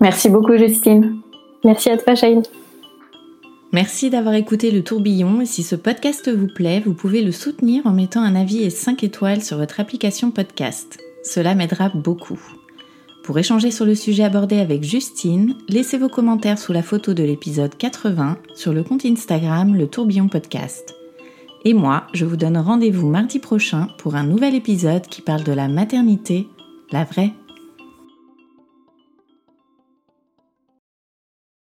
Merci 0.00 0.28
beaucoup 0.28 0.56
Justine. 0.56 1.16
Merci 1.66 1.90
à 1.90 1.96
toi 1.96 2.14
Shane. 2.14 2.44
Merci 3.72 4.08
d'avoir 4.08 4.36
écouté 4.36 4.70
le 4.70 4.84
tourbillon 4.84 5.40
et 5.40 5.46
si 5.46 5.64
ce 5.64 5.74
podcast 5.74 6.32
vous 6.32 6.46
plaît, 6.46 6.80
vous 6.86 6.94
pouvez 6.94 7.22
le 7.22 7.32
soutenir 7.32 7.84
en 7.88 7.90
mettant 7.90 8.22
un 8.22 8.36
avis 8.36 8.62
et 8.62 8.70
5 8.70 9.02
étoiles 9.02 9.42
sur 9.42 9.58
votre 9.58 9.80
application 9.80 10.30
podcast. 10.30 10.96
Cela 11.24 11.56
m'aidera 11.56 11.88
beaucoup. 11.88 12.40
Pour 13.24 13.36
échanger 13.36 13.72
sur 13.72 13.84
le 13.84 13.96
sujet 13.96 14.22
abordé 14.22 14.60
avec 14.60 14.84
Justine, 14.84 15.56
laissez 15.68 15.98
vos 15.98 16.08
commentaires 16.08 16.60
sous 16.60 16.72
la 16.72 16.84
photo 16.84 17.14
de 17.14 17.24
l'épisode 17.24 17.76
80 17.76 18.38
sur 18.54 18.72
le 18.72 18.84
compte 18.84 19.04
Instagram 19.04 19.74
Le 19.74 19.88
Tourbillon 19.88 20.28
Podcast. 20.28 20.94
Et 21.64 21.74
moi, 21.74 22.06
je 22.12 22.26
vous 22.26 22.36
donne 22.36 22.58
rendez-vous 22.58 23.08
mardi 23.08 23.40
prochain 23.40 23.88
pour 23.98 24.14
un 24.14 24.22
nouvel 24.22 24.54
épisode 24.54 25.08
qui 25.08 25.20
parle 25.20 25.42
de 25.42 25.52
la 25.52 25.66
maternité, 25.66 26.46
la 26.92 27.02
vraie 27.02 27.32